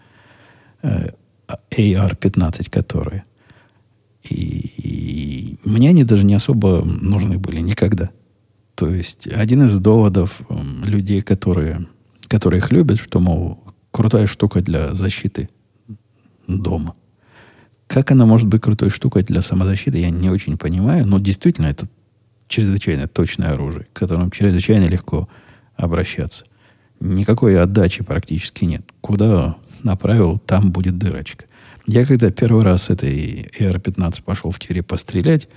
э, 0.84 1.10
AR-15 1.48 2.70
которые. 2.70 3.24
И, 4.24 4.36
и 4.36 5.60
мне 5.64 5.90
они 5.90 6.04
даже 6.04 6.26
не 6.26 6.34
особо 6.34 6.84
нужны 6.84 7.38
были 7.38 7.60
никогда. 7.60 8.10
То 8.76 8.90
есть 8.90 9.28
один 9.28 9.64
из 9.64 9.78
доводов 9.80 10.42
людей, 10.84 11.22
которые 11.22 11.88
которые 12.28 12.60
их 12.60 12.72
любят, 12.72 13.00
что, 13.00 13.20
мол, 13.20 13.64
крутая 13.92 14.28
штука 14.28 14.62
для 14.62 14.94
защиты 14.94 15.50
дома. 16.48 16.96
Как 17.88 18.12
она 18.12 18.26
может 18.26 18.48
быть 18.48 18.62
крутой 18.62 18.90
штукой 18.90 19.24
для 19.24 19.42
самозащиты, 19.42 19.98
я 19.98 20.10
не 20.10 20.30
очень 20.30 20.58
понимаю, 20.58 21.06
но 21.06 21.20
действительно 21.20 21.68
это 21.68 21.88
чрезвычайно 22.48 23.08
точное 23.08 23.52
оружие, 23.52 23.88
к 23.94 24.00
которому 24.00 24.30
чрезвычайно 24.30 24.86
легко 24.86 25.30
обращаться. 25.76 26.46
Никакой 27.00 27.62
отдачи 27.62 28.04
практически 28.04 28.66
нет. 28.66 28.84
Куда 29.02 29.58
направил, 29.84 30.40
там 30.40 30.72
будет 30.72 30.98
дырочка. 30.98 31.46
Я 31.86 32.06
когда 32.06 32.32
первый 32.32 32.64
раз 32.64 32.90
этой 32.90 33.50
AR-15 33.60 34.24
пошел 34.24 34.52
в 34.52 34.60
тире 34.60 34.84
пострелять, 34.84 35.48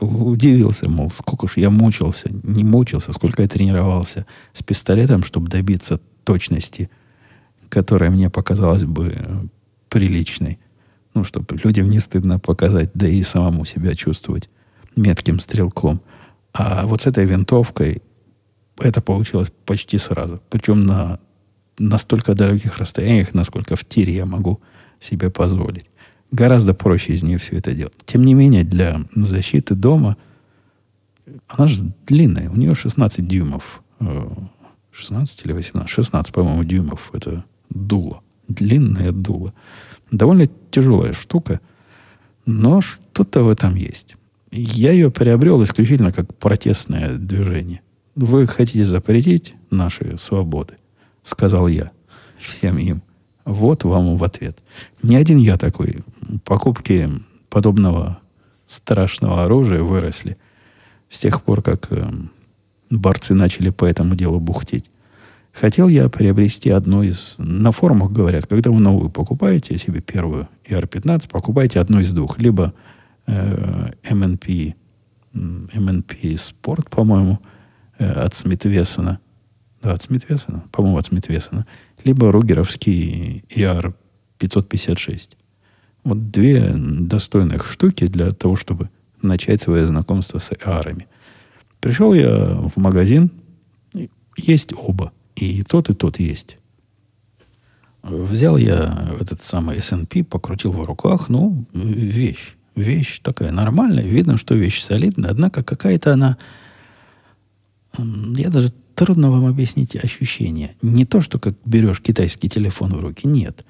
удивился, 0.00 0.88
мол, 0.88 1.10
сколько 1.10 1.46
ж 1.48 1.52
я 1.56 1.70
мучился, 1.70 2.30
не 2.42 2.64
мучился, 2.64 3.12
сколько 3.12 3.42
я 3.42 3.48
тренировался 3.48 4.26
с 4.52 4.62
пистолетом, 4.62 5.24
чтобы 5.24 5.48
добиться 5.48 6.00
точности, 6.24 6.90
которая 7.68 8.10
мне 8.10 8.30
показалась 8.30 8.84
бы 8.84 9.50
приличной. 9.88 10.58
Ну, 11.14 11.24
чтобы 11.24 11.56
людям 11.64 11.90
не 11.90 12.00
стыдно 12.00 12.38
показать, 12.38 12.90
да 12.94 13.08
и 13.08 13.22
самому 13.22 13.64
себя 13.64 13.94
чувствовать 13.94 14.48
метким 14.94 15.40
стрелком. 15.40 16.00
А 16.52 16.86
вот 16.86 17.02
с 17.02 17.06
этой 17.06 17.24
винтовкой 17.24 18.02
это 18.78 19.00
получилось 19.00 19.50
почти 19.64 19.98
сразу. 19.98 20.40
Причем 20.50 20.84
на 20.84 21.18
настолько 21.78 22.34
далеких 22.34 22.78
расстояниях, 22.78 23.34
насколько 23.34 23.76
в 23.76 23.84
тире 23.84 24.14
я 24.14 24.26
могу 24.26 24.60
себе 25.00 25.30
позволить. 25.30 25.86
Гораздо 26.30 26.74
проще 26.74 27.14
из 27.14 27.22
нее 27.22 27.38
все 27.38 27.56
это 27.56 27.72
делать. 27.72 27.94
Тем 28.04 28.22
не 28.22 28.34
менее, 28.34 28.64
для 28.64 29.02
защиты 29.14 29.74
дома 29.74 30.16
она 31.46 31.66
же 31.66 31.92
длинная. 32.06 32.50
У 32.50 32.56
нее 32.56 32.74
16 32.74 33.26
дюймов. 33.26 33.82
16 34.90 35.40
э, 35.40 35.44
или 35.44 35.52
18? 35.52 35.88
16, 35.90 36.32
по-моему, 36.32 36.64
дюймов. 36.64 37.10
Это 37.12 37.44
дуло. 37.70 38.22
Длинное 38.48 39.12
дуло. 39.12 39.54
Довольно 40.10 40.48
тяжелая 40.70 41.12
штука. 41.12 41.60
Но 42.44 42.80
что-то 42.80 43.42
в 43.42 43.48
этом 43.48 43.74
есть. 43.74 44.16
Я 44.50 44.92
ее 44.92 45.10
приобрел 45.10 45.62
исключительно 45.64 46.12
как 46.12 46.34
протестное 46.36 47.16
движение. 47.16 47.82
Вы 48.14 48.46
хотите 48.46 48.84
запретить 48.84 49.54
наши 49.70 50.16
свободы, 50.18 50.74
сказал 51.28 51.68
я 51.68 51.90
всем 52.38 52.78
им. 52.78 53.02
Вот 53.44 53.84
вам 53.84 54.16
в 54.16 54.24
ответ. 54.24 54.58
Не 55.02 55.16
один 55.16 55.38
я 55.38 55.56
такой. 55.56 56.04
Покупки 56.44 57.08
подобного 57.48 58.18
страшного 58.66 59.44
оружия 59.44 59.82
выросли 59.82 60.36
с 61.08 61.18
тех 61.18 61.42
пор, 61.42 61.62
как 61.62 61.86
э, 61.90 62.06
борцы 62.90 63.34
начали 63.34 63.70
по 63.70 63.86
этому 63.86 64.14
делу 64.14 64.40
бухтеть. 64.40 64.90
Хотел 65.52 65.88
я 65.88 66.08
приобрести 66.08 66.70
одну 66.70 67.02
из... 67.02 67.34
На 67.38 67.72
форумах 67.72 68.12
говорят, 68.12 68.46
когда 68.46 68.70
вы 68.70 68.80
новую 68.80 69.10
покупаете, 69.10 69.78
себе 69.78 70.00
первую 70.00 70.48
ER15, 70.68 71.28
покупайте 71.30 71.80
одну 71.80 72.00
из 72.00 72.12
двух. 72.12 72.38
Либо 72.38 72.74
э, 73.26 73.90
MNP, 74.02 74.74
MNP 75.34 76.34
Sport, 76.34 76.90
по-моему, 76.90 77.38
э, 77.98 78.10
от 78.10 78.34
Смитвессона. 78.34 79.20
От 79.92 80.02
Смитвессона. 80.02 80.64
По-моему, 80.72 80.98
от 80.98 81.06
Смитвессона. 81.06 81.66
Либо 82.04 82.32
ругеровский 82.32 83.44
ER556. 83.50 85.36
Вот 86.04 86.30
две 86.30 86.72
достойных 86.74 87.70
штуки 87.70 88.06
для 88.06 88.30
того, 88.30 88.56
чтобы 88.56 88.88
начать 89.22 89.60
свое 89.60 89.86
знакомство 89.86 90.38
с 90.38 90.52
AR. 90.52 91.04
Пришел 91.80 92.14
я 92.14 92.54
в 92.54 92.76
магазин, 92.76 93.30
есть 94.36 94.72
оба. 94.72 95.12
И 95.36 95.62
тот, 95.62 95.90
и 95.90 95.94
тот 95.94 96.18
есть. 96.18 96.56
Взял 98.02 98.56
я 98.56 99.14
этот 99.20 99.44
самый 99.44 99.76
S&P, 99.78 100.24
покрутил 100.24 100.72
в 100.72 100.84
руках. 100.84 101.28
Ну, 101.28 101.64
вещь. 101.72 102.56
Вещь 102.74 103.20
такая 103.20 103.50
нормальная. 103.52 104.04
Видно, 104.04 104.38
что 104.38 104.54
вещь 104.54 104.82
солидная. 104.82 105.30
Однако 105.30 105.62
какая-то 105.62 106.12
она... 106.12 106.38
Я 107.96 108.50
даже 108.50 108.72
трудно 108.98 109.30
вам 109.30 109.46
объяснить 109.46 109.96
ощущение. 109.96 110.74
Не 110.82 111.04
то, 111.04 111.20
что 111.20 111.38
как 111.38 111.54
берешь 111.64 112.00
китайский 112.00 112.48
телефон 112.48 112.96
в 112.96 113.00
руки. 113.00 113.26
Нет. 113.26 113.64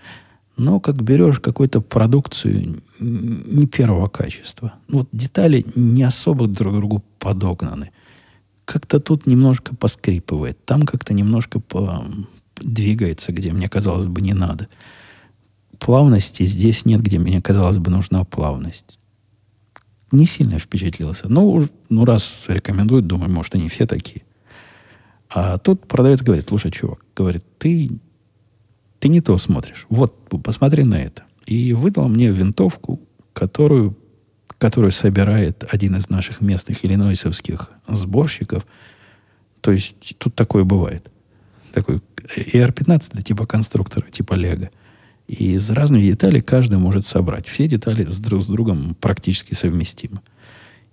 Но 0.57 0.81
как 0.81 1.03
берешь 1.03 1.39
какую-то 1.39 1.81
продукцию 1.81 2.83
не 2.99 3.67
первого 3.67 4.09
качества. 4.09 4.75
Вот 4.89 5.09
детали 5.13 5.65
не 5.77 6.03
особо 6.03 6.47
друг 6.47 6.75
другу 6.75 7.05
подогнаны 7.19 7.91
как-то 8.69 9.01
тут 9.01 9.27
немножко 9.27 9.75
поскрипывает, 9.75 10.63
там 10.67 10.83
как-то 10.83 11.15
немножко 11.15 11.59
по... 11.59 12.05
двигается, 12.57 13.33
где 13.33 13.51
мне 13.51 13.67
казалось 13.69 14.07
бы 14.07 14.21
не 14.21 14.35
надо. 14.35 14.69
Плавности 15.79 16.45
здесь 16.45 16.85
нет, 16.85 17.01
где 17.01 17.19
мне 17.19 17.41
казалось 17.41 17.79
бы 17.79 17.91
нужна 17.91 18.25
плавность. 18.25 18.99
Не 20.13 20.27
сильно 20.27 20.59
впечатлился. 20.59 21.29
Но 21.29 21.67
ну, 21.89 22.05
раз 22.05 22.45
рекомендуют, 22.47 23.07
думаю, 23.07 23.31
может, 23.31 23.55
они 23.55 23.71
все 23.71 23.87
такие. 23.87 24.23
А 25.31 25.59
тут 25.59 25.87
продавец 25.87 26.23
говорит, 26.23 26.49
слушай, 26.49 26.71
чувак, 26.71 27.05
говорит, 27.15 27.45
ты, 27.59 27.91
ты 28.99 29.09
не 29.09 29.21
то 29.21 29.37
смотришь. 29.39 29.87
Вот, 29.91 30.17
посмотри 30.43 30.85
на 30.85 30.97
это. 30.97 31.25
И 31.47 31.73
выдал 31.73 32.09
мне 32.09 32.31
винтовку, 32.31 33.01
которую 33.33 33.97
которую 34.59 34.91
собирает 34.91 35.65
один 35.71 35.97
из 35.97 36.11
наших 36.11 36.41
местных 36.41 36.85
иллинойсовских 36.85 37.71
сборщиков. 37.87 38.67
То 39.61 39.73
есть 39.73 40.17
тут 40.19 40.35
такое 40.35 40.65
бывает. 40.65 41.11
Такой 41.73 42.01
ER-15 42.37 43.11
это 43.13 43.23
типа 43.23 43.47
конструктора, 43.47 44.11
типа 44.11 44.35
Лего. 44.35 44.71
И 45.29 45.53
из 45.53 45.71
разных 45.71 46.03
деталей 46.03 46.41
каждый 46.41 46.79
может 46.79 47.07
собрать. 47.07 47.47
Все 47.47 47.69
детали 47.69 48.05
с 48.05 48.19
друг 48.19 48.43
с 48.43 48.47
другом 48.47 48.97
практически 49.01 49.55
совместимы. 49.55 50.21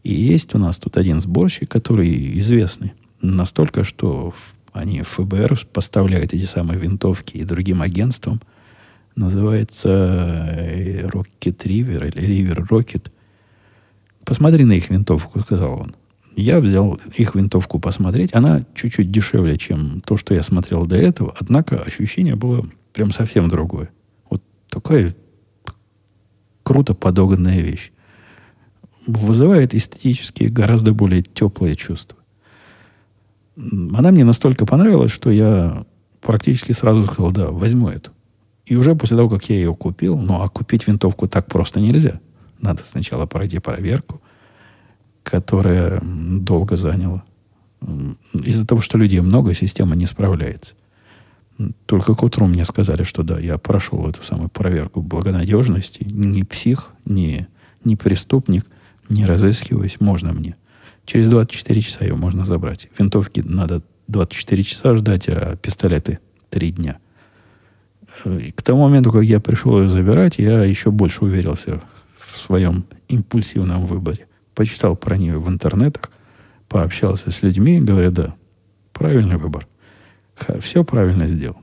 И 0.04 0.14
есть 0.14 0.54
у 0.54 0.60
нас 0.60 0.78
тут 0.78 0.98
один 0.98 1.20
сборщик, 1.20 1.70
который 1.70 2.38
известный 2.38 2.94
настолько, 3.32 3.84
что 3.84 4.34
они 4.74 5.02
ФБР 5.02 5.58
поставляют 5.72 6.34
эти 6.34 6.46
самые 6.46 6.80
винтовки 6.80 7.38
и 7.38 7.44
другим 7.44 7.82
агентствам. 7.82 8.42
Называется 9.16 9.90
э, 9.90 11.08
Rocket 11.08 11.58
River 11.64 12.10
или 12.10 12.44
River 12.44 12.68
Rocket. 12.68 13.12
Посмотри 14.26 14.66
на 14.66 14.74
их 14.74 14.90
винтовку, 14.90 15.40
сказал 15.40 15.82
он. 15.82 15.96
Я 16.36 16.60
взял 16.60 17.00
их 17.16 17.36
винтовку 17.36 17.80
посмотреть. 17.80 18.36
Она 18.36 18.66
чуть-чуть 18.74 19.12
дешевле, 19.12 19.58
чем 19.58 20.02
то, 20.02 20.18
что 20.18 20.34
я 20.34 20.44
смотрел 20.44 20.86
до 20.86 20.98
этого. 20.98 21.34
Однако 21.40 21.82
ощущение 21.82 22.36
было 22.36 22.68
прям 22.92 23.12
совсем 23.12 23.48
другое. 23.48 23.90
Вот 24.30 24.44
такая 24.70 25.16
круто 26.64 26.94
подогнанная 26.94 27.62
вещь. 27.62 27.92
Вызывает 29.08 29.74
эстетически 29.74 30.46
гораздо 30.46 30.94
более 30.94 31.22
теплые 31.22 31.78
чувства. 31.78 32.18
Она 33.58 34.12
мне 34.12 34.24
настолько 34.24 34.66
понравилась, 34.66 35.12
что 35.12 35.32
я 35.32 35.86
практически 36.22 36.72
сразу 36.72 37.06
сказал, 37.06 37.32
да, 37.32 37.48
возьму 37.48 37.90
эту. 37.90 38.12
И 38.66 38.76
уже 38.76 38.96
после 38.96 39.16
того, 39.16 39.30
как 39.30 39.48
я 39.50 39.56
ее 39.56 39.74
купил, 39.74 40.18
ну 40.18 40.42
а 40.42 40.50
купить 40.50 40.88
винтовку 40.88 41.28
так 41.28 41.48
просто 41.48 41.80
нельзя– 41.80 42.20
надо 42.60 42.84
сначала 42.86 43.26
пройти 43.26 43.60
проверку, 43.60 44.22
которая 45.24 46.02
долго 46.02 46.78
заняла. 46.78 47.24
Из-за 48.34 48.66
того, 48.66 48.82
что 48.82 48.98
людей 48.98 49.20
много, 49.20 49.54
система 49.54 49.96
не 49.96 50.06
справляется. 50.06 50.74
Только 51.86 52.16
к 52.16 52.24
утру 52.24 52.48
мне 52.48 52.66
сказали, 52.66 53.04
что 53.04 53.24
да, 53.24 53.40
я 53.40 53.58
прошел 53.58 54.08
эту 54.10 54.24
самую 54.24 54.50
проверку 54.50 55.02
благонадежности. 55.02 56.04
Ни 56.04 56.44
псих, 56.44 56.90
ни, 57.06 57.48
ни 57.84 57.96
преступник, 57.96 58.66
не 59.10 59.26
разыскиваясь, 59.26 60.00
можно 60.00 60.34
мне. 60.34 60.56
Через 61.06 61.30
24 61.30 61.82
часа 61.82 62.04
ее 62.04 62.16
можно 62.16 62.46
забрать. 62.46 62.90
Винтовки 62.98 63.42
надо 63.42 63.82
24 64.08 64.64
часа 64.64 64.96
ждать, 64.98 65.30
а 65.30 65.56
пистолеты 65.56 66.20
3 66.50 66.72
дня. 66.72 66.98
И 68.26 68.52
к 68.52 68.62
тому 68.62 68.84
моменту, 68.84 69.12
как 69.12 69.24
я 69.24 69.40
пришел 69.40 69.82
ее 69.82 69.90
забирать, 69.90 70.40
я 70.40 70.64
еще 70.64 70.90
больше 70.90 71.26
уверился 71.26 71.82
в 72.18 72.38
своем 72.38 72.86
импульсивном 73.08 73.86
выборе. 73.86 74.28
Почитал 74.54 74.96
про 74.96 75.18
нее 75.18 75.38
в 75.38 75.50
интернетах, 75.50 76.12
пообщался 76.70 77.30
с 77.30 77.42
людьми, 77.42 77.80
говорят, 77.82 78.14
да, 78.14 78.36
правильный 78.94 79.38
выбор. 79.38 79.68
Все 80.60 80.84
правильно 80.84 81.28
сделал. 81.28 81.58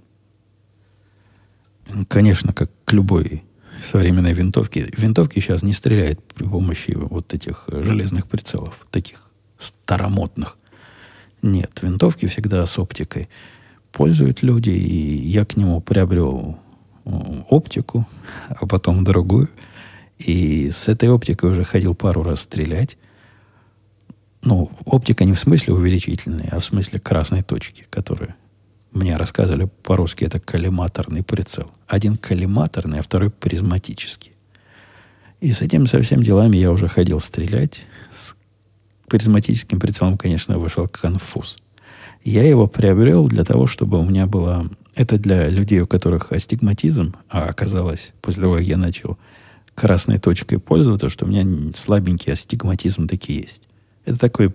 Конечно, 2.09 2.53
как 2.53 2.71
к 2.85 2.93
любой 2.93 3.45
современной 3.83 4.35
винтовке. 4.35 4.89
Винтовки 4.97 5.41
сейчас 5.41 5.63
не 5.63 5.73
стреляют 5.73 6.23
при 6.33 6.45
помощи 6.45 6.93
вот 6.95 7.35
этих 7.35 7.65
железных 7.69 8.29
прицелов, 8.29 8.87
таких 8.91 9.29
старомодных. 9.63 10.59
Нет, 11.43 11.79
винтовки 11.83 12.27
всегда 12.27 12.65
с 12.67 12.79
оптикой 12.79 13.29
пользуют 13.91 14.43
люди, 14.43 14.71
и 14.71 15.29
я 15.29 15.45
к 15.45 15.57
нему 15.57 15.81
приобрел 15.81 16.59
оптику, 17.05 18.07
а 18.49 18.67
потом 18.67 19.05
другую– 19.05 19.49
и 20.27 20.71
с 20.71 20.89
этой 20.89 21.09
оптикой 21.09 21.51
уже 21.51 21.65
ходил 21.65 21.95
пару 21.95 22.23
раз 22.23 22.41
стрелять. 22.41 22.97
Ну, 24.43 24.71
оптика 24.85 25.25
не 25.25 25.33
в 25.33 25.41
смысле 25.41 25.75
увеличительная, 25.75 26.49
а 26.53 26.61
в 26.61 26.65
смысле 26.65 27.01
красной 27.01 27.43
точки, 27.43 27.87
которые 27.91 28.35
мне 28.93 29.17
рассказывали 29.17 29.69
по-русски, 29.83 30.25
это 30.25 30.39
коллиматорный 30.39 31.23
прицел. 31.23 31.71
Один 31.87 32.17
коллиматорный, 32.17 33.01
а 33.01 33.03
второй 33.03 33.31
призматический. 33.31 34.33
И 35.41 35.53
с 35.53 35.63
этим 35.63 35.87
со 35.87 36.01
всеми 36.03 36.23
делами 36.23 36.57
я 36.57 36.71
уже 36.71 36.89
ходил 36.89 37.19
стрелять. 37.21 37.83
С 38.13 38.37
призматическим 39.13 39.79
прицелом, 39.79 40.17
конечно, 40.17 40.59
вышел 40.59 40.89
конфуз. 40.89 41.59
Я 42.25 42.49
его 42.49 42.67
приобрел 42.67 43.29
для 43.29 43.45
того, 43.45 43.67
чтобы 43.67 43.99
у 43.99 44.05
меня 44.05 44.25
было... 44.27 44.71
Это 44.95 45.19
для 45.19 45.51
людей, 45.51 45.81
у 45.81 45.87
которых 45.87 46.33
астигматизм, 46.33 47.15
а 47.29 47.45
оказалось, 47.45 48.13
после 48.23 48.43
того, 48.43 48.57
как 48.57 48.65
я 48.65 48.79
начал 48.79 49.19
красной 49.75 50.19
точкой 50.19 50.59
пользоваться, 50.59 51.11
что 51.11 51.27
у 51.27 51.29
меня 51.29 51.75
слабенький 51.75 52.33
астигматизм 52.33 53.07
таки 53.07 53.35
есть. 53.35 53.61
Это 54.07 54.19
такой 54.19 54.55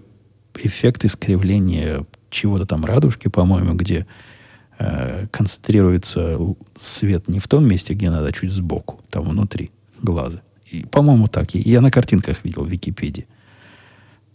эффект 0.55 1.05
искривления 1.05 2.07
чего-то 2.31 2.65
там 2.65 2.83
радужки, 2.83 3.27
по-моему, 3.27 3.75
где 3.75 4.07
э, 4.79 5.27
концентрируется 5.29 6.39
свет 6.73 7.27
не 7.27 7.37
в 7.37 7.47
том 7.47 7.67
месте, 7.67 7.93
где 7.93 8.09
надо, 8.09 8.25
а 8.25 8.31
чуть 8.31 8.51
сбоку, 8.51 9.01
там 9.11 9.29
внутри 9.29 9.69
глаза. 10.01 10.41
И, 10.65 10.83
по-моему, 10.83 11.27
так. 11.27 11.53
Я 11.53 11.79
на 11.81 11.91
картинках 11.91 12.43
видел 12.43 12.63
в 12.63 12.69
Википедии. 12.69 13.27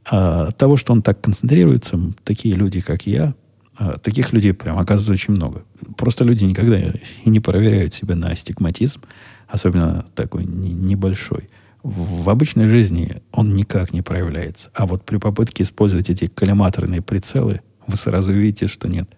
А 0.04 0.50
того, 0.52 0.76
что 0.76 0.92
он 0.92 1.02
так 1.02 1.20
концентрируется, 1.20 1.98
такие 2.24 2.54
люди, 2.54 2.80
как 2.80 3.06
я, 3.06 3.34
а, 3.76 3.98
таких 3.98 4.32
людей 4.32 4.52
прям 4.52 4.78
оказывается 4.78 5.12
очень 5.12 5.34
много. 5.34 5.64
Просто 5.96 6.24
люди 6.24 6.44
никогда 6.44 6.78
и 6.78 7.30
не 7.30 7.40
проверяют 7.40 7.94
себя 7.94 8.16
на 8.16 8.28
астигматизм, 8.28 9.00
особенно 9.48 10.06
такой 10.14 10.44
небольшой. 10.44 11.48
В, 11.82 12.24
в 12.24 12.30
обычной 12.30 12.68
жизни 12.68 13.22
он 13.32 13.54
никак 13.54 13.92
не 13.92 14.02
проявляется. 14.02 14.70
А 14.74 14.86
вот 14.86 15.04
при 15.04 15.16
попытке 15.16 15.62
использовать 15.62 16.10
эти 16.10 16.26
коллиматорные 16.26 17.02
прицелы, 17.02 17.60
вы 17.86 17.96
сразу 17.96 18.32
видите, 18.32 18.68
что 18.68 18.88
нет. 18.88 19.08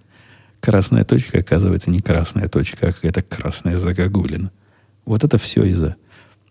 Красная 0.61 1.05
точка 1.05 1.41
оказывается 1.41 1.91
не 1.91 2.01
красная 2.01 2.49
точка, 2.49 2.89
а 2.89 2.93
какая-то 2.93 3.22
красная 3.22 3.76
загогулина. 3.76 4.51
Вот 5.05 5.24
это 5.24 5.37
все 5.37 5.64
из-за 5.64 5.97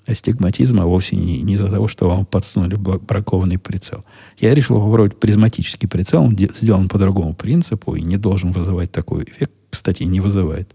астигматизма, 0.06 0.86
вовсе 0.86 1.16
не 1.16 1.54
из-за 1.54 1.70
того, 1.70 1.88
что 1.88 2.10
вам 2.10 2.26
подсунули 2.26 2.76
бракованный 2.76 3.58
прицел. 3.58 4.04
Я 4.38 4.54
решил 4.54 4.78
попробовать 4.78 5.20
призматический 5.20 5.88
прицел. 5.88 6.24
Он 6.24 6.38
сделан 6.38 6.90
по 6.90 6.98
другому 6.98 7.34
принципу 7.34 7.96
и 7.96 8.02
не 8.02 8.18
должен 8.18 8.52
вызывать 8.52 8.92
такой 8.92 9.24
эффект. 9.24 9.52
Кстати, 9.70 10.04
не 10.04 10.20
вызывает. 10.20 10.70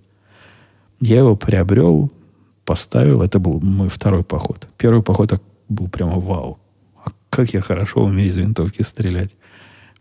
Я 1.01 1.19
его 1.19 1.37
приобрел, 1.37 2.11
поставил. 2.65 3.23
Это 3.23 3.39
был 3.39 3.61
мой 3.61 3.89
второй 3.89 4.25
поход. 4.25 4.67
Первый 4.77 5.03
поход 5.03 5.41
был 5.69 5.89
прямо 5.89 6.19
вау. 6.19 6.59
А 7.05 7.11
как 7.31 7.53
я 7.53 7.61
хорошо 7.61 8.05
умею 8.05 8.29
из 8.29 8.37
винтовки 8.37 8.83
стрелять. 8.83 9.37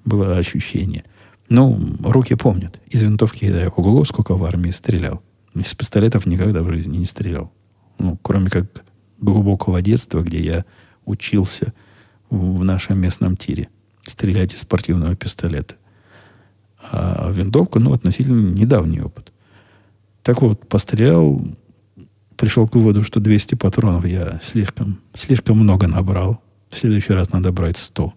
Было 0.06 0.38
ощущение. 0.38 1.04
Ну, 1.50 1.98
руки 2.04 2.36
помнят. 2.36 2.80
Из 2.88 3.02
винтовки 3.02 3.46
я 3.46 3.70
ого 3.70 4.04
сколько 4.06 4.36
в 4.36 4.44
армии 4.44 4.72
стрелял. 4.72 5.22
Из 5.54 5.74
пистолетов 5.74 6.26
никогда 6.26 6.62
в 6.64 6.72
жизни 6.72 6.98
не 6.98 7.06
стрелял. 7.06 7.52
Ну, 8.00 8.18
кроме 8.22 8.50
как 8.50 8.66
глубокого 9.20 9.82
детства, 9.82 10.22
где 10.22 10.40
я 10.44 10.66
учился 11.06 11.74
в 12.30 12.64
нашем 12.64 13.00
местном 13.00 13.38
тире 13.38 13.70
стрелять 14.04 14.54
из 14.54 14.60
спортивного 14.60 15.16
пистолета. 15.16 15.76
А 16.92 17.30
винтовка, 17.32 17.80
ну, 17.80 17.94
относительно 17.94 18.52
недавний 18.52 19.02
опыт. 19.02 19.32
Так 20.24 20.42
вот, 20.42 20.68
пострелял, 20.68 21.42
пришел 22.36 22.68
к 22.68 22.76
выводу, 22.76 23.04
что 23.04 23.20
200 23.20 23.56
патронов 23.56 24.06
я 24.06 24.40
слишком, 24.42 25.00
слишком 25.14 25.58
много 25.58 25.88
набрал. 25.88 26.42
В 26.70 26.76
следующий 26.76 27.14
раз 27.14 27.32
надо 27.32 27.52
брать 27.52 27.78
100. 27.78 28.14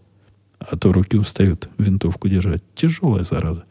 А 0.59 0.77
то 0.77 0.93
руки 0.93 1.17
устают 1.17 1.69
винтовку 1.79 2.29
держать. 2.29 2.63
Тяжелая 2.75 3.25
зараза. 3.25 3.65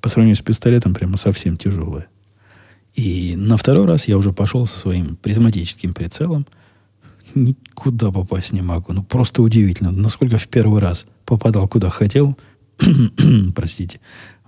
По 0.00 0.08
сравнению 0.08 0.36
с 0.36 0.40
пистолетом 0.40 0.94
прямо 0.94 1.16
совсем 1.16 1.56
тяжелая. 1.56 2.08
И 2.94 3.34
на 3.36 3.56
второй 3.56 3.86
раз 3.86 4.08
я 4.08 4.16
уже 4.18 4.32
пошел 4.32 4.66
со 4.66 4.78
своим 4.78 5.16
призматическим 5.16 5.94
прицелом. 5.94 6.46
Никуда 7.34 8.10
попасть 8.10 8.52
не 8.52 8.62
могу. 8.62 8.92
Ну, 8.92 9.02
просто 9.02 9.42
удивительно. 9.42 9.90
Насколько 9.92 10.38
в 10.38 10.48
первый 10.48 10.80
раз 10.80 11.06
попадал 11.24 11.68
куда 11.68 11.90
хотел. 11.90 12.36
Простите. 13.54 14.00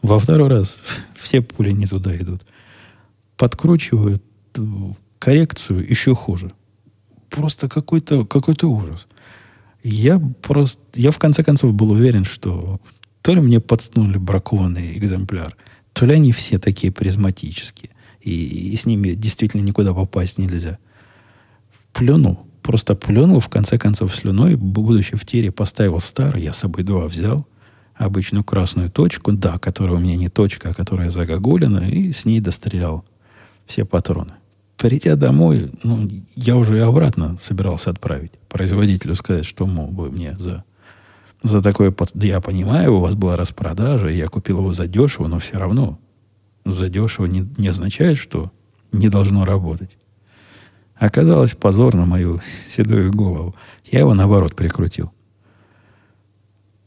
Во 0.02 0.18
второй 0.18 0.48
раз 0.48 0.82
все 1.16 1.40
пули 1.40 1.70
не 1.70 1.86
туда 1.86 2.16
идут. 2.16 2.42
Подкручивают 3.36 4.22
э, 4.54 4.60
коррекцию 5.18 5.88
еще 5.88 6.14
хуже. 6.14 6.52
Просто 7.30 7.68
какой-то 7.68 8.24
какой 8.24 8.54
ужас. 8.62 9.06
Я 9.82 10.18
просто, 10.18 10.80
я 10.94 11.10
в 11.10 11.18
конце 11.18 11.42
концов 11.42 11.74
был 11.74 11.90
уверен, 11.92 12.24
что 12.24 12.80
то 13.20 13.34
ли 13.34 13.40
мне 13.40 13.60
подснули 13.60 14.18
бракованный 14.18 14.96
экземпляр, 14.96 15.56
то 15.94 16.06
ли 16.06 16.14
они 16.14 16.32
все 16.32 16.58
такие 16.58 16.92
призматические, 16.92 17.90
и, 18.20 18.30
и 18.72 18.76
с 18.76 18.86
ними 18.86 19.10
действительно 19.10 19.62
никуда 19.62 19.92
попасть 19.92 20.38
нельзя. 20.38 20.78
Плюнул, 21.92 22.43
просто 22.64 22.94
плюнул, 22.94 23.40
в 23.40 23.48
конце 23.48 23.78
концов, 23.78 24.16
слюной, 24.16 24.56
будучи 24.56 25.16
в 25.16 25.26
тире, 25.26 25.52
поставил 25.52 26.00
старый, 26.00 26.42
я 26.42 26.54
с 26.54 26.58
собой 26.58 26.82
два 26.82 27.06
взял, 27.06 27.46
обычную 27.94 28.42
красную 28.42 28.90
точку, 28.90 29.32
да, 29.32 29.58
которая 29.58 29.96
у 29.96 30.00
меня 30.00 30.16
не 30.16 30.30
точка, 30.30 30.70
а 30.70 30.74
которая 30.74 31.10
загогулина, 31.10 31.86
и 31.90 32.10
с 32.10 32.24
ней 32.24 32.40
дострелял 32.40 33.04
все 33.66 33.84
патроны. 33.84 34.32
Придя 34.78 35.14
домой, 35.14 35.72
ну, 35.82 36.08
я 36.34 36.56
уже 36.56 36.78
и 36.78 36.80
обратно 36.80 37.36
собирался 37.38 37.90
отправить 37.90 38.32
производителю 38.48 39.14
сказать, 39.14 39.44
что, 39.44 39.66
мол, 39.66 39.88
вы 39.88 40.10
мне 40.10 40.34
за, 40.38 40.64
за 41.42 41.62
такое... 41.62 41.94
Да 42.14 42.26
я 42.26 42.40
понимаю, 42.40 42.94
у 42.94 43.00
вас 43.00 43.14
была 43.14 43.36
распродажа, 43.36 44.08
и 44.08 44.16
я 44.16 44.28
купил 44.28 44.58
его 44.58 44.72
за 44.72 44.86
дешево, 44.88 45.26
но 45.26 45.38
все 45.38 45.58
равно 45.58 45.98
за 46.64 46.88
дешево 46.88 47.26
не, 47.26 47.46
не 47.58 47.68
означает, 47.68 48.16
что 48.16 48.50
не 48.90 49.10
должно 49.10 49.44
работать. 49.44 49.98
Оказалось 50.96 51.54
позор 51.54 51.94
на 51.94 52.04
мою 52.04 52.40
седую 52.68 53.12
голову. 53.12 53.54
Я 53.84 54.00
его, 54.00 54.14
наоборот, 54.14 54.54
прикрутил. 54.54 55.12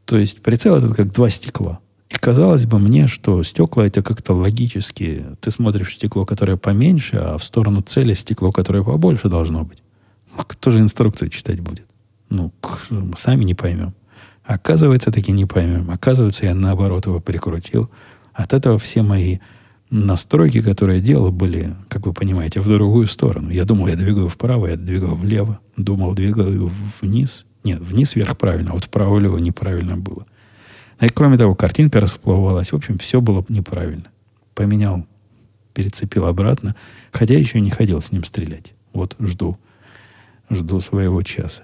То 0.05 0.17
есть 0.17 0.41
прицел 0.41 0.75
этот 0.75 0.95
как 0.95 1.11
два 1.11 1.29
стекла. 1.29 1.79
И 2.09 2.15
казалось 2.15 2.65
бы 2.65 2.79
мне, 2.79 3.07
что 3.07 3.43
стекла 3.43 3.85
это 3.85 4.01
как-то 4.01 4.33
логически. 4.33 5.25
Ты 5.41 5.51
смотришь 5.51 5.95
стекло, 5.95 6.25
которое 6.25 6.55
поменьше, 6.55 7.17
а 7.17 7.37
в 7.37 7.43
сторону 7.43 7.81
цели 7.81 8.13
стекло, 8.13 8.53
которое 8.53 8.83
побольше 8.83 9.27
должно 9.27 9.65
быть. 9.65 9.83
А 10.37 10.45
кто 10.45 10.71
же 10.71 10.79
инструкцию 10.79 11.29
читать 11.29 11.59
будет? 11.59 11.85
Ну, 12.29 12.53
сами 13.15 13.43
не 13.43 13.55
поймем. 13.55 13.93
Оказывается, 14.43 15.11
таки 15.11 15.33
не 15.33 15.45
поймем. 15.45 15.91
Оказывается, 15.91 16.45
я 16.45 16.55
наоборот 16.55 17.05
его 17.05 17.19
прикрутил. 17.19 17.89
От 18.33 18.53
этого 18.53 18.79
все 18.79 19.01
мои 19.01 19.39
настройки, 19.89 20.61
которые 20.61 20.99
я 20.99 21.03
делал, 21.03 21.31
были, 21.31 21.75
как 21.89 22.05
вы 22.05 22.13
понимаете, 22.13 22.59
в 22.59 22.67
другую 22.67 23.07
сторону. 23.07 23.49
Я 23.49 23.65
думал, 23.65 23.87
я 23.87 23.95
двигаю 23.95 24.27
вправо, 24.27 24.67
я 24.67 24.75
двигал 24.75 25.15
влево. 25.15 25.59
Думал, 25.77 26.13
двигаю 26.13 26.71
вниз. 27.01 27.45
Нет, 27.63 27.81
вниз 27.81 28.15
вверх 28.15 28.37
правильно, 28.37 28.71
а 28.71 28.73
вот 28.73 28.85
вправо-лево 28.85 29.37
неправильно 29.37 29.97
было. 29.97 30.25
А 30.99 31.05
и 31.05 31.09
кроме 31.09 31.37
того, 31.37 31.55
картинка 31.55 31.99
расплывалась. 31.99 32.71
В 32.71 32.75
общем, 32.75 32.97
все 32.97 33.21
было 33.21 33.45
неправильно. 33.49 34.05
Поменял, 34.55 35.05
перецепил 35.73 36.25
обратно, 36.25 36.75
хотя 37.11 37.35
еще 37.35 37.59
не 37.59 37.69
ходил 37.69 38.01
с 38.01 38.11
ним 38.11 38.23
стрелять. 38.23 38.73
Вот 38.93 39.15
жду, 39.19 39.57
жду 40.49 40.79
своего 40.79 41.21
часа. 41.21 41.63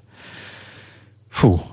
Фу, 1.30 1.64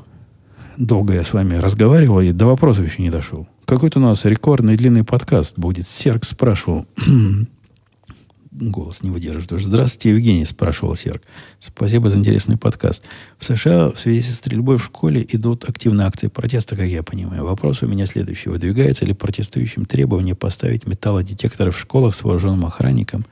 долго 0.78 1.12
я 1.12 1.22
с 1.22 1.32
вами 1.32 1.56
разговаривал 1.56 2.20
и 2.20 2.32
до 2.32 2.46
вопросов 2.46 2.86
еще 2.86 3.02
не 3.02 3.10
дошел. 3.10 3.46
Какой-то 3.70 4.00
у 4.00 4.02
нас 4.02 4.24
рекордный 4.24 4.76
длинный 4.76 5.04
подкаст 5.04 5.56
будет. 5.56 5.86
Серк 5.86 6.24
спрашивал, 6.24 6.86
голос 8.50 9.04
не 9.04 9.10
выдерживает. 9.10 9.64
Здравствуйте, 9.64 10.10
Евгений, 10.10 10.44
спрашивал 10.44 10.96
Серг. 10.96 11.22
Спасибо 11.60 12.10
за 12.10 12.18
интересный 12.18 12.56
подкаст. 12.56 13.04
В 13.38 13.44
США 13.44 13.90
в 13.90 13.96
связи 14.00 14.22
со 14.22 14.34
стрельбой 14.34 14.78
в 14.78 14.84
школе 14.84 15.24
идут 15.28 15.68
активные 15.68 16.08
акции 16.08 16.26
протеста, 16.26 16.74
как 16.74 16.86
я 16.86 17.04
понимаю. 17.04 17.44
Вопрос 17.44 17.84
у 17.84 17.86
меня 17.86 18.06
следующий. 18.06 18.48
Выдвигается 18.48 19.04
ли 19.04 19.14
протестующим 19.14 19.84
требование 19.84 20.34
поставить 20.34 20.88
металлодетекторы 20.88 21.70
в 21.70 21.78
школах 21.78 22.16
с 22.16 22.24
вооруженным 22.24 22.66
охранником, 22.66 23.24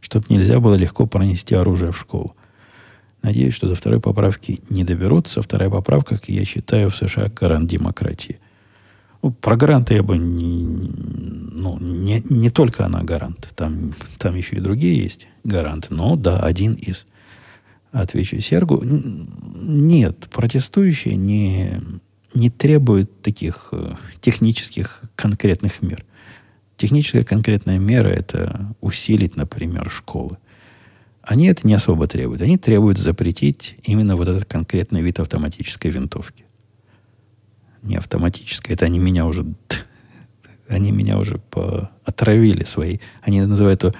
чтобы 0.00 0.26
нельзя 0.28 0.60
было 0.60 0.76
легко 0.76 1.06
пронести 1.06 1.56
оружие 1.56 1.90
в 1.90 1.98
школу? 1.98 2.36
Надеюсь, 3.22 3.54
что 3.54 3.68
до 3.68 3.74
второй 3.74 4.00
поправки 4.00 4.60
не 4.68 4.84
доберутся. 4.84 5.42
Вторая 5.42 5.68
поправка, 5.68 6.14
как 6.14 6.28
я 6.28 6.44
считаю, 6.44 6.90
в 6.90 6.96
США 6.96 7.28
гарант 7.34 7.68
демократии– 7.68 8.38
ну, 9.22 9.32
про 9.32 9.56
гаранты 9.56 9.94
я 9.94 10.02
бы 10.02 10.16
не, 10.16 10.90
ну, 11.52 11.78
не, 11.78 12.22
не 12.28 12.50
только 12.50 12.86
она 12.86 13.02
гарант. 13.02 13.48
Там, 13.54 13.94
там 14.18 14.34
еще 14.34 14.56
и 14.56 14.60
другие 14.60 14.96
есть 15.02 15.28
гаранты. 15.44 15.92
Но 15.94 16.16
да, 16.16 16.40
один 16.40 16.72
из. 16.72 17.06
Отвечу 17.92 18.40
Сергу. 18.40 18.82
Нет, 18.84 20.28
протестующие 20.30 21.16
не, 21.16 21.80
не 22.32 22.48
требуют 22.48 23.20
таких 23.20 23.70
э, 23.72 23.94
технических 24.20 25.02
конкретных 25.16 25.82
мер. 25.82 26.04
Техническая 26.76 27.24
конкретная 27.24 27.78
мера– 27.78 28.08
это 28.08 28.74
усилить, 28.80 29.36
например, 29.36 29.90
школы. 29.90 30.38
Они 31.20 31.48
это 31.48 31.66
не 31.66 31.74
особо 31.74 32.06
требуют. 32.06 32.40
Они 32.42 32.56
требуют 32.56 32.98
запретить 32.98 33.76
именно 33.82 34.16
вот 34.16 34.28
этот 34.28 34.44
конкретный 34.46 35.02
вид 35.02 35.18
автоматической 35.18 35.90
винтовки 35.90 36.44
не 37.82 37.96
автоматическое. 37.96 38.74
Это 38.74 38.86
они 38.86 38.98
меня 38.98 39.26
уже, 39.26 39.44
они 40.68 40.92
меня 40.92 41.18
уже 41.18 41.38
по, 41.38 41.90
отравили 42.04 42.64
свои. 42.64 42.98
Они 43.22 43.40
называют 43.40 43.84
это 43.84 43.98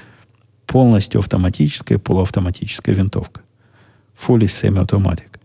полностью 0.67 1.21
автоматическая, 1.21 1.99
полуавтоматическая 1.99 2.95
винтовка. 2.95 3.43
Fully 4.17 4.47
semi-automatic. 4.47 5.39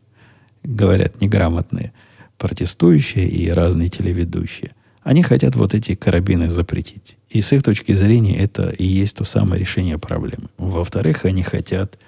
Говорят 0.63 1.21
неграмотные 1.21 1.93
протестующие 2.37 3.27
и 3.27 3.49
разные 3.49 3.89
телеведущие. 3.89 4.73
Они 5.03 5.23
хотят 5.23 5.55
вот 5.55 5.73
эти 5.73 5.95
карабины 5.95 6.49
запретить. 6.49 7.15
И 7.29 7.41
с 7.41 7.53
их 7.53 7.63
точки 7.63 7.93
зрения 7.93 8.37
это 8.37 8.69
и 8.69 8.83
есть 8.83 9.17
то 9.17 9.23
самое 9.23 9.61
решение 9.61 9.97
проблемы. 9.97 10.49
Во-вторых, 10.57 11.25
они 11.25 11.43
хотят 11.43 11.99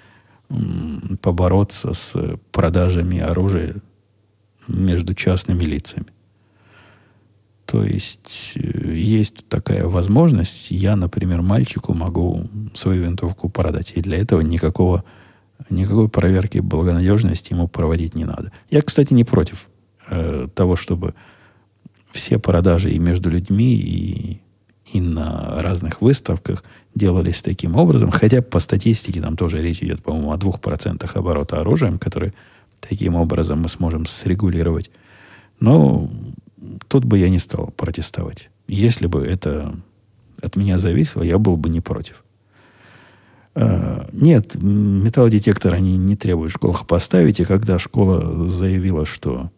побороться 1.20 1.92
с 1.92 2.14
продажами 2.50 3.20
оружия 3.20 3.76
между 4.66 5.14
частными 5.14 5.64
лицами. 5.64 6.06
То 7.68 7.84
есть 7.84 8.52
э, 8.54 8.94
есть 8.94 9.46
такая 9.48 9.84
возможность. 9.84 10.70
Я, 10.70 10.96
например, 10.96 11.42
мальчику 11.42 11.92
могу 11.92 12.48
свою 12.72 13.02
винтовку 13.02 13.50
продать. 13.50 13.92
И 13.94 14.00
для 14.00 14.16
этого 14.16 14.40
никакого, 14.40 15.04
никакой 15.68 16.08
проверки 16.08 16.60
благонадежности 16.60 17.52
ему 17.52 17.68
проводить 17.68 18.14
не 18.14 18.24
надо. 18.24 18.52
Я, 18.70 18.80
кстати, 18.80 19.12
не 19.12 19.24
против 19.24 19.68
э, 20.08 20.48
того, 20.54 20.76
чтобы 20.76 21.14
все 22.10 22.38
продажи 22.38 22.90
и 22.90 22.98
между 22.98 23.28
людьми, 23.28 23.74
и, 23.74 24.40
и 24.94 25.00
на 25.02 25.60
разных 25.60 26.00
выставках 26.00 26.64
делались 26.94 27.42
таким 27.42 27.76
образом. 27.76 28.10
Хотя 28.10 28.40
по 28.40 28.60
статистике 28.60 29.20
там 29.20 29.36
тоже 29.36 29.60
речь 29.60 29.82
идет, 29.82 30.02
по-моему, 30.02 30.32
о 30.32 30.38
2% 30.38 31.10
оборота 31.12 31.60
оружием, 31.60 31.98
которые 31.98 32.32
таким 32.80 33.14
образом 33.14 33.60
мы 33.60 33.68
сможем 33.68 34.06
срегулировать. 34.06 34.90
Но 35.60 36.10
тут 36.88 37.04
бы 37.04 37.18
я 37.18 37.28
не 37.28 37.38
стал 37.38 37.72
протестовать. 37.76 38.50
Если 38.66 39.06
бы 39.06 39.24
это 39.24 39.76
от 40.40 40.56
меня 40.56 40.78
зависело, 40.78 41.22
я 41.22 41.38
был 41.38 41.56
бы 41.56 41.68
не 41.68 41.80
против. 41.80 42.24
Uh, 43.54 44.08
нет, 44.12 44.54
металлодетектор 44.54 45.74
они 45.74 45.96
не 45.96 46.14
требуют 46.14 46.52
в 46.52 46.56
школах 46.56 46.86
поставить. 46.86 47.40
И 47.40 47.44
когда 47.44 47.78
школа 47.78 48.46
заявила, 48.46 49.04
что 49.04 49.50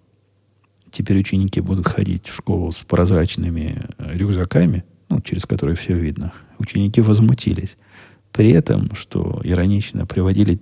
теперь 0.91 1.19
ученики 1.19 1.61
будут 1.61 1.87
ходить 1.87 2.29
в 2.29 2.37
школу 2.37 2.73
с 2.73 2.79
прозрачными 2.79 3.83
э, 3.99 4.17
рюкзаками, 4.17 4.85
ну, 5.11 5.21
через 5.21 5.45
которые 5.45 5.77
все 5.77 5.95
видно, 5.95 6.33
ученики 6.59 7.01
возмутились. 7.01 7.77
При 8.33 8.51
этом, 8.53 8.95
что 8.95 9.41
иронично, 9.45 10.07
приводили 10.07 10.61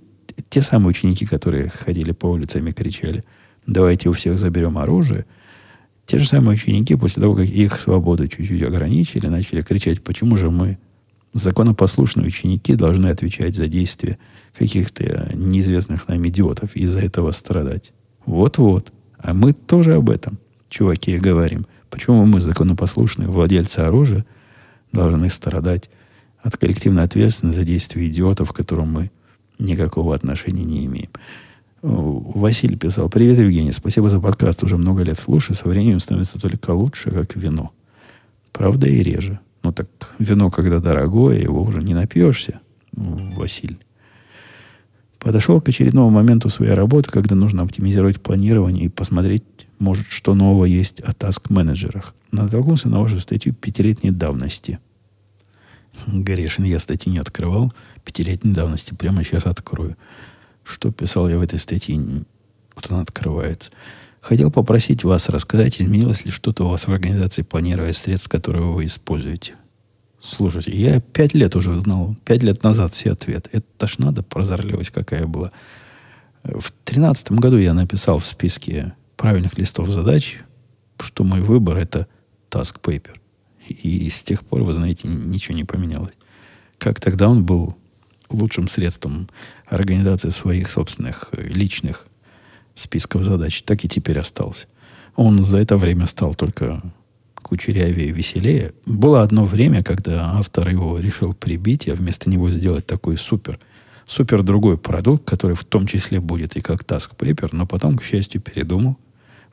те 0.49 0.61
самые 0.61 0.89
ученики, 0.89 1.25
которые 1.25 1.69
ходили 1.69 2.11
по 2.11 2.27
улицам 2.27 2.67
и 2.67 2.71
кричали, 2.71 3.23
давайте 3.65 4.09
у 4.09 4.13
всех 4.13 4.37
заберем 4.37 4.77
оружие– 4.77 5.25
Те 6.09 6.17
же 6.17 6.27
самые 6.27 6.55
ученики, 6.55 6.95
после 6.95 7.21
того, 7.21 7.35
как 7.35 7.45
их 7.45 7.79
свободу 7.79 8.27
чуть-чуть 8.27 8.63
ограничили, 8.63 9.27
начали 9.27 9.61
кричать, 9.61 10.01
почему 10.01 10.37
же 10.37 10.49
мы, 10.49 10.79
законопослушные 11.33 12.25
ученики, 12.25 12.73
должны 12.73 13.09
отвечать 13.09 13.55
за 13.55 13.67
действия 13.67 14.17
каких-то 14.57 15.29
неизвестных 15.35 16.07
нам 16.07 16.27
идиотов 16.27 16.75
и 16.75 16.79
из-за 16.79 17.01
этого 17.01 17.29
страдать. 17.29 17.93
Вот-вот. 18.25 18.91
А 19.19 19.35
мы 19.35 19.53
тоже 19.53 19.93
об 19.93 20.09
этом, 20.09 20.39
чуваки, 20.67 21.15
говорим. 21.19 21.67
Почему 21.91 22.25
мы, 22.25 22.39
законопослушные 22.39 23.29
владельцы 23.29 23.77
оружия, 23.77 24.25
должны 24.91 25.29
страдать 25.29 25.91
от 26.41 26.57
коллективной 26.57 27.03
ответственности 27.03 27.59
за 27.59 27.65
действия 27.65 28.07
идиотов, 28.07 28.51
к 28.51 28.55
которым 28.55 28.91
мы 28.93 29.11
никакого 29.59 30.15
отношения 30.15 30.63
не 30.63 30.87
имеем. 30.87 31.11
Василий 31.81 32.75
писал, 32.75 33.09
привет, 33.09 33.39
Евгений, 33.39 33.71
спасибо 33.71 34.09
за 34.09 34.19
подкаст, 34.19 34.63
уже 34.63 34.75
много 34.75 35.03
лет 35.03 35.17
слушаю, 35.17 35.55
со 35.55 35.69
временем 35.69 35.99
становится 35.99 36.39
только 36.39 36.71
лучше, 36.71 37.09
как 37.09 37.35
вино. 37.35 37.71
Правда 38.51 38.87
и 38.87 39.01
реже. 39.01 39.39
Ну 39.63 39.71
так 39.71 39.87
вино, 40.19 40.51
когда 40.51 40.79
дорогое, 40.79 41.39
его 41.39 41.61
уже 41.61 41.81
не 41.81 41.93
напьешься, 41.93 42.59
Василий. 42.91 43.79
Подошел 45.19 45.61
к 45.61 45.69
очередному 45.69 46.09
моменту 46.09 46.49
своей 46.49 46.73
работы, 46.73 47.11
когда 47.11 47.35
нужно 47.35 47.63
оптимизировать 47.63 48.21
планирование 48.21 48.85
и 48.85 48.89
посмотреть, 48.89 49.43
может, 49.77 50.07
что 50.07 50.33
нового 50.33 50.65
есть 50.65 50.99
о 51.01 51.13
таск-менеджерах. 51.13 52.13
Натолкнулся 52.31 52.89
на 52.89 52.99
вашу 52.99 53.19
статью 53.19 53.53
пятилетней 53.53 54.11
давности. 54.11 54.79
Грешин, 56.07 56.63
я 56.65 56.79
статью 56.79 57.11
не 57.11 57.19
открывал. 57.19 57.73
Пятилетней 58.05 58.53
давности. 58.53 58.93
Прямо 58.93 59.23
сейчас 59.23 59.45
открою. 59.45 59.97
Что 60.69 60.91
писал 60.91 61.27
я 61.27 61.37
в 61.37 61.41
этой 61.41 61.57
статье? 61.57 61.99
Вот 62.75 62.91
она 62.91 63.01
открывается. 63.01 63.71
Хотел 64.21 64.51
попросить 64.51 65.03
вас 65.03 65.27
рассказать, 65.29 65.81
изменилось 65.81 66.25
ли 66.25 66.31
что-то 66.31 66.65
у 66.65 66.69
вас 66.69 66.87
в 66.87 66.91
организации 66.91 67.41
планирования 67.41 67.93
средств, 67.93 68.29
которые 68.29 68.63
вы 68.63 68.85
используете. 68.85 69.55
Слушайте, 70.21 70.71
я 70.71 70.99
пять 70.99 71.33
лет 71.33 71.55
уже 71.55 71.75
знал, 71.77 72.15
пять 72.23 72.43
лет 72.43 72.61
назад 72.63 72.93
все 72.93 73.13
ответы. 73.13 73.49
Это 73.53 73.87
ж 73.87 73.97
надо, 73.97 74.21
прозорливость 74.21 74.91
какая 74.91 75.25
была. 75.25 75.51
В 76.43 76.71
тринадцатом 76.83 77.37
году 77.37 77.57
я 77.57 77.73
написал 77.73 78.19
в 78.19 78.25
списке 78.25 78.93
правильных 79.17 79.57
листов 79.57 79.89
задач, 79.89 80.39
что 80.99 81.23
мой 81.23 81.41
выбор 81.41 81.77
это 81.77 82.07
task 82.51 82.79
paper. 82.81 83.15
И 83.67 84.09
с 84.09 84.23
тех 84.23 84.45
пор, 84.45 84.63
вы 84.63 84.73
знаете, 84.73 85.07
ничего 85.07 85.55
не 85.55 85.63
поменялось. 85.63 86.13
Как 86.77 86.99
тогда 86.99 87.27
он 87.27 87.43
был 87.43 87.75
лучшим 88.29 88.67
средством 88.67 89.29
организации 89.69 90.29
своих 90.29 90.71
собственных 90.71 91.29
э, 91.31 91.43
личных 91.43 92.07
списков 92.75 93.23
задач, 93.23 93.61
так 93.63 93.83
и 93.83 93.89
теперь 93.89 94.19
остался. 94.19 94.67
Он 95.15 95.43
за 95.43 95.57
это 95.59 95.77
время 95.77 96.05
стал 96.05 96.35
только 96.35 96.81
кучерявее 97.41 98.11
веселее. 98.11 98.73
Было 98.85 99.21
одно 99.21 99.45
время, 99.45 99.83
когда 99.83 100.33
автор 100.35 100.69
его 100.69 100.99
решил 100.99 101.33
прибить, 101.33 101.87
а 101.87 101.95
вместо 101.95 102.29
него 102.29 102.49
сделать 102.51 102.85
такой 102.85 103.17
супер, 103.17 103.59
супер 104.05 104.43
другой 104.43 104.77
продукт, 104.77 105.25
который 105.25 105.55
в 105.55 105.63
том 105.63 105.87
числе 105.87 106.19
будет 106.19 106.55
и 106.55 106.61
как 106.61 106.83
Task 106.83 107.15
Paper, 107.17 107.49
но 107.51 107.65
потом, 107.65 107.97
к 107.97 108.03
счастью, 108.03 108.41
передумал, 108.41 108.97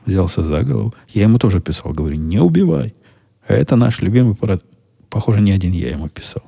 взялся 0.04 0.42
за 0.42 0.62
голову. 0.62 0.94
Я 1.08 1.22
ему 1.22 1.38
тоже 1.38 1.60
писал, 1.60 1.92
говорю, 1.92 2.16
не 2.16 2.38
убивай. 2.38 2.94
А 3.46 3.54
это 3.54 3.76
наш 3.76 4.00
любимый 4.00 4.34
продукт. 4.34 4.66
Похоже, 5.08 5.40
не 5.40 5.52
один 5.52 5.72
я 5.72 5.90
ему 5.90 6.08
писал. 6.08 6.42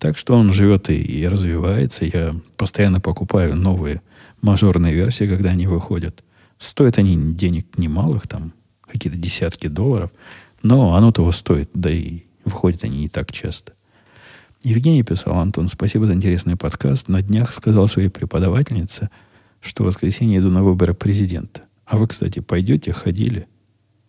Так 0.00 0.16
что 0.16 0.34
он 0.34 0.50
живет 0.50 0.88
и, 0.88 0.94
и 0.94 1.28
развивается. 1.28 2.06
Я 2.06 2.34
постоянно 2.56 3.00
покупаю 3.00 3.54
новые 3.54 4.00
мажорные 4.40 4.94
версии, 4.94 5.26
когда 5.26 5.50
они 5.50 5.66
выходят. 5.66 6.24
Стоят 6.56 6.96
они 6.96 7.34
денег 7.34 7.66
немалых, 7.76 8.26
там 8.26 8.54
какие-то 8.80 9.18
десятки 9.18 9.66
долларов. 9.66 10.10
Но 10.62 10.94
оно 10.94 11.12
того 11.12 11.32
стоит, 11.32 11.68
да 11.74 11.90
и 11.90 12.22
выходят 12.46 12.82
они 12.82 13.00
не 13.00 13.08
так 13.10 13.30
часто. 13.30 13.74
Евгений 14.62 15.02
писал, 15.02 15.38
Антон, 15.38 15.68
спасибо 15.68 16.06
за 16.06 16.14
интересный 16.14 16.56
подкаст. 16.56 17.08
На 17.08 17.20
днях 17.20 17.52
сказал 17.52 17.86
своей 17.86 18.08
преподавательнице, 18.08 19.10
что 19.60 19.82
в 19.82 19.86
воскресенье 19.86 20.38
иду 20.38 20.50
на 20.50 20.62
выборы 20.64 20.94
президента. 20.94 21.64
А 21.84 21.98
вы, 21.98 22.08
кстати, 22.08 22.38
пойдете, 22.38 22.92
ходили? 22.92 23.48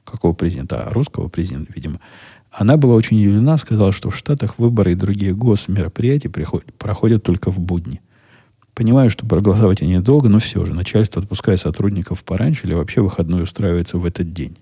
Какого 0.05 0.31
президента? 0.31 0.85
А, 0.85 0.93
русского 0.93 1.27
президента, 1.27 1.73
видимо. 1.75 1.99
Она 2.51 2.75
была 2.75 2.95
очень 2.95 3.17
удивлена, 3.17 3.57
сказала, 3.57 3.93
что 3.93 4.09
в 4.09 4.17
Штатах 4.17 4.59
выборы 4.59 4.91
и 4.91 4.95
другие 4.95 5.33
госмероприятия 5.33 6.29
приходят, 6.29 6.73
проходят 6.73 7.23
только 7.23 7.49
в 7.49 7.59
будни. 7.59 8.01
Понимаю, 8.73 9.09
что 9.09 9.25
проголосовать 9.25 9.81
они 9.81 9.99
долго, 9.99 10.27
но 10.27 10.39
все 10.39 10.65
же 10.65 10.73
начальство 10.73 11.21
отпускает 11.21 11.59
сотрудников 11.59 12.23
пораньше 12.23 12.65
или 12.65 12.73
вообще 12.73 13.01
выходной 13.01 13.43
устраивается 13.43 13.97
в 13.97 14.05
этот 14.05 14.33
день. 14.33 14.57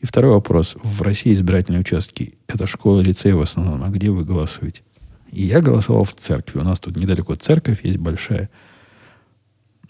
И 0.00 0.06
второй 0.06 0.32
вопрос. 0.32 0.76
В 0.82 1.02
России 1.02 1.32
избирательные 1.32 1.80
участки– 1.80 2.38
это 2.46 2.66
школа, 2.66 3.00
лицей 3.00 3.32
в 3.32 3.40
основном. 3.40 3.82
А 3.82 3.88
где 3.88 4.10
вы 4.10 4.24
голосуете? 4.24 4.82
И 5.30 5.42
я 5.42 5.60
голосовал 5.60 6.04
в 6.04 6.14
церкви. 6.14 6.58
У 6.58 6.62
нас 6.62 6.80
тут 6.80 6.96
недалеко 6.96 7.34
церковь 7.34 7.84
есть 7.84 7.98
большая. 7.98 8.50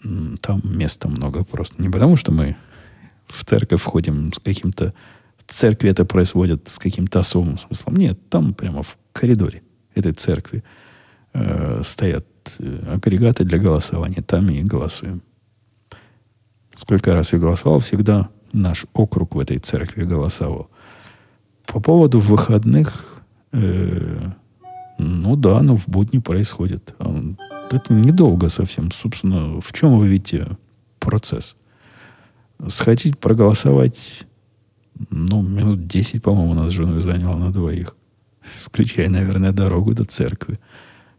Там 0.01 0.61
места 0.63 1.07
много 1.07 1.43
просто. 1.43 1.81
Не 1.81 1.89
потому, 1.89 2.15
что 2.15 2.31
мы 2.31 2.55
в 3.27 3.45
церковь 3.45 3.81
входим 3.81 4.33
с 4.33 4.39
каким-то... 4.39 4.93
Церкви 5.51 5.89
это 5.89 6.05
происходит 6.05 6.69
с 6.69 6.79
каким-то 6.79 7.19
особым 7.19 7.57
смыслом. 7.57 7.97
Нет, 7.97 8.17
там 8.29 8.53
прямо 8.53 8.83
в 8.83 8.97
коридоре 9.11 9.61
этой 9.93 10.13
церкви 10.13 10.63
э, 11.33 11.81
стоят 11.83 12.25
э, 12.57 12.93
агрегаты 12.93 13.43
для 13.43 13.57
голосования. 13.57 14.21
Там 14.21 14.49
и 14.49 14.63
голосуем. 14.63 15.21
Сколько 16.73 17.13
раз 17.13 17.33
я 17.33 17.39
голосовал, 17.39 17.79
всегда 17.79 18.29
наш 18.53 18.85
округ 18.93 19.35
в 19.35 19.39
этой 19.39 19.57
церкви 19.57 20.05
голосовал. 20.05 20.69
По 21.65 21.81
поводу 21.81 22.19
выходных, 22.19 23.21
э, 23.51 24.31
ну 24.99 25.35
да, 25.35 25.61
но 25.61 25.75
в 25.75 25.89
будни 25.89 26.19
происходит. 26.19 26.95
Это 27.71 27.93
недолго 27.93 28.47
совсем. 28.47 28.89
Собственно, 28.91 29.59
в 29.59 29.73
чем 29.73 29.97
вы 29.97 30.07
видите 30.07 30.47
процесс? 30.99 31.57
Сходить 32.69 33.19
проголосовать, 33.19 34.25
ну, 35.09 35.41
минут 35.41 35.87
10, 35.87 36.21
по-моему, 36.21 36.51
у 36.51 36.55
нас 36.55 36.69
с 36.69 36.75
женой 36.75 37.01
заняло 37.01 37.37
на 37.37 37.51
двоих. 37.51 37.95
Включая, 38.63 39.09
наверное, 39.09 39.51
дорогу 39.51 39.93
до 39.93 40.05
церкви. 40.05 40.59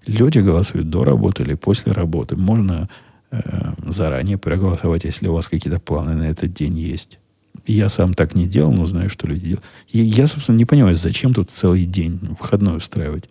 Люди 0.07 0.39
голосуют 0.39 0.91
до 0.91 1.05
работы 1.05 1.43
или 1.43 1.55
после 1.55 1.93
работы. 1.93 2.37
Можно 2.37 2.89
э, 3.31 3.75
заранее 3.87 4.39
проголосовать, 4.39 5.05
если 5.05 5.29
у 5.29 5.33
вас 5.33 5.47
какие-то 5.47 5.81
планы 5.81 6.15
на 6.15 6.25
этот 6.25 6.53
день 6.53 6.79
есть. 6.79 7.19
Я 7.67 7.89
сам 7.89 8.15
так 8.15 8.35
не 8.35 8.47
делал, 8.47 8.73
но 8.73 8.87
знаю, 8.87 9.09
что 9.09 9.27
люди 9.27 9.47
делают. 9.47 9.65
И 9.89 10.03
я, 10.03 10.27
собственно, 10.27 10.57
не 10.57 10.65
понимаю, 10.65 10.97
зачем 10.97 11.33
тут 11.33 11.51
целый 11.51 11.85
день 11.85 12.19
выходной 12.39 12.79
устраивать. 12.79 13.29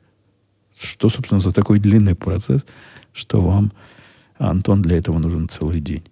Что, 0.80 1.10
собственно, 1.10 1.42
за 1.42 1.52
такой 1.52 1.80
длинный 1.80 2.16
процесс, 2.16 2.66
что 3.14 3.42
вам, 3.42 3.72
Антон, 4.38 4.82
для 4.82 4.98
этого 4.98 5.20
нужен 5.20 5.50
целый 5.50 5.82
день. 5.82 6.04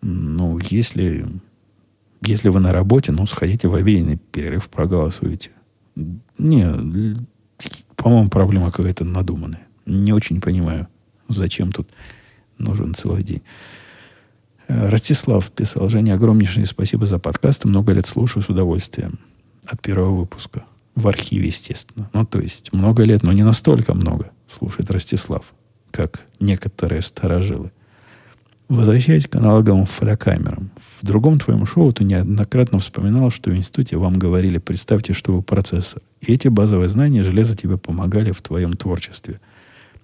Ну, 0.00 0.58
если, 0.70 1.26
если 2.22 2.48
вы 2.48 2.60
на 2.60 2.72
работе, 2.72 3.12
ну, 3.12 3.26
сходите 3.26 3.68
в 3.68 3.74
обеденный 3.74 4.16
перерыв, 4.16 4.68
проголосуйте. 4.68 5.50
Не, 6.38 7.26
по-моему, 7.96 8.28
проблема 8.30 8.70
какая-то 8.70 9.04
надуманная. 9.04 9.66
Не 9.86 10.12
очень 10.12 10.40
понимаю, 10.40 10.88
зачем 11.28 11.72
тут 11.72 11.88
нужен 12.58 12.94
целый 12.94 13.22
день. 13.22 13.42
Э, 14.68 14.88
Ростислав 14.88 15.50
писал, 15.50 15.88
Женя, 15.88 16.14
огромнейшее 16.14 16.66
спасибо 16.66 17.06
за 17.06 17.18
подкаст. 17.18 17.64
Много 17.64 17.92
лет 17.92 18.06
слушаю 18.06 18.42
с 18.42 18.48
удовольствием. 18.48 19.18
От 19.64 19.80
первого 19.80 20.14
выпуска. 20.20 20.64
В 20.94 21.08
архиве, 21.08 21.48
естественно. 21.48 22.10
Ну, 22.12 22.24
то 22.26 22.40
есть, 22.40 22.72
много 22.72 23.02
лет, 23.04 23.22
но 23.22 23.32
не 23.32 23.44
настолько 23.44 23.94
много 23.94 24.30
слушает 24.46 24.90
Ростислав, 24.90 25.44
как 25.90 26.22
некоторые 26.40 27.02
старожилы. 27.02 27.72
Возвращаясь 28.68 29.26
к 29.26 29.34
аналоговым 29.36 29.86
фотокамерам. 29.86 30.70
В 31.00 31.06
другом 31.06 31.38
твоем 31.38 31.64
шоу 31.64 31.92
ты 31.92 32.04
неоднократно 32.04 32.78
вспоминал, 32.78 33.30
что 33.30 33.50
в 33.50 33.56
институте 33.56 33.96
вам 33.96 34.14
говорили, 34.14 34.58
представьте, 34.58 35.14
что 35.14 35.34
вы 35.34 35.42
процессор. 35.42 36.02
И 36.20 36.32
эти 36.32 36.48
базовые 36.48 36.88
знания 36.88 37.22
железа 37.22 37.56
тебе 37.56 37.78
помогали 37.78 38.32
в 38.32 38.42
твоем 38.42 38.74
творчестве. 38.74 39.40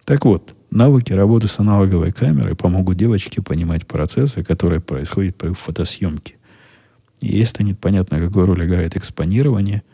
Так 0.05 0.25
вот, 0.25 0.55
Навыки 0.75 1.13
работы 1.13 1.47
с 1.47 1.61
аналоговой 1.61 2.11
камерой 2.11 2.57
помогут 2.57 2.97
девочке 2.97 3.41
понимать 3.41 3.87
процессы, 3.87 4.43
которые 4.43 4.81
происходят 4.81 5.37
при 5.37 5.53
фотосъемке. 5.53 6.35
И 7.21 7.29
ей 7.29 7.47
станет 7.47 7.79
понятно, 7.79 8.19
какую 8.19 8.47
роль 8.47 8.65
играет 8.67 8.97
экспонирование. 8.97 9.85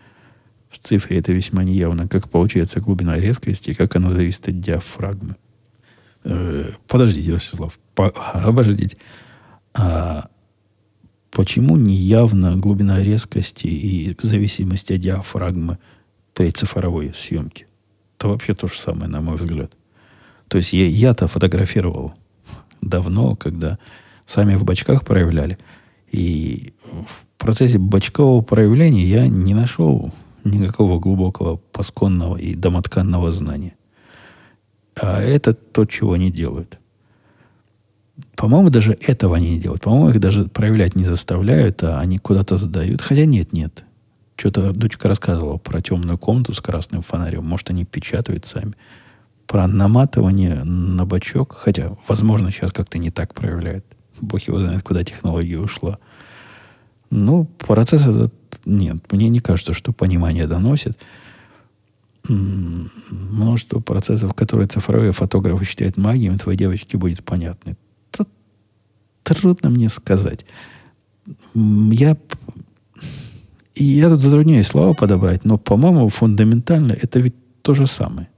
В 0.70 0.78
цифре 0.78 1.18
это 1.18 1.34
весьма 1.34 1.64
неявно, 1.64 2.08
как 2.08 2.30
получается 2.30 2.80
глубина 2.80 3.18
резкости, 3.18 3.74
как 3.74 3.94
она 3.94 4.08
зависит 4.08 4.48
от 4.48 4.58
диафрагмы. 4.58 5.36
Э, 6.24 6.72
подождите, 6.86 7.32
Ростислав, 7.32 7.78
по, 7.94 8.08
обождите. 8.08 8.96
А 9.74 10.28
почему 11.30 11.76
неявна 11.76 12.56
глубина 12.56 13.02
резкости 13.02 13.66
и 13.66 14.16
зависимости 14.20 14.92
от 14.94 15.00
диафрагмы 15.00 15.78
при 16.34 16.50
цифровой 16.50 17.12
съемке? 17.14 17.66
Это 18.18 18.28
вообще 18.28 18.54
то 18.54 18.66
же 18.66 18.78
самое, 18.78 19.08
на 19.08 19.20
мой 19.20 19.36
взгляд. 19.36 19.72
То 20.48 20.58
есть 20.58 20.72
я, 20.72 20.86
я-то 20.86 21.28
фотографировал 21.28 22.14
давно, 22.80 23.36
когда 23.36 23.78
сами 24.26 24.56
в 24.56 24.64
бачках 24.64 25.04
проявляли. 25.04 25.58
И 26.10 26.74
процессе 27.40 27.78
бочкового 27.78 28.42
проявления 28.42 29.04
я 29.04 29.26
не 29.26 29.54
нашел 29.54 30.12
никакого 30.44 31.00
глубокого 31.00 31.56
пасконного 31.56 32.36
и 32.36 32.54
домотканного 32.54 33.32
знания. 33.32 33.74
А 34.96 35.22
это 35.22 35.54
то, 35.54 35.84
чего 35.84 36.12
они 36.12 36.30
делают. 36.30 36.78
По-моему, 38.36 38.70
даже 38.70 38.96
этого 39.00 39.36
они 39.36 39.50
не 39.52 39.60
делают. 39.60 39.82
По-моему, 39.82 40.10
их 40.10 40.20
даже 40.20 40.44
проявлять 40.44 40.96
не 40.96 41.04
заставляют, 41.04 41.82
а 41.82 42.00
они 42.00 42.18
куда-то 42.18 42.56
сдают. 42.56 43.00
Хотя 43.00 43.24
нет, 43.24 43.52
нет. 43.52 43.84
Что-то 44.36 44.72
дочка 44.72 45.08
рассказывала 45.08 45.58
про 45.58 45.82
темную 45.82 46.16
комнату 46.16 46.54
с 46.54 46.60
красным 46.60 47.02
фонарем. 47.02 47.44
Может, 47.44 47.70
они 47.70 47.84
печатают 47.84 48.46
сами. 48.46 48.74
Про 49.46 49.66
наматывание 49.66 50.64
на 50.64 51.04
бачок. 51.04 51.54
Хотя, 51.58 51.96
возможно, 52.08 52.50
сейчас 52.50 52.72
как-то 52.72 52.98
не 52.98 53.10
так 53.10 53.34
проявляют. 53.34 53.84
Бог 54.20 54.40
его 54.40 54.58
знает, 54.60 54.82
куда 54.82 55.04
технология 55.04 55.58
ушла. 55.58 55.98
Ну, 57.10 57.44
процесс 57.44 58.06
этот 58.06 58.32
нет. 58.64 59.12
Мне 59.12 59.28
не 59.28 59.40
кажется, 59.40 59.74
что 59.74 59.92
понимание 59.92 60.46
доносит. 60.46 60.98
Множество 62.28 63.80
процессов, 63.80 64.34
которые 64.34 64.68
цифровые 64.68 65.12
фотографы 65.12 65.64
считают 65.64 65.96
магией, 65.96 66.36
твоей 66.38 66.58
девочке 66.58 66.98
будет 66.98 67.24
понятно. 67.24 67.76
Это 68.12 68.26
трудно 69.22 69.70
мне 69.70 69.88
сказать. 69.88 70.44
Я, 71.54 72.16
я 73.74 74.08
тут 74.10 74.20
затрудняюсь 74.20 74.66
слова 74.66 74.94
подобрать, 74.94 75.44
но, 75.44 75.56
по-моему, 75.58 76.08
фундаментально 76.08 76.92
это 76.92 77.20
ведь 77.20 77.34
то 77.62 77.74
же 77.74 77.86
самое. 77.86 78.28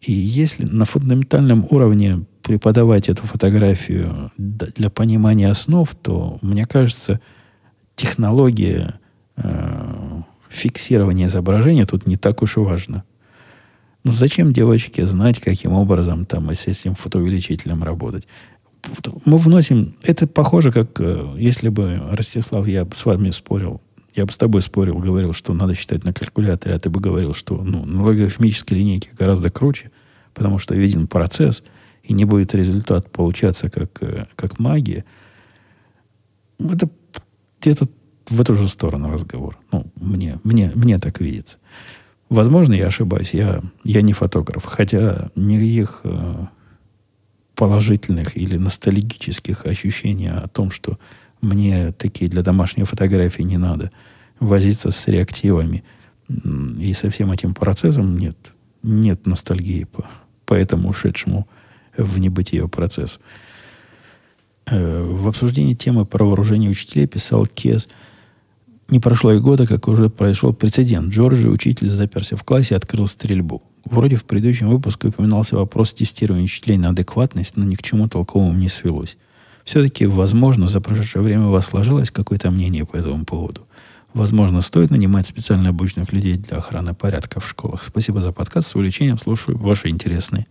И 0.00 0.12
если 0.12 0.64
на 0.64 0.86
фундаментальном 0.86 1.66
уровне 1.70 2.24
преподавать 2.42 3.08
эту 3.08 3.26
фотографию 3.26 4.32
для 4.38 4.88
понимания 4.88 5.50
основ, 5.50 5.94
то, 5.94 6.38
мне 6.40 6.64
кажется, 6.64 7.20
технология 7.96 8.98
фиксирования 10.50 11.26
изображения 11.26 11.86
тут 11.86 12.06
не 12.06 12.16
так 12.16 12.42
уж 12.42 12.56
и 12.56 12.60
важно. 12.60 13.04
Ну, 14.02 14.12
зачем 14.12 14.52
девочке 14.52 15.06
знать, 15.06 15.40
каким 15.40 15.72
образом 15.72 16.24
там 16.24 16.50
с 16.50 16.66
этим 16.66 16.94
фотоувеличителем 16.94 17.82
работать? 17.82 18.26
Мы 19.26 19.36
вносим... 19.36 19.94
Это 20.02 20.26
похоже, 20.26 20.72
как 20.72 21.00
э, 21.00 21.34
если 21.36 21.68
бы, 21.68 22.00
Ростислав, 22.12 22.66
я 22.66 22.86
бы 22.86 22.94
с 22.94 23.04
вами 23.04 23.30
спорил, 23.30 23.82
я 24.14 24.24
бы 24.24 24.32
с 24.32 24.38
тобой 24.38 24.62
спорил, 24.62 24.96
говорил, 24.98 25.34
что 25.34 25.52
надо 25.52 25.74
считать 25.74 26.02
на 26.02 26.14
калькуляторе, 26.14 26.74
а 26.74 26.78
ты 26.78 26.88
бы 26.88 26.98
говорил, 26.98 27.34
что 27.34 27.62
ну, 27.62 27.84
на 27.84 28.02
логарифмической 28.02 28.78
линейке 28.78 29.10
гораздо 29.16 29.50
круче, 29.50 29.90
потому 30.32 30.58
что 30.58 30.74
виден 30.74 31.06
процесс, 31.06 31.62
и 32.02 32.14
не 32.14 32.24
будет 32.24 32.54
результат 32.54 33.10
получаться 33.12 33.68
как, 33.68 34.02
э, 34.02 34.26
как 34.34 34.58
магия. 34.58 35.04
Это 36.58 36.88
где-то 37.60 37.86
в 38.30 38.40
эту 38.40 38.54
же 38.54 38.68
сторону 38.68 39.10
разговор. 39.10 39.58
Ну, 39.72 39.86
мне, 39.96 40.38
мне, 40.44 40.72
мне 40.74 40.98
так 40.98 41.20
видится. 41.20 41.58
Возможно, 42.28 42.72
я 42.74 42.86
ошибаюсь. 42.86 43.34
Я, 43.34 43.62
я 43.84 44.02
не 44.02 44.12
фотограф. 44.12 44.64
Хотя 44.64 45.30
никаких 45.34 46.00
э, 46.04 46.46
положительных 47.56 48.36
или 48.36 48.56
ностальгических 48.56 49.66
ощущений 49.66 50.28
о 50.28 50.48
том, 50.48 50.70
что 50.70 50.98
мне 51.42 51.92
такие 51.92 52.30
для 52.30 52.42
домашней 52.42 52.84
фотографии 52.84 53.42
не 53.42 53.58
надо 53.58 53.90
возиться 54.38 54.90
с 54.90 55.08
реактивами 55.08 55.84
и 56.28 56.94
со 56.94 57.10
всем 57.10 57.32
этим 57.32 57.54
процессом, 57.54 58.16
нет. 58.16 58.36
Нет 58.82 59.26
ностальгии 59.26 59.84
по, 59.84 60.08
по 60.46 60.54
этому 60.54 60.90
ушедшему 60.90 61.48
в 61.96 62.18
небытие 62.18 62.68
процессу. 62.68 63.20
Э, 64.66 65.02
в 65.02 65.26
обсуждении 65.28 65.74
темы 65.74 66.06
про 66.06 66.24
вооружение 66.24 66.70
учителей 66.70 67.06
писал 67.06 67.46
Кес. 67.46 67.88
Не 68.90 68.98
прошло 68.98 69.32
и 69.32 69.38
года, 69.38 69.68
как 69.68 69.86
уже 69.86 70.10
произошел 70.10 70.52
прецедент. 70.52 71.12
Джорджи, 71.12 71.48
учитель, 71.48 71.88
заперся 71.88 72.36
в 72.36 72.42
классе 72.42 72.74
и 72.74 72.76
открыл 72.76 73.06
стрельбу. 73.06 73.62
Вроде 73.84 74.16
в 74.16 74.24
предыдущем 74.24 74.68
выпуске 74.68 75.08
упоминался 75.08 75.56
вопрос 75.56 75.92
тестирования 75.92 76.44
учителей 76.44 76.76
на 76.76 76.88
адекватность, 76.88 77.56
но 77.56 77.64
ни 77.64 77.76
к 77.76 77.82
чему 77.82 78.08
толковому 78.08 78.52
не 78.52 78.68
свелось. 78.68 79.16
Все-таки, 79.64 80.06
возможно, 80.06 80.66
за 80.66 80.80
прошедшее 80.80 81.22
время 81.22 81.46
у 81.46 81.50
вас 81.52 81.66
сложилось 81.66 82.10
какое-то 82.10 82.50
мнение 82.50 82.84
по 82.84 82.96
этому 82.96 83.24
поводу. 83.24 83.66
Возможно, 84.12 84.60
стоит 84.60 84.90
нанимать 84.90 85.28
специально 85.28 85.68
обученных 85.68 86.12
людей 86.12 86.34
для 86.34 86.58
охраны 86.58 86.92
порядка 86.92 87.38
в 87.38 87.48
школах. 87.48 87.84
Спасибо 87.84 88.20
за 88.20 88.32
подкаст. 88.32 88.70
С 88.70 88.74
увлечением 88.74 89.18
слушаю 89.18 89.56
ваши 89.56 89.88
интересные 89.88 90.48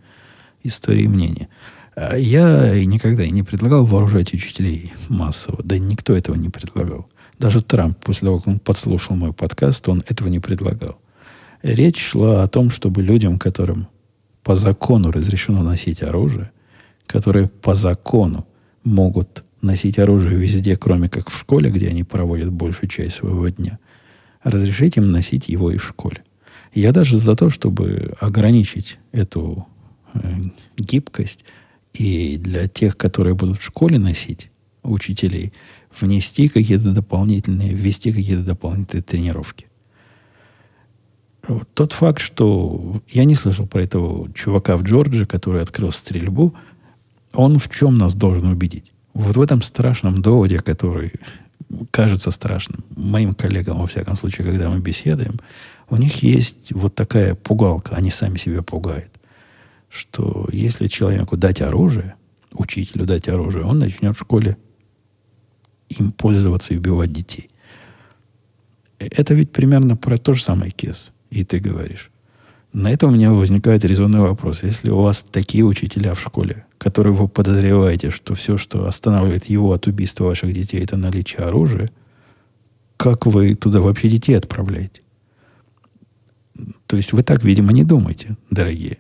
истории 0.64 1.04
и 1.04 1.08
мнения. 1.10 1.50
А 1.96 2.16
я 2.16 2.86
никогда 2.86 3.26
и 3.26 3.32
не 3.32 3.44
предлагал 3.44 3.84
вооружать 3.84 4.34
учителей 4.34 4.94
массово. 5.10 5.62
Да 5.62 5.78
никто 5.78 6.16
этого 6.16 6.36
не 6.36 6.48
предлагал. 6.48 7.10
Даже 7.40 7.62
Трамп, 7.62 7.98
после 8.04 8.28
того, 8.28 8.40
как 8.40 8.48
он 8.48 8.60
подслушал 8.60 9.16
мой 9.16 9.32
подкаст, 9.34 9.88
он 9.88 10.04
этого 10.08 10.28
не 10.28 10.40
предлагал. 10.40 11.00
Речь 11.64 12.10
шла 12.10 12.44
о 12.44 12.48
том, 12.48 12.70
чтобы 12.70 13.02
людям, 13.02 13.40
которым 13.40 13.88
по 14.44 14.56
закону 14.56 15.12
разрешено 15.12 15.64
носить 15.64 16.04
оружие, 16.04 16.52
которые 17.08 17.48
по 17.48 17.74
закону 17.74 18.46
могут 18.84 19.44
носить 19.62 20.00
оружие 20.00 20.38
везде, 20.38 20.76
кроме 20.76 21.10
как 21.10 21.30
в 21.30 21.38
школе, 21.38 21.70
где 21.70 21.88
они 21.88 22.04
проводят 22.04 22.52
большую 22.52 22.90
часть 22.90 23.18
своего 23.18 23.48
дня, 23.50 23.80
разрешить 24.44 24.98
им 24.98 25.12
носить 25.12 25.50
его 25.50 25.72
и 25.72 25.78
в 25.78 25.86
школе. 25.86 26.24
Я 26.74 26.92
даже 26.92 27.18
за 27.18 27.36
то, 27.36 27.50
чтобы 27.50 28.14
ограничить 28.20 29.00
эту 29.12 29.66
э, 30.14 30.20
гибкость 30.78 31.46
и 31.94 32.38
для 32.38 32.68
тех, 32.68 32.96
которые 32.96 33.34
будут 33.34 33.60
в 33.60 33.66
школе 33.66 33.98
носить, 33.98 34.50
учителей, 34.84 35.54
внести 36.00 36.48
какие-то 36.48 36.92
дополнительные, 36.92 37.74
ввести 37.74 38.12
какие-то 38.12 38.44
дополнительные 38.44 39.04
тренировки. 39.04 39.68
Вот 41.48 41.68
тот 41.74 41.94
факт, 41.94 42.22
что 42.22 43.02
я 43.10 43.24
не 43.24 43.36
слышал 43.36 43.66
про 43.66 43.82
этого 43.82 44.32
чувака 44.34 44.78
в 44.78 44.84
Джорджии, 44.84 45.24
который 45.24 45.62
открыл 45.62 45.92
стрельбу, 45.92 46.54
он 47.34 47.60
в 47.60 47.70
чем 47.70 47.98
нас 47.98 48.14
должен 48.14 48.48
убедить? 48.48 48.92
Вот 49.14 49.36
в 49.36 49.42
этом 49.42 49.62
страшном 49.62 50.22
доводе, 50.22 50.60
который 50.60 51.14
кажется 51.92 52.32
страшным 52.32 52.84
моим 52.96 53.34
коллегам, 53.34 53.80
во 53.80 53.88
всяком 53.88 54.16
случае, 54.16 54.48
когда 54.48 54.70
мы 54.70 54.80
беседуем, 54.80 55.40
у 55.90 55.96
них 55.96 56.22
есть 56.24 56.72
вот 56.72 56.94
такая 56.94 57.36
пугалка, 57.36 57.96
они 57.96 58.12
сами 58.12 58.38
себя 58.38 58.62
пугают 58.62 59.12
что 59.90 60.48
если 60.52 60.88
человеку 60.88 61.36
дать 61.36 61.62
оружие, 61.62 62.16
учителю 62.54 63.06
дать 63.06 63.28
оружие, 63.28 63.66
он 63.66 63.80
начнет 63.80 64.16
в 64.16 64.20
школе 64.20 64.58
им 65.90 66.12
пользоваться 66.12 66.74
и 66.74 66.78
убивать 66.78 67.12
детей. 67.12 67.50
Это 69.00 69.34
ведь 69.34 69.52
примерно 69.52 69.96
про 69.96 70.18
то 70.18 70.34
же 70.34 70.44
самое 70.44 70.72
кейс. 70.72 71.12
И 71.30 71.44
ты 71.44 71.60
говоришь. 71.60 72.12
На 72.74 72.92
это 72.92 73.08
у 73.08 73.12
меня 73.12 73.32
возникает 73.32 73.84
резонный 73.84 74.20
вопрос. 74.20 74.64
Если 74.64 74.90
у 74.90 75.02
вас 75.02 75.24
такие 75.24 75.64
учителя 75.64 76.14
в 76.14 76.22
школе, 76.22 76.66
которые 76.78 77.14
вы 77.14 77.28
подозреваете, 77.28 78.12
что 78.12 78.36
все, 78.36 78.58
что 78.58 78.86
останавливает 78.86 79.46
его 79.46 79.74
от 79.74 79.88
убийства 79.88 80.26
ваших 80.26 80.54
детей, 80.54 80.84
это 80.84 80.98
наличие 80.98 81.46
оружия, 81.46 81.90
как 82.98 83.26
вы 83.26 83.56
туда 83.56 83.80
вообще 83.80 84.10
детей 84.10 84.34
отправляете? 84.34 85.02
То 86.86 86.98
есть 86.98 87.14
вы 87.14 87.24
так, 87.24 87.44
видимо, 87.44 87.72
не 87.72 87.84
думаете, 87.84 88.38
дорогие 88.52 89.00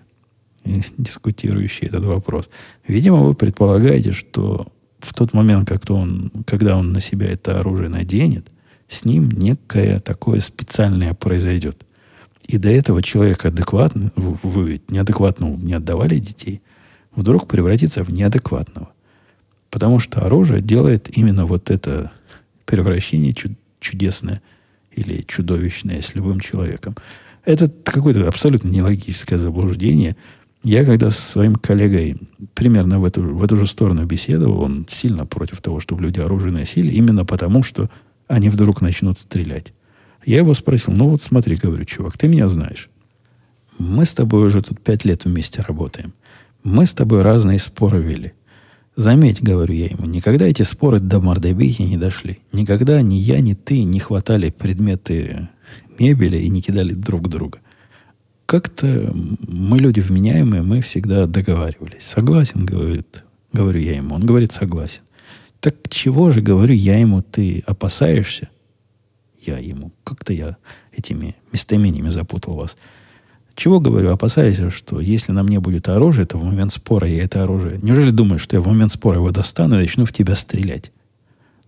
дискутирующие 0.97 1.89
этот 1.89 2.05
вопрос. 2.05 2.49
Видимо, 2.87 3.23
вы 3.23 3.35
предполагаете, 3.35 4.13
что 4.13 4.67
в 4.99 5.13
тот 5.13 5.33
момент, 5.33 5.67
как 5.67 5.89
он, 5.89 6.31
когда 6.45 6.77
он 6.77 6.91
на 6.91 7.01
себя 7.01 7.31
это 7.31 7.59
оружие 7.59 7.89
наденет, 7.89 8.47
с 8.87 9.05
ним 9.05 9.29
некое 9.29 9.99
такое 9.99 10.39
специальное 10.39 11.13
произойдет. 11.13 11.85
И 12.47 12.57
до 12.57 12.69
этого 12.69 13.01
человек 13.03 13.45
адекватный, 13.45 14.11
вы, 14.15 14.37
вы 14.41 14.71
ведь 14.71 14.91
неадекватно 14.91 15.45
не 15.45 15.73
отдавали 15.73 16.17
детей, 16.17 16.61
вдруг 17.15 17.47
превратится 17.47 18.03
в 18.03 18.11
неадекватного. 18.11 18.89
Потому 19.69 19.99
что 19.99 20.25
оружие 20.25 20.61
делает 20.61 21.15
именно 21.15 21.45
вот 21.45 21.69
это 21.69 22.11
превращение 22.65 23.33
чуд- 23.33 23.57
чудесное 23.79 24.41
или 24.91 25.21
чудовищное 25.27 26.01
с 26.01 26.15
любым 26.15 26.39
человеком. 26.39 26.95
Это 27.45 27.69
какое-то 27.69 28.27
абсолютно 28.27 28.69
нелогическое 28.69 29.37
заблуждение– 29.37 30.15
я 30.63 30.83
когда 30.83 31.09
со 31.09 31.21
своим 31.21 31.55
коллегой 31.55 32.17
примерно 32.53 32.99
в 32.99 33.05
эту, 33.05 33.21
в 33.21 33.43
эту 33.43 33.55
же 33.55 33.65
сторону 33.65 34.05
беседовал, 34.05 34.61
он 34.61 34.85
сильно 34.89 35.25
против 35.25 35.61
того, 35.61 35.79
чтобы 35.79 36.01
люди 36.03 36.19
оружие 36.19 36.51
носили, 36.51 36.91
именно 36.91 37.23
потому, 37.23 37.63
что 37.63 37.89
они 38.27 38.49
вдруг 38.49 38.81
начнут 38.81 39.17
стрелять. 39.17 39.73
Я 40.25 40.37
его 40.37 40.53
спросил, 40.53 40.93
ну 40.93 41.09
вот 41.09 41.21
смотри, 41.21 41.55
говорю, 41.55 41.85
чувак, 41.85 42.17
ты 42.17 42.27
меня 42.27 42.49
знаешь. 42.49 42.89
Мы 43.77 44.03
с 44.03 44.13
тобой 44.13 44.45
уже 44.47 44.61
тут 44.61 44.81
пять 44.81 45.05
лет 45.05 45.23
вместе 45.23 45.61
работаем. 45.61 46.13
Мы 46.63 46.85
с 46.85 46.91
тобой 46.91 47.21
разные 47.21 47.57
споры 47.57 48.01
вели. 48.01 48.33
Заметь, 48.97 49.41
говорю 49.41 49.73
я 49.73 49.85
ему, 49.85 50.05
никогда 50.07 50.45
эти 50.45 50.63
споры 50.63 50.99
до 50.99 51.21
мордобития 51.21 51.87
не 51.87 51.95
дошли. 51.95 52.39
Никогда 52.51 53.01
ни 53.01 53.15
я, 53.15 53.39
ни 53.39 53.53
ты 53.53 53.83
не 53.83 53.99
хватали 54.01 54.49
предметы 54.49 55.47
мебели 55.97 56.37
и 56.37 56.49
не 56.49 56.61
кидали 56.61 56.93
друг 56.93 57.29
друга 57.29 57.59
как-то 58.49 59.13
мы 59.47 59.77
люди 59.77 59.99
вменяемые, 59.99 60.63
мы 60.63 60.81
всегда 60.81 61.27
договаривались. 61.27 62.01
Согласен, 62.01 62.65
говорит, 62.65 63.23
говорю 63.53 63.79
я 63.79 63.97
ему. 63.97 64.15
Он 64.15 64.25
говорит, 64.25 64.51
согласен. 64.51 65.01
Так 65.59 65.75
чего 65.87 66.31
же, 66.31 66.41
говорю 66.41 66.73
я 66.73 66.97
ему, 66.97 67.21
ты 67.21 67.63
опасаешься? 67.67 68.49
Я 69.39 69.59
ему, 69.59 69.91
как-то 70.03 70.33
я 70.33 70.57
этими 70.91 71.35
местоимениями 71.51 72.09
запутал 72.09 72.55
вас. 72.55 72.75
Чего, 73.53 73.79
говорю, 73.79 74.09
опасайся, 74.09 74.71
что 74.71 74.99
если 74.99 75.31
на 75.31 75.43
мне 75.43 75.59
будет 75.59 75.87
оружие, 75.87 76.25
то 76.25 76.39
в 76.39 76.43
момент 76.43 76.73
спора 76.73 77.07
я 77.07 77.25
это 77.25 77.43
оружие... 77.43 77.77
Неужели 77.83 78.09
думаешь, 78.09 78.41
что 78.41 78.55
я 78.55 78.61
в 78.63 78.67
момент 78.67 78.91
спора 78.91 79.17
его 79.17 79.29
достану 79.29 79.75
и 79.75 79.83
начну 79.83 80.05
в 80.05 80.11
тебя 80.11 80.35
стрелять? 80.35 80.91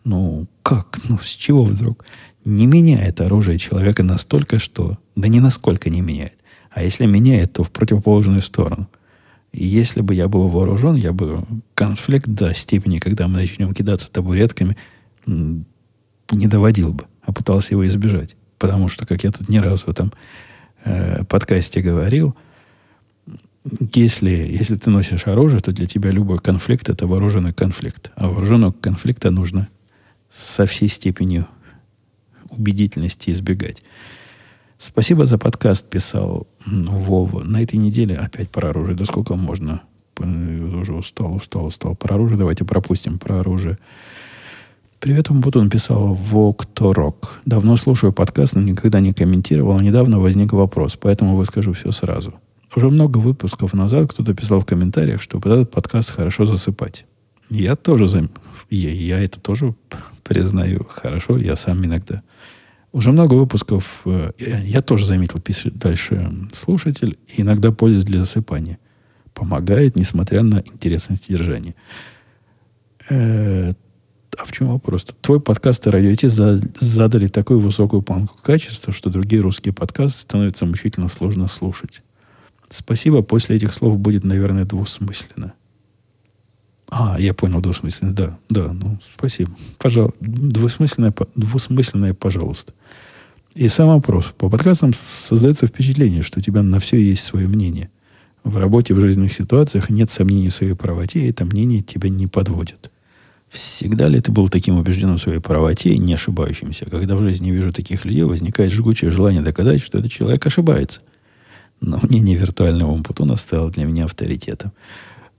Ну, 0.04 0.48
как? 0.64 0.98
Ну, 1.08 1.20
с 1.20 1.30
чего 1.30 1.64
вдруг? 1.64 2.06
Не 2.44 2.66
меняет 2.66 3.22
оружие 3.22 3.60
человека 3.60 4.02
настолько, 4.02 4.58
что... 4.58 4.98
Да 5.16 5.28
не 5.28 5.40
насколько 5.40 5.92
не 5.92 6.02
меняет. 6.02 6.41
А 6.72 6.84
если 6.84 7.06
меняет, 7.06 7.54
то 7.54 7.64
в 7.64 7.72
противоположную 7.72 8.42
сторону. 8.42 8.88
И 9.52 9.66
если 9.66 10.02
бы 10.02 10.16
я 10.16 10.28
был 10.30 10.48
вооружен, 10.48 10.96
я 10.96 11.12
бы 11.12 11.44
конфликт 11.76 12.28
до 12.28 12.54
степени, 12.54 13.00
когда 13.00 13.28
мы 13.28 13.36
начнем 13.36 13.74
кидаться 13.74 14.10
табуретками, 14.10 14.78
не 15.26 16.48
доводил 16.48 16.94
бы, 16.94 17.06
а 17.24 17.34
пытался 17.34 17.74
его 17.74 17.86
избежать. 17.88 18.36
Потому 18.58 18.88
что, 18.88 19.06
как 19.06 19.24
я 19.24 19.32
тут 19.32 19.50
не 19.50 19.60
раз 19.60 19.82
в 19.82 19.90
этом 19.90 20.14
э, 20.86 21.26
подкасте 21.26 21.82
говорил, 21.82 22.36
если, 23.94 24.30
если 24.30 24.76
ты 24.76 24.90
носишь 24.90 25.28
оружие, 25.28 25.60
то 25.60 25.72
для 25.72 25.86
тебя 25.86 26.10
любой 26.12 26.40
конфликт 26.40 26.90
это 26.90 27.06
вооруженный 27.06 27.54
конфликт. 27.54 28.12
А 28.16 28.28
вооруженного 28.28 28.72
конфликта 28.72 29.30
нужно 29.30 29.68
со 30.32 30.66
всей 30.66 30.88
степенью 30.88 31.48
убедительности 32.50 33.30
избегать. 33.30 33.84
Спасибо 34.82 35.28
за 35.28 35.38
подкаст, 35.38 35.88
писал 35.88 36.48
Вова. 36.66 37.44
На 37.44 37.62
этой 37.62 37.76
неделе 37.76 38.16
опять 38.16 38.50
про 38.50 38.70
оружие. 38.70 38.96
Да 38.96 39.06
сколько 39.06 39.36
можно? 39.36 39.84
Уже 40.18 40.96
устал, 40.96 41.36
устал, 41.36 41.68
устал. 41.68 41.96
Про 41.96 42.16
оружие 42.16 42.40
давайте 42.40 42.66
пропустим 42.66 43.20
про 43.20 43.42
оружие. 43.42 43.78
Привет, 45.00 45.30
вот 45.30 45.56
он 45.56 45.70
писал 45.70 46.16
Вокторок. 46.16 47.42
Давно 47.46 47.76
слушаю 47.76 48.12
подкаст, 48.12 48.56
но 48.56 48.62
никогда 48.62 49.02
не 49.02 49.14
комментировал. 49.14 49.80
Недавно 49.80 50.20
возник 50.20 50.52
вопрос, 50.52 50.98
поэтому 51.00 51.36
выскажу 51.36 51.74
все 51.74 51.92
сразу. 51.92 52.34
Уже 52.76 52.90
много 52.90 53.20
выпусков 53.20 53.74
назад 53.74 54.10
кто-то 54.10 54.34
писал 54.34 54.62
в 54.62 54.66
комментариях, 54.66 55.22
что 55.22 55.40
под 55.40 55.52
этот 55.52 55.70
подкаст 55.70 56.10
хорошо 56.10 56.48
засыпать. 56.48 57.06
Я 57.52 57.76
тоже, 57.76 58.08
зам... 58.08 58.32
я, 58.72 58.90
я 58.90 59.20
это 59.20 59.40
тоже 59.40 59.76
признаю 60.24 60.88
хорошо. 60.90 61.38
Я 61.38 61.56
сам 61.56 61.86
иногда 61.86 62.24
уже 62.92 63.12
много 63.12 63.36
выпусков, 63.36 64.02
э, 64.06 64.32
я 64.38 64.82
тоже 64.82 65.06
заметил, 65.06 65.40
пишет 65.40 65.78
дальше 65.78 66.32
слушатель, 66.52 67.18
иногда 67.36 67.72
пользуюсь 67.72 68.06
для 68.06 68.20
засыпания. 68.20 68.80
Помогает, 69.34 69.96
несмотря 69.96 70.44
на 70.44 70.60
интересное 70.60 71.16
содержание. 71.16 71.76
Э, 73.10 73.74
а 74.38 74.46
в 74.46 74.52
чем 74.52 74.70
вопрос? 74.70 75.06
-то? 75.06 75.14
Твой 75.22 75.40
подкаст 75.40 75.88
и 75.88 75.90
радио 75.90 76.30
задали 76.80 77.28
такую 77.28 77.60
высокую 77.60 78.02
планку 78.02 78.38
качества, 78.42 78.94
что 78.94 79.10
другие 79.10 79.42
русские 79.42 79.74
подкасты 79.74 80.20
становятся 80.22 80.66
мучительно 80.66 81.10
сложно 81.10 81.48
слушать. 81.48 82.02
Спасибо, 82.70 83.22
после 83.22 83.58
этих 83.58 83.74
слов 83.74 84.00
будет, 84.00 84.24
наверное, 84.24 84.66
двусмысленно. 84.66 85.54
А, 86.92 87.16
я 87.18 87.34
понял 87.34 87.62
двусмысленность. 87.62 88.18
Да, 88.18 88.38
да, 88.50 88.74
ну, 88.74 89.00
спасибо. 89.18 89.52
Пожалуйста. 89.78 90.18
Двусмысленное, 90.20 91.14
двусмысленное, 91.36 92.14
пожалуйста. 92.14 92.74
И 93.56 93.70
сам 93.70 93.88
вопрос. 93.88 94.34
По 94.38 94.50
подкастам 94.50 94.92
создается 94.94 95.68
впечатление, 95.68 96.22
что 96.22 96.40
у 96.40 96.42
тебя 96.42 96.62
на 96.62 96.80
все 96.82 96.98
есть 96.98 97.24
свое 97.24 97.48
мнение. 97.48 97.90
В 98.44 98.58
работе, 98.58 98.94
в 98.94 99.00
жизненных 99.00 99.32
ситуациях 99.32 99.90
нет 99.90 100.12
сомнений 100.12 100.50
в 100.50 100.54
своей 100.54 100.74
правоте, 100.74 101.22
и 101.22 101.30
это 101.30 101.46
мнение 101.46 101.82
тебя 101.82 102.10
не 102.10 102.28
подводит. 102.28 102.92
Всегда 103.50 104.10
ли 104.10 104.20
ты 104.20 104.32
был 104.32 104.50
таким 104.50 104.78
убежденным 104.78 105.18
в 105.18 105.22
своей 105.22 105.40
правоте 105.40 105.94
и 105.94 105.98
не 105.98 106.14
ошибающимся? 106.14 106.90
Когда 106.90 107.16
в 107.16 107.22
жизни 107.22 107.52
вижу 107.52 107.72
таких 107.72 108.04
людей, 108.04 108.24
возникает 108.24 108.74
жгучее 108.74 109.12
желание 109.12 109.42
доказать, 109.42 109.82
что 109.82 110.00
этот 110.00 110.12
человек 110.12 110.46
ошибается. 110.46 111.02
Но 111.80 112.00
мнение 112.02 112.38
виртуального 112.38 112.92
Умпутуна 112.92 113.38
стало 113.38 113.72
для 113.72 113.86
меня 113.86 114.06
авторитетом. 114.06 114.72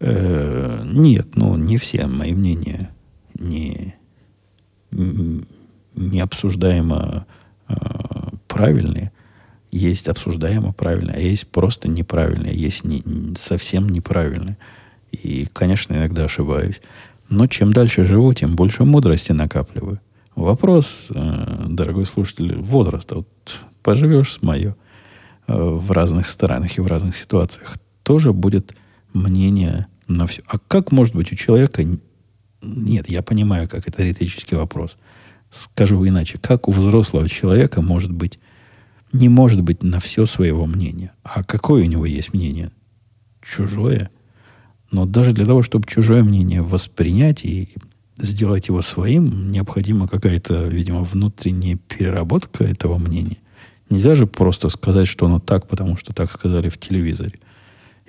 Э, 0.05 0.83
нет, 0.85 1.37
ну, 1.37 1.57
не 1.57 1.77
все 1.77 2.09
мои 2.09 2.35
мнения 2.35 2.91
не, 3.35 3.95
не 4.91 6.21
обсуждаемо 6.21 7.25
э, 7.69 7.75
правильные. 8.49 9.13
Есть 9.71 10.09
обсуждаемо 10.09 10.73
правильные, 10.73 11.17
а 11.17 11.21
есть 11.21 11.47
просто 11.47 11.89
неправильные, 11.89 12.53
есть 12.53 12.85
не, 12.85 13.05
совсем 13.37 13.89
неправильные. 13.89 14.59
И, 15.13 15.47
конечно, 15.53 15.95
иногда 15.95 16.25
ошибаюсь. 16.25 16.81
Но 17.29 17.47
чем 17.47 17.73
дальше 17.73 18.05
живу, 18.05 18.35
тем 18.35 18.57
больше 18.57 18.85
мудрости 18.85 19.31
накапливаю. 19.31 20.01
Вопрос, 20.35 21.11
э, 21.15 21.67
дорогой 21.69 22.07
слушатель, 22.07 22.57
возраста. 22.57 23.17
Вот 23.17 23.29
поживешь 23.85 24.33
с 24.33 24.43
мое 24.43 24.75
э, 25.47 25.55
в 25.57 25.93
разных 25.93 26.29
странах 26.29 26.77
и 26.77 26.81
в 26.81 26.89
разных 26.89 27.17
ситуациях, 27.17 27.79
тоже 28.03 28.33
будет 28.33 28.75
мнение 29.15 29.87
на 30.13 30.27
все. 30.27 30.43
А 30.47 30.59
как 30.59 30.93
может 30.93 31.15
быть 31.15 31.33
у 31.33 31.37
человека... 31.37 31.85
Нет, 32.63 33.09
я 33.09 33.23
понимаю, 33.23 33.69
как 33.69 33.89
это 33.89 34.03
риторический 34.03 34.55
вопрос. 34.55 34.97
Скажу 35.51 36.07
иначе. 36.07 36.39
Как 36.39 36.69
у 36.69 36.73
взрослого 36.73 37.29
человека 37.29 37.83
может 37.83 38.13
быть... 38.13 38.39
Не 39.13 39.29
может 39.29 39.61
быть 39.61 39.83
на 39.83 40.01
все 40.01 40.25
своего 40.25 40.65
мнения. 40.65 41.13
А 41.23 41.45
какое 41.45 41.83
у 41.83 41.87
него 41.87 42.07
есть 42.07 42.33
мнение? 42.33 42.71
Чужое. 43.43 44.11
Но 44.91 45.05
даже 45.05 45.33
для 45.33 45.45
того, 45.45 45.63
чтобы 45.63 45.87
чужое 45.87 46.23
мнение 46.23 46.63
воспринять 46.63 47.45
и 47.45 47.75
сделать 48.19 48.69
его 48.69 48.81
своим, 48.83 49.51
необходима 49.51 50.09
какая-то, 50.09 50.65
видимо, 50.65 51.03
внутренняя 51.03 51.77
переработка 51.77 52.65
этого 52.65 52.99
мнения. 52.99 53.39
Нельзя 53.91 54.15
же 54.15 54.27
просто 54.27 54.69
сказать, 54.69 55.09
что 55.09 55.27
оно 55.27 55.41
так, 55.41 55.69
потому 55.69 55.97
что 55.97 56.15
так 56.15 56.33
сказали 56.33 56.69
в 56.69 56.79
телевизоре. 56.79 57.35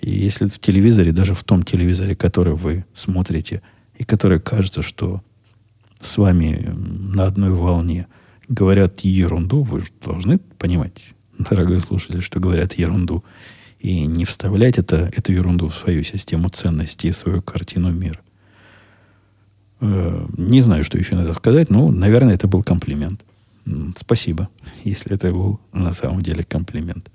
И 0.04 0.12
если 0.12 0.50
в 0.50 0.60
телевизоре, 0.60 1.14
даже 1.14 1.34
в 1.34 1.46
том 1.46 1.64
телевизоре, 1.64 2.14
который 2.14 2.56
вы 2.56 2.84
смотрите, 2.94 3.62
и 3.98 4.04
который 4.04 4.42
кажется, 4.42 4.82
что 4.82 5.24
с 6.02 6.18
вами 6.18 6.74
на 6.76 7.24
одной 7.24 7.52
волне 7.52 8.08
говорят 8.50 9.00
ерунду, 9.00 9.64
вы 9.64 9.86
должны 10.04 10.40
понимать, 10.40 11.06
дорогой 11.40 11.80
слушатель, 11.80 12.22
что 12.22 12.42
говорят 12.42 12.74
ерунду, 12.74 13.24
и 13.80 14.06
не 14.06 14.26
вставлять 14.26 14.78
это, 14.78 15.10
эту 15.16 15.32
ерунду 15.32 15.70
в 15.70 15.76
свою 15.76 16.04
систему 16.04 16.50
ценностей, 16.50 17.12
в 17.12 17.18
свою 17.18 17.42
картину 17.42 17.90
мира. 17.90 18.20
Э, 19.80 20.28
не 20.36 20.60
знаю, 20.60 20.84
что 20.84 20.98
еще 20.98 21.16
надо 21.16 21.34
сказать, 21.34 21.70
но, 21.70 21.92
наверное, 21.92 22.34
это 22.34 22.50
был 22.50 22.62
комплимент. 22.62 23.24
Спасибо, 23.96 24.50
если 24.84 25.14
это 25.14 25.32
был 25.32 25.62
на 25.72 25.94
самом 25.94 26.22
деле 26.22 26.44
комплимент. 26.44 27.10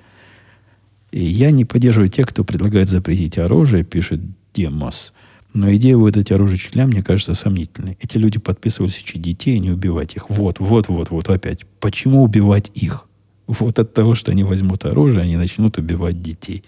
И 1.11 1.25
я 1.25 1.51
не 1.51 1.65
поддерживаю 1.65 2.09
тех, 2.09 2.29
кто 2.29 2.45
предлагает 2.45 2.89
запретить 2.89 3.39
оружие, 3.39 3.85
пишет 3.85 4.21
Демос. 4.55 5.13
Но 5.55 5.75
идея 5.75 5.97
выдать 5.97 6.31
оружие 6.31 6.57
учителям, 6.57 6.91
мне 6.91 7.03
кажется, 7.03 7.35
сомнительной. 7.35 7.97
Эти 8.01 8.19
люди 8.19 8.39
подписывались 8.39 9.01
учить 9.01 9.23
детей, 9.23 9.57
а 9.57 9.59
не 9.59 9.71
убивать 9.71 10.15
их. 10.15 10.29
Вот, 10.29 10.61
вот, 10.61 10.89
вот, 10.89 11.11
вот 11.11 11.29
опять. 11.31 11.65
Почему 11.81 12.23
убивать 12.23 12.71
их? 12.75 13.07
Вот 13.47 13.79
от 13.79 13.95
того, 13.95 14.15
что 14.15 14.31
они 14.31 14.45
возьмут 14.45 14.85
оружие, 14.85 15.23
они 15.23 15.37
начнут 15.37 15.79
убивать 15.79 16.21
детей. 16.21 16.65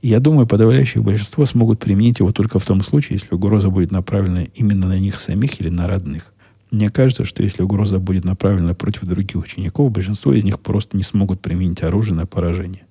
я 0.00 0.18
думаю, 0.18 0.46
подавляющее 0.46 1.02
большинство 1.02 1.44
смогут 1.44 1.78
применить 1.78 2.20
его 2.20 2.32
только 2.32 2.58
в 2.58 2.64
том 2.64 2.82
случае, 2.82 3.18
если 3.18 3.34
угроза 3.34 3.68
будет 3.68 3.90
направлена 3.90 4.44
именно 4.54 4.86
на 4.86 4.98
них 4.98 5.20
самих 5.20 5.60
или 5.60 5.68
на 5.68 5.86
родных. 5.86 6.32
Мне 6.70 6.88
кажется, 6.88 7.26
что 7.26 7.42
если 7.42 7.62
угроза 7.62 7.98
будет 7.98 8.24
направлена 8.24 8.74
против 8.74 9.02
других 9.02 9.36
учеников, 9.36 9.92
большинство 9.92 10.32
из 10.32 10.42
них 10.42 10.58
просто 10.58 10.96
не 10.96 11.02
смогут 11.02 11.40
применить 11.40 11.82
оружие 11.82 12.16
на 12.16 12.26
поражение. 12.26 12.83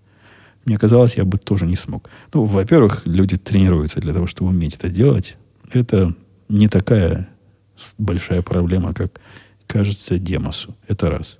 Мне 0.65 0.77
казалось, 0.77 1.17
я 1.17 1.25
бы 1.25 1.37
тоже 1.37 1.65
не 1.65 1.75
смог. 1.75 2.09
Ну, 2.33 2.45
во-первых, 2.45 3.01
люди 3.05 3.37
тренируются 3.37 3.99
для 3.99 4.13
того, 4.13 4.27
чтобы 4.27 4.51
уметь 4.51 4.75
это 4.75 4.89
делать. 4.89 5.35
Это 5.71 6.15
не 6.49 6.67
такая 6.67 7.29
большая 7.97 8.41
проблема, 8.41 8.93
как 8.93 9.19
кажется 9.67 10.17
Демосу. 10.19 10.75
Это 10.87 11.09
раз. 11.09 11.39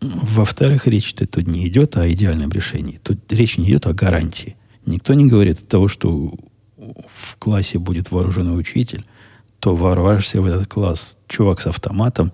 Во-вторых, 0.00 0.86
речь-то 0.86 1.26
тут 1.26 1.46
не 1.48 1.66
идет 1.66 1.96
о 1.96 2.08
идеальном 2.10 2.50
решении. 2.50 3.00
Тут 3.02 3.32
речь 3.32 3.58
не 3.58 3.68
идет 3.70 3.86
о 3.86 3.94
гарантии. 3.94 4.56
Никто 4.86 5.14
не 5.14 5.26
говорит 5.26 5.60
о 5.60 5.66
того, 5.66 5.88
что 5.88 6.32
в 6.76 7.36
классе 7.38 7.78
будет 7.78 8.10
вооруженный 8.10 8.58
учитель, 8.58 9.04
то 9.58 9.74
ворвашься 9.74 10.40
в 10.40 10.46
этот 10.46 10.68
класс 10.68 11.16
чувак 11.26 11.60
с 11.60 11.66
автоматом 11.66 12.32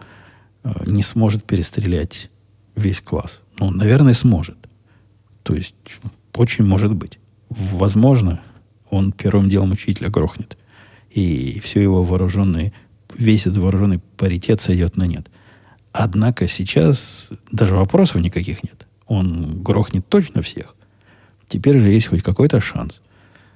э, 0.63 0.71
не 0.87 1.03
сможет 1.03 1.45
перестрелять 1.45 2.31
весь 2.77 3.01
класс. 3.01 3.41
Ну, 3.59 3.71
наверное, 3.71 4.13
сможет. 4.13 4.57
То 5.45 5.55
есть, 5.55 5.77
очень 6.35 6.65
может 6.65 6.95
быть. 6.95 7.21
Возможно, 7.51 8.43
он 8.91 9.13
первым 9.13 9.49
делом 9.49 9.73
учителя 9.73 10.11
грохнет. 10.11 10.59
И 11.11 11.61
все 11.63 11.81
его 11.81 12.03
вооруженный, 12.03 12.73
весь 13.17 13.43
этот 13.43 13.59
вооруженный 13.59 14.01
паритет 14.17 14.61
сойдет 14.61 14.97
на 14.97 15.05
нет. 15.05 15.29
Однако 15.93 16.49
сейчас 16.49 17.31
даже 17.53 17.77
вопросов 17.77 18.21
никаких 18.21 18.65
нет. 18.65 18.89
Он 19.07 19.63
грохнет 19.63 20.09
точно 20.09 20.43
всех. 20.43 20.75
Теперь 21.47 21.79
же 21.79 21.89
есть 21.89 22.09
хоть 22.09 22.23
какой-то 22.23 22.61
шанс, 22.61 23.01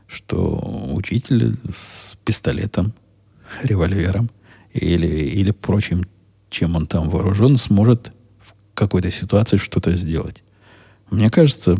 что 0.06 0.90
учитель 0.92 1.56
с 1.72 2.16
пистолетом, 2.24 2.92
револьвером 3.62 4.30
или, 4.72 5.06
или 5.06 5.50
прочим, 5.50 6.06
чем 6.50 6.76
он 6.76 6.86
там 6.86 7.08
вооружен, 7.08 7.56
сможет 7.56 8.12
в 8.40 8.52
какой-то 8.74 9.10
ситуации 9.10 9.56
что-то 9.56 9.94
сделать. 9.94 10.44
Мне 11.10 11.30
кажется, 11.30 11.78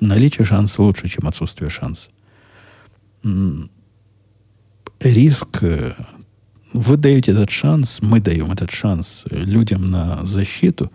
наличие 0.00 0.44
шанса 0.44 0.82
лучше, 0.82 1.08
чем 1.08 1.26
отсутствие 1.26 1.70
шанса. 1.70 2.10
Риск 5.00 5.62
э, 5.62 5.94
вы 6.72 6.96
даете 6.96 7.32
этот 7.32 7.50
шанс, 7.50 8.00
мы 8.02 8.20
даем 8.20 8.52
этот 8.52 8.70
шанс 8.70 9.24
людям 9.30 9.90
на 9.90 10.24
защиту 10.24 10.90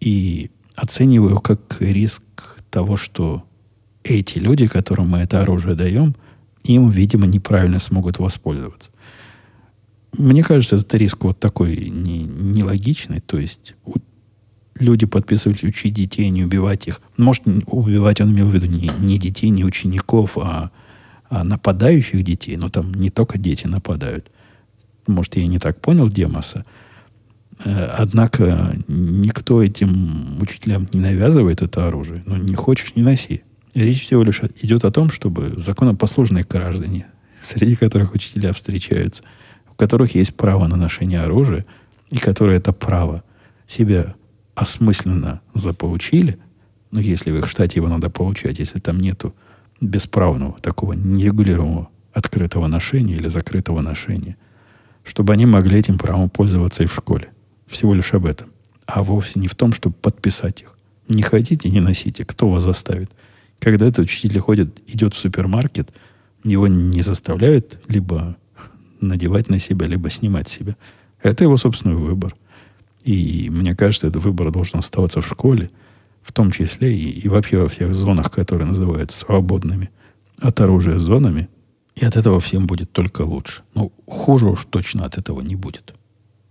и 0.00 0.50
оцениваю 0.74 1.40
как 1.40 1.76
риск 1.80 2.22
того, 2.70 2.96
что 2.96 3.44
эти 4.02 4.38
люди, 4.38 4.66
которым 4.66 5.08
мы 5.08 5.18
это 5.18 5.42
оружие 5.42 5.74
даем, 5.74 6.16
им, 6.64 6.90
видимо, 6.90 7.26
неправильно 7.26 7.78
смогут 7.78 8.18
воспользоваться. 8.18 8.90
Мне 10.16 10.42
кажется, 10.42 10.76
этот 10.76 10.92
риск 10.94 11.22
вот 11.22 11.38
такой 11.38 11.76
не, 11.76 12.24
нелогичный. 12.24 13.20
То 13.20 13.38
есть 13.38 13.74
люди 14.78 15.06
подписывались 15.06 15.62
учить 15.62 15.94
детей, 15.94 16.28
не 16.30 16.44
убивать 16.44 16.86
их. 16.86 17.00
Может, 17.16 17.44
убивать 17.66 18.20
он 18.20 18.32
имел 18.32 18.48
в 18.48 18.54
виду 18.54 18.66
не, 18.66 18.90
не 19.00 19.18
детей, 19.18 19.50
не 19.50 19.64
учеников, 19.64 20.38
а, 20.38 20.70
а 21.28 21.44
нападающих 21.44 22.22
детей. 22.22 22.56
Но 22.56 22.68
там 22.68 22.92
не 22.92 23.10
только 23.10 23.38
дети 23.38 23.66
нападают. 23.66 24.30
Может, 25.06 25.36
я 25.36 25.46
не 25.46 25.58
так 25.58 25.80
понял 25.80 26.08
Демоса. 26.08 26.64
Э, 27.64 27.94
однако 27.98 28.76
никто 28.88 29.62
этим 29.62 30.40
учителям 30.40 30.88
не 30.92 31.00
навязывает 31.00 31.62
это 31.62 31.86
оружие. 31.86 32.22
Ну, 32.26 32.36
не 32.36 32.54
хочешь, 32.54 32.94
не 32.94 33.02
носи. 33.02 33.42
Речь 33.74 34.02
всего 34.02 34.22
лишь 34.22 34.40
идет 34.62 34.84
о 34.84 34.90
том, 34.90 35.10
чтобы 35.10 35.54
законопослушные 35.56 36.44
граждане, 36.44 37.06
среди 37.40 37.76
которых 37.76 38.14
учителя 38.14 38.52
встречаются, 38.52 39.22
у 39.70 39.74
которых 39.74 40.14
есть 40.14 40.34
право 40.34 40.66
на 40.66 40.76
ношение 40.76 41.20
оружия, 41.20 41.66
и 42.10 42.18
которые 42.18 42.58
это 42.58 42.72
право 42.72 43.22
себя 43.68 44.14
осмысленно 44.60 45.40
заполучили, 45.54 46.38
ну, 46.90 47.00
если 47.00 47.30
в 47.30 47.38
их 47.38 47.48
штате 47.48 47.78
его 47.78 47.88
надо 47.88 48.10
получать, 48.10 48.58
если 48.58 48.78
там 48.78 49.00
нету 49.00 49.34
бесправного, 49.80 50.58
такого 50.60 50.92
нерегулируемого 50.92 51.88
открытого 52.12 52.66
ношения 52.66 53.14
или 53.14 53.28
закрытого 53.28 53.80
ношения– 53.80 54.36
чтобы 55.04 55.32
они 55.32 55.46
могли 55.46 55.78
этим 55.78 55.98
правом 55.98 56.30
пользоваться 56.30 56.82
и 56.82 56.86
в 56.86 56.94
школе. 56.94 57.30
Всего 57.66 57.94
лишь 57.94 58.12
об 58.14 58.26
этом. 58.26 58.50
А 58.86 59.02
вовсе 59.02 59.38
не 59.40 59.48
в 59.48 59.54
том, 59.54 59.72
чтобы 59.72 59.94
подписать 59.94 60.62
их. 60.62 60.76
Не 61.08 61.22
хотите, 61.22 61.68
не 61.70 61.80
носите. 61.80 62.24
Кто 62.24 62.48
вас 62.48 62.64
заставит? 62.64 63.10
Когда 63.58 63.86
этот 63.86 64.06
учитель 64.06 64.38
ходит, 64.38 64.80
идет 64.86 65.14
в 65.14 65.18
супермаркет, 65.18 65.90
его 66.44 66.66
не 66.66 67.02
заставляют 67.02 67.78
либо 67.88 68.36
надевать 69.00 69.48
на 69.48 69.58
себя, 69.58 69.86
либо 69.86 70.10
снимать 70.10 70.48
себя. 70.48 70.76
Это 71.22 71.44
его 71.44 71.56
собственный 71.56 71.96
выбор. 71.96 72.34
И 73.04 73.48
мне 73.50 73.74
кажется, 73.74 74.06
этот 74.06 74.22
выбор 74.22 74.50
должен 74.50 74.78
оставаться 74.78 75.20
в 75.20 75.26
школе, 75.26 75.70
в 76.22 76.32
том 76.32 76.50
числе 76.50 76.94
и, 76.94 77.20
и 77.20 77.28
вообще 77.28 77.58
во 77.58 77.68
всех 77.68 77.94
зонах, 77.94 78.30
которые 78.30 78.68
называются 78.68 79.18
свободными 79.18 79.90
от 80.38 80.60
оружия 80.60 80.98
зонами– 80.98 81.48
и 82.00 82.04
от 82.04 82.16
этого 82.16 82.40
всем 82.40 82.66
будет 82.66 82.92
только 82.92 83.22
лучше. 83.22 83.62
Ну, 83.74 83.92
хуже 84.06 84.46
уж 84.46 84.64
точно 84.64 85.04
от 85.04 85.18
этого 85.18 85.42
не 85.42 85.54
будет. 85.54 85.94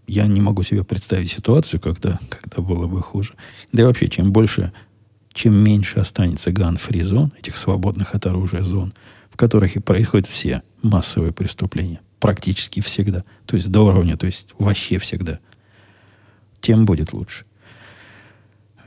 Я 0.07 0.27
не 0.27 0.41
могу 0.41 0.63
себе 0.63 0.83
представить 0.83 1.31
ситуацию, 1.31 1.79
когда, 1.79 2.19
когда 2.29 2.61
было 2.61 2.87
бы 2.87 3.01
хуже. 3.01 3.33
Да 3.71 3.81
и 3.81 3.85
вообще, 3.85 4.09
чем 4.09 4.31
больше, 4.31 4.71
чем 5.33 5.55
меньше 5.55 5.99
останется 5.99 6.51
ган-фри 6.51 7.01
зон, 7.01 7.31
этих 7.39 7.57
свободных 7.57 8.13
от 8.13 8.27
оружия 8.27 8.63
зон, 8.63 8.93
в 9.31 9.37
которых 9.37 9.75
и 9.75 9.79
происходят 9.79 10.27
все 10.27 10.61
массовые 10.83 11.33
преступления. 11.33 12.01
Практически 12.19 12.81
всегда. 12.81 13.23
То 13.45 13.55
есть 13.55 13.69
до 13.69 13.81
уровня, 13.81 14.17
то 14.17 14.27
есть 14.27 14.47
вообще 14.59 14.99
всегда. 14.99 15.39
Тем 16.61 16.85
будет 16.85 17.13
лучше. 17.13 17.45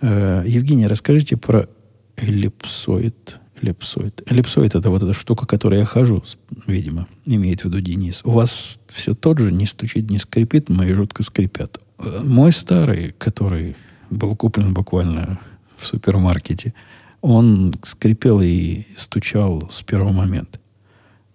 Э, 0.01 0.45
Евгений, 0.47 0.87
расскажите 0.87 1.37
про 1.37 1.69
эллипсоид 2.17 3.41
эллипсоид. 3.63 4.23
Эллипсоид 4.27 4.75
это 4.75 4.91
вот 4.91 5.03
эта 5.03 5.15
штука, 5.15 5.47
которой 5.47 5.81
я 5.81 5.85
хожу, 5.85 6.23
видимо, 6.67 7.07
имеет 7.25 7.61
в 7.61 7.65
виду 7.67 7.81
Денис. 7.81 8.21
У 8.25 8.33
вас 8.33 8.81
все 8.89 9.15
тот 9.15 9.39
же, 9.39 9.53
не 9.53 9.67
стучит, 9.67 10.11
не 10.11 10.19
скрипит, 10.19 10.69
мои 10.69 10.93
жутко 10.93 11.23
скрипят. 11.23 11.81
Э, 11.99 12.23
мой 12.25 12.53
старый, 12.53 13.15
который 13.19 13.77
был 14.11 14.37
куплен 14.37 14.75
буквально 14.75 15.41
в 15.79 15.87
супермаркете, 15.87 16.75
он 17.21 17.75
скрипел 17.83 18.41
и 18.41 18.87
стучал 18.97 19.69
с 19.71 19.83
первого 19.83 20.13
момента. 20.13 20.59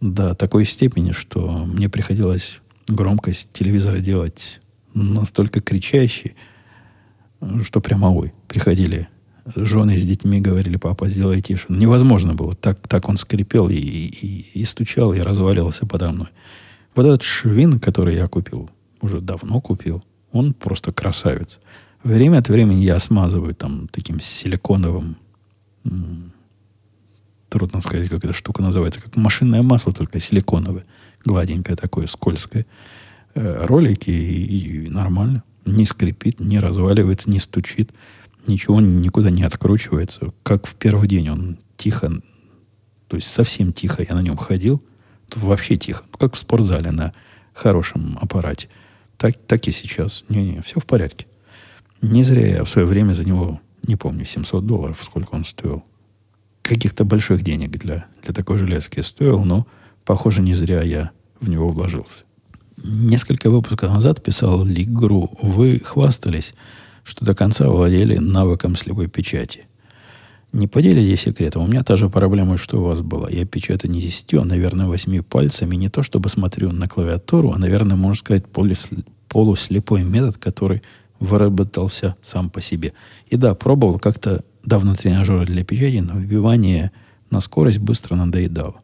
До 0.02 0.36
такой 0.36 0.66
степени, 0.66 1.12
что 1.12 1.66
мне 1.66 1.90
приходилось 1.90 2.60
громкость 2.88 3.52
телевизора 3.54 4.00
делать 4.00 4.62
настолько 5.04 5.62
кричащей, 5.62 6.36
что 7.62 7.82
прямо 7.82 8.08
ой, 8.08 8.34
приходили 8.48 9.08
жены 9.56 9.98
с 9.98 10.06
детьми 10.06 10.42
говорили, 10.42 10.78
папа, 10.78 11.08
сделай 11.08 11.42
тише. 11.42 11.66
Невозможно 11.70 12.34
было. 12.34 12.56
Так, 12.56 12.88
так 12.88 13.08
он 13.10 13.18
скрипел 13.18 13.70
и, 13.70 13.76
и, 13.76 14.50
и 14.54 14.66
стучал, 14.66 15.14
и 15.14 15.20
разваливался 15.20 15.86
подо 15.86 16.12
мной. 16.12 16.28
Вот 16.96 17.06
этот 17.06 17.24
швин, 17.24 17.80
который 17.80 18.16
я 18.16 18.28
купил, 18.28 18.70
уже 19.02 19.22
давно 19.22 19.62
купил, 19.62 20.04
он 20.32 20.54
просто 20.54 20.92
красавец. 20.92 21.60
Время 22.04 22.40
от 22.40 22.50
времени 22.50 22.84
я 22.84 23.00
смазываю 23.00 23.56
там 23.56 23.88
таким 23.92 24.20
силиконовым, 24.20 25.18
трудно 27.50 27.82
сказать, 27.82 28.10
как 28.10 28.24
эта 28.24 28.34
штука 28.34 28.62
называется, 28.62 29.02
как 29.02 29.16
машинное 29.16 29.62
масло, 29.62 29.94
только 29.94 30.20
силиконовое, 30.20 30.86
гладенькое 31.24 31.76
такое, 31.76 32.08
скользкое. 32.08 32.66
Э, 33.38 33.66
ролики 33.66 34.10
и, 34.10 34.86
и 34.86 34.90
нормально. 34.90 35.44
Не 35.66 35.86
скрипит, 35.86 36.40
не 36.40 36.60
разваливается, 36.60 37.30
не 37.30 37.40
стучит 37.40 37.92
ничего 38.48 38.80
никуда 38.82 39.30
не 39.30 39.44
откручивается. 39.44 40.34
Как 40.44 40.68
в 40.68 40.76
первый 40.76 41.08
день 41.08 41.30
он 41.30 41.58
тихо, 41.76 42.22
то 43.08 43.16
есть 43.16 43.28
совсем 43.28 43.74
тихо 43.74 44.06
я 44.08 44.16
на 44.16 44.22
нем 44.22 44.38
ходил. 44.38 44.82
Тут 45.30 45.44
вообще 45.44 45.76
тихо. 45.76 46.04
Ну, 46.12 46.18
как 46.18 46.36
в 46.36 46.38
спортзале 46.38 46.92
на 46.92 47.14
хорошем 47.54 48.18
аппарате. 48.22 48.70
Так, 49.18 49.36
так 49.48 49.68
и 49.68 49.72
сейчас. 49.72 50.24
Не-не, 50.30 50.62
все 50.62 50.80
в 50.80 50.86
порядке. 50.86 51.28
Не 52.02 52.24
зря 52.24 52.48
я 52.48 52.64
в 52.64 52.70
свое 52.70 52.88
время 52.88 53.14
за 53.14 53.26
него, 53.26 53.60
не 53.84 53.96
помню, 53.96 54.26
700 54.26 54.66
долларов, 54.66 55.02
сколько 55.04 55.36
он 55.36 55.44
стоил. 55.44 55.84
Каких-то 56.62 57.04
больших 57.04 57.42
денег 57.42 57.72
для, 57.72 58.06
для 58.24 58.34
такой 58.34 58.58
железки 58.58 59.00
стоил, 59.00 59.44
но, 59.44 59.68
похоже, 60.06 60.42
не 60.42 60.54
зря 60.54 60.82
я 60.84 61.12
в 61.40 61.50
него 61.50 61.70
вложился. 61.70 62.24
Несколько 62.84 63.50
выпусков 63.50 63.90
назад 63.92 64.24
писал 64.24 64.64
Лигру. 64.64 65.32
Вы 65.42 65.82
хвастались 65.84 66.54
что 67.08 67.24
до 67.24 67.34
конца 67.34 67.70
владели 67.70 68.18
навыком 68.18 68.76
слепой 68.76 69.08
печати. 69.08 69.66
Не 70.52 70.68
поделитесь 70.68 71.22
секретом. 71.22 71.64
У 71.64 71.68
меня 71.68 71.84
та 71.84 71.96
же 71.96 72.10
проблема, 72.10 72.58
что 72.58 72.80
у 72.80 72.84
вас 72.84 73.02
была. 73.02 73.30
Я 73.30 73.46
печатаю 73.46 73.92
не 73.92 74.02
десятью, 74.02 74.42
а, 74.42 74.46
наверное, 74.46 74.88
восьми 74.88 75.22
пальцами. 75.22 75.76
Не 75.76 75.90
то, 75.90 76.04
чтобы 76.04 76.30
смотрю 76.30 76.72
на 76.72 76.88
клавиатуру, 76.88 77.52
а, 77.52 77.58
наверное, 77.58 77.96
можно 77.96 78.20
сказать, 78.20 78.46
полуслепой 79.30 80.04
метод, 80.04 80.38
который 80.38 80.82
выработался 81.20 82.16
сам 82.22 82.50
по 82.50 82.62
себе. 82.62 82.94
И 83.28 83.38
да, 83.38 83.56
пробовал 83.56 84.00
как-то 84.00 84.44
давно 84.64 84.96
тренажеры 84.96 85.46
для 85.46 85.64
печати, 85.64 86.00
но 86.00 86.20
вбивание 86.20 86.92
на 87.30 87.40
скорость 87.40 87.80
быстро 87.80 88.16
надоедало. 88.16 88.82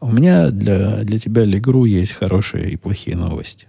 У 0.00 0.10
меня 0.10 0.50
для, 0.50 1.04
для 1.04 1.18
тебя, 1.18 1.44
Легру, 1.44 1.84
есть 1.84 2.12
хорошие 2.12 2.70
и 2.70 2.76
плохие 2.76 3.16
новости. 3.16 3.66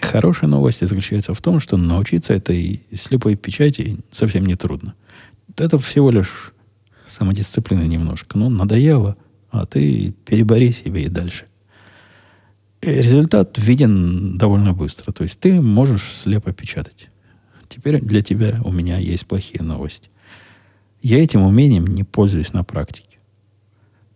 Хорошая 0.00 0.48
новость 0.48 0.86
заключается 0.86 1.34
в 1.34 1.40
том, 1.40 1.58
что 1.58 1.76
научиться 1.76 2.32
этой 2.32 2.82
слепой 2.94 3.34
печати 3.34 3.98
совсем 4.12 4.46
не 4.46 4.54
трудно. 4.54 4.94
Это 5.56 5.78
всего 5.78 6.10
лишь 6.10 6.52
самодисциплина 7.06 7.82
немножко. 7.82 8.38
Ну, 8.38 8.50
надоело, 8.50 9.16
а 9.50 9.66
ты 9.66 10.14
перебори 10.24 10.72
себе 10.72 11.04
и 11.04 11.08
дальше. 11.08 11.46
И 12.80 12.90
результат 12.90 13.58
виден 13.58 14.38
довольно 14.38 14.74
быстро. 14.74 15.10
То 15.12 15.24
есть 15.24 15.40
ты 15.40 15.60
можешь 15.60 16.12
слепо 16.12 16.52
печатать. 16.52 17.08
Теперь 17.68 18.00
для 18.00 18.22
тебя 18.22 18.60
у 18.64 18.70
меня 18.70 18.98
есть 18.98 19.26
плохие 19.26 19.62
новости. 19.62 20.10
Я 21.02 21.22
этим 21.22 21.42
умением 21.42 21.86
не 21.86 22.04
пользуюсь 22.04 22.52
на 22.52 22.62
практике. 22.62 23.13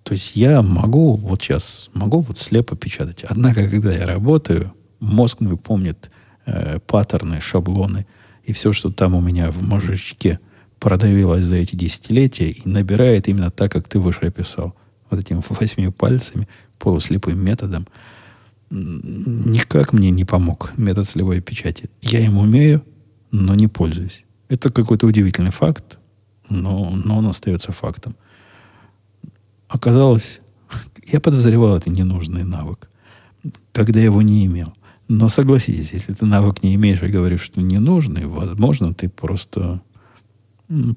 То 0.09 0.15
есть 0.15 0.37
я 0.37 0.63
могу 0.63 1.17
вот 1.17 1.43
сейчас, 1.43 1.91
могу 1.93 2.21
вот 2.21 2.39
слепо 2.39 2.75
печатать. 2.75 3.25
Однако, 3.29 3.69
когда 3.69 3.93
я 3.93 4.07
работаю, 4.07 4.73
Мозг 5.01 5.41
мой 5.41 5.59
помнит 5.59 6.11
э, 6.47 6.79
паттерны, 6.87 7.43
шаблоны 7.43 8.07
и 8.43 8.55
все, 8.55 8.73
что 8.73 8.91
там 8.91 9.15
у 9.15 9.21
меня 9.21 9.51
в 9.51 9.63
мозжечке 9.63 10.41
продавилось 10.79 11.45
за 11.45 11.57
эти 11.57 11.77
десятилетия 11.77 12.51
и 12.51 12.67
набирает 12.67 13.29
именно 13.29 13.51
так, 13.51 13.71
как 13.71 13.87
ты 13.87 13.99
выше 13.99 14.21
описал. 14.23 14.75
Вот 15.11 15.21
этими 15.21 15.43
восьми 15.51 15.91
пальцами, 15.91 16.49
полуслепым 16.79 17.39
методом. 17.39 17.87
Никак 18.71 19.93
мне 19.93 20.11
не 20.11 20.25
помог 20.25 20.73
метод 20.79 21.07
слепой 21.07 21.43
печати. 21.43 21.91
Я 22.01 22.21
им 22.21 22.39
умею, 22.39 22.83
но 23.31 23.55
не 23.55 23.69
пользуюсь. 23.69 24.25
Это 24.49 24.73
какой-то 24.73 25.07
удивительный 25.07 25.53
факт, 25.53 25.99
но, 26.49 26.91
но 26.91 27.19
он 27.19 27.27
остается 27.27 27.73
фактом. 27.73 28.17
Оказалось, 29.69 30.41
я 31.07 31.21
подозревал, 31.21 31.77
это 31.77 31.91
ненужный 31.91 32.45
навык, 32.45 32.89
когда 33.73 34.01
его 34.01 34.23
не 34.23 34.47
имел. 34.47 34.75
Но 35.09 35.29
согласитесь, 35.29 35.93
если 35.93 36.13
ты 36.13 36.27
навык 36.27 36.63
не 36.63 36.75
имеешь 36.75 37.03
и 37.03 37.09
говоришь, 37.09 37.43
что 37.43 37.63
не 37.63 37.79
нужный, 37.79 38.27
возможно, 38.27 38.93
ты 38.93 39.09
просто 39.09 39.81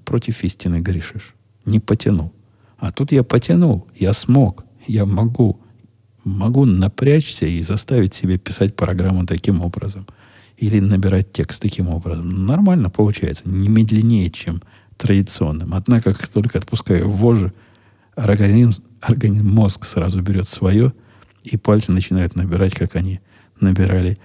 против 0.04 0.44
истины 0.44 0.80
грешишь. 0.82 1.34
Не 1.66 1.80
потянул. 1.80 2.34
А 2.78 2.92
тут 2.92 3.12
я 3.12 3.24
потянул, 3.24 3.88
я 3.98 4.14
смог, 4.14 4.66
я 4.88 5.06
могу. 5.06 5.60
Могу 6.24 6.66
напрячься 6.66 7.46
и 7.46 7.62
заставить 7.64 8.14
себя 8.14 8.38
писать 8.38 8.76
программу 8.76 9.26
таким 9.26 9.62
образом. 9.62 10.06
Или 10.58 10.80
набирать 10.80 11.32
текст 11.32 11.62
таким 11.62 11.90
образом. 11.90 12.46
Нормально 12.46 12.90
получается. 12.90 13.48
Не 13.48 13.70
медленнее, 13.70 14.30
чем 14.30 14.62
традиционным. 14.98 15.74
Однако, 15.74 16.14
как 16.14 16.28
только 16.28 16.60
отпускаю 16.60 17.10
вожжи, 17.10 17.54
организм, 18.24 18.84
организм, 19.02 19.48
мозг 19.48 19.86
сразу 19.86 20.22
берет 20.22 20.48
свое, 20.48 20.94
и 21.44 21.58
пальцы 21.58 21.92
начинают 21.92 22.36
набирать, 22.36 22.74
как 22.74 22.96
они 22.96 23.20
набирали 23.60 24.20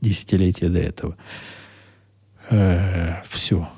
десятилетия 0.00 0.68
до 0.68 0.78
этого. 0.78 1.16
Э, 2.50 3.22
все. 3.28 3.68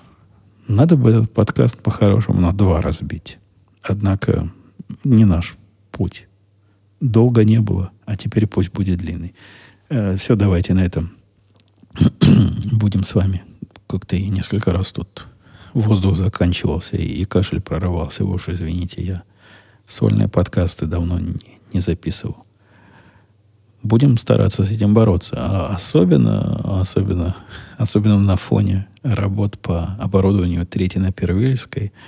Надо 0.68 0.96
бы 0.96 1.10
этот 1.10 1.32
подкаст 1.32 1.78
по-хорошему 1.78 2.40
на 2.40 2.52
два 2.52 2.80
разбить. 2.80 3.38
Однако 3.82 4.50
не 5.04 5.24
наш 5.24 5.56
путь. 5.90 6.26
Долго 7.00 7.44
не 7.44 7.60
было, 7.60 7.90
а 8.04 8.16
теперь 8.16 8.46
пусть 8.46 8.70
будет 8.70 8.98
длинный. 8.98 9.34
Э, 9.88 10.16
все, 10.16 10.34
давайте 10.36 10.74
на 10.74 10.84
этом 10.84 11.12
будем 12.72 13.04
с 13.04 13.14
вами. 13.14 13.44
Как-то 13.86 14.16
и 14.16 14.28
несколько 14.28 14.72
раз 14.72 14.92
тут 14.92 15.26
воздух 15.74 16.16
заканчивался 16.16 16.96
и, 16.96 17.06
и 17.06 17.24
кашель 17.24 17.60
прорывался. 17.60 18.24
Вы 18.24 18.34
уж 18.34 18.48
извините, 18.48 19.02
я 19.02 19.22
сольные 19.92 20.28
подкасты 20.28 20.86
давно 20.86 21.18
не, 21.18 21.36
не 21.72 21.80
записывал. 21.80 22.44
Будем 23.82 24.16
стараться 24.16 24.64
с 24.64 24.70
этим 24.70 24.94
бороться. 24.94 25.34
А 25.36 25.74
особенно, 25.74 26.80
особенно, 26.80 27.36
особенно 27.78 28.18
на 28.18 28.36
фоне 28.36 28.86
работ 29.02 29.58
по 29.58 29.96
оборудованию 29.98 30.66
третьей 30.66 31.00
на 31.00 31.12
Первильской– 31.12 31.92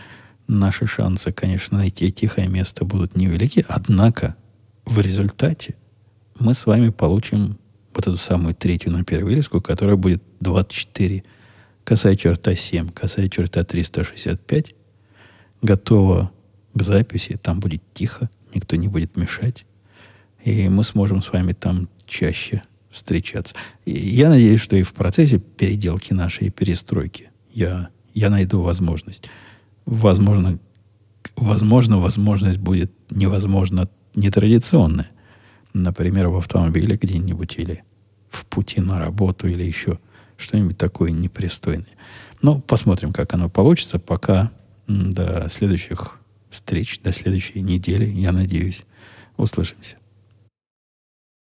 наши 0.46 0.86
шансы, 0.86 1.32
конечно, 1.32 1.78
найти 1.78 2.10
тихое 2.12 2.48
место 2.48 2.84
будут 2.84 3.16
невелики. 3.16 3.64
Однако 3.68 4.36
в 4.84 5.00
результате 5.00 5.74
мы 6.38 6.54
с 6.54 6.66
вами 6.66 6.90
получим 6.90 7.58
вот 7.94 8.06
эту 8.06 8.16
самую 8.16 8.54
третью 8.54 8.92
на 8.92 9.04
первилиску, 9.04 9.60
которая 9.60 9.96
будет 9.96 10.22
24 10.40 11.22
косая 11.84 12.16
черта 12.16 12.54
7, 12.54 12.90
косая 12.90 13.28
черта 13.28 13.62
365, 13.62 14.74
готова 15.62 16.30
к 16.74 16.82
записи, 16.82 17.38
там 17.40 17.60
будет 17.60 17.82
тихо, 17.94 18.28
никто 18.54 18.76
не 18.76 18.88
будет 18.88 19.16
мешать, 19.16 19.64
и 20.44 20.68
мы 20.68 20.84
сможем 20.84 21.22
с 21.22 21.32
вами 21.32 21.52
там 21.52 21.88
чаще 22.06 22.62
встречаться. 22.90 23.54
И 23.84 23.92
я 23.92 24.28
надеюсь, 24.28 24.60
что 24.60 24.76
и 24.76 24.82
в 24.82 24.92
процессе 24.92 25.38
переделки 25.38 26.12
нашей 26.12 26.50
перестройки 26.50 27.30
я, 27.52 27.88
я 28.12 28.30
найду 28.30 28.60
возможность 28.60 29.28
возможно, 29.86 30.58
возможно, 31.36 31.98
возможность 31.98 32.58
будет 32.58 32.92
невозможно 33.10 33.88
нетрадиционная. 34.14 35.10
Например, 35.72 36.28
в 36.28 36.36
автомобиле 36.36 36.96
где-нибудь 36.96 37.56
или 37.58 37.84
в 38.30 38.46
пути 38.46 38.80
на 38.80 38.98
работу 38.98 39.48
или 39.48 39.64
еще 39.64 39.98
что-нибудь 40.36 40.78
такое 40.78 41.10
непристойное. 41.10 41.86
Но 42.42 42.60
посмотрим, 42.60 43.12
как 43.12 43.34
оно 43.34 43.48
получится. 43.48 43.98
Пока 43.98 44.50
до 44.86 45.48
следующих 45.48 46.18
встреч, 46.54 47.00
до 47.00 47.12
следующей 47.12 47.60
недели, 47.60 48.06
я 48.06 48.32
надеюсь, 48.32 48.84
услышимся. 49.36 49.96